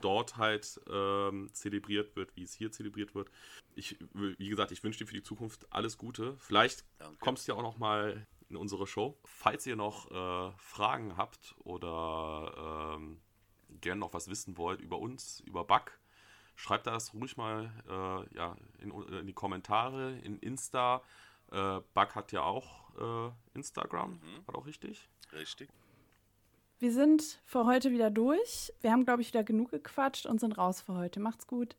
dort 0.00 0.36
halt 0.36 0.80
ähm, 0.90 1.48
zelebriert 1.52 2.14
wird, 2.16 2.34
wie 2.36 2.42
es 2.42 2.54
hier 2.54 2.70
zelebriert 2.70 3.14
wird. 3.14 3.30
Ich, 3.74 3.96
wie 4.12 4.48
gesagt, 4.48 4.72
ich 4.72 4.82
wünsche 4.82 5.00
dir 5.00 5.06
für 5.06 5.14
die 5.14 5.22
Zukunft 5.22 5.66
alles 5.72 5.98
Gute. 5.98 6.36
Vielleicht 6.38 6.84
Danke. 6.98 7.16
kommst 7.20 7.46
du 7.46 7.52
ja 7.52 7.58
auch 7.58 7.62
noch 7.62 7.78
mal 7.78 8.26
in 8.50 8.56
unsere 8.56 8.86
Show. 8.86 9.16
Falls 9.24 9.66
ihr 9.66 9.76
noch 9.76 10.10
äh, 10.10 10.52
Fragen 10.58 11.16
habt 11.16 11.54
oder 11.64 12.96
ähm, 12.96 13.20
gerne 13.80 14.00
noch 14.00 14.12
was 14.12 14.28
wissen 14.28 14.58
wollt 14.58 14.80
über 14.80 14.98
uns, 14.98 15.40
über 15.40 15.64
Bug, 15.64 15.98
schreibt 16.56 16.86
das 16.86 17.14
ruhig 17.14 17.36
mal 17.36 17.72
äh, 17.88 18.36
ja, 18.36 18.56
in, 18.80 18.90
in, 18.90 19.26
die 19.26 19.32
Kommentare, 19.32 20.18
in 20.18 20.38
Insta. 20.38 21.02
Äh, 21.50 21.80
Bug 21.94 22.14
hat 22.14 22.32
ja 22.32 22.42
auch 22.42 22.90
äh, 22.98 23.32
Instagram, 23.54 24.12
mhm. 24.12 24.46
war 24.46 24.56
auch 24.56 24.66
richtig? 24.66 25.08
Richtig. 25.32 25.70
Wir 26.80 26.92
sind 26.92 27.40
für 27.44 27.66
heute 27.66 27.90
wieder 27.92 28.10
durch. 28.10 28.72
Wir 28.80 28.90
haben, 28.90 29.04
glaube 29.04 29.22
ich, 29.22 29.28
wieder 29.28 29.44
genug 29.44 29.70
gequatscht 29.70 30.26
und 30.26 30.40
sind 30.40 30.56
raus 30.56 30.80
für 30.80 30.94
heute. 30.94 31.20
Macht's 31.20 31.46
gut. 31.46 31.76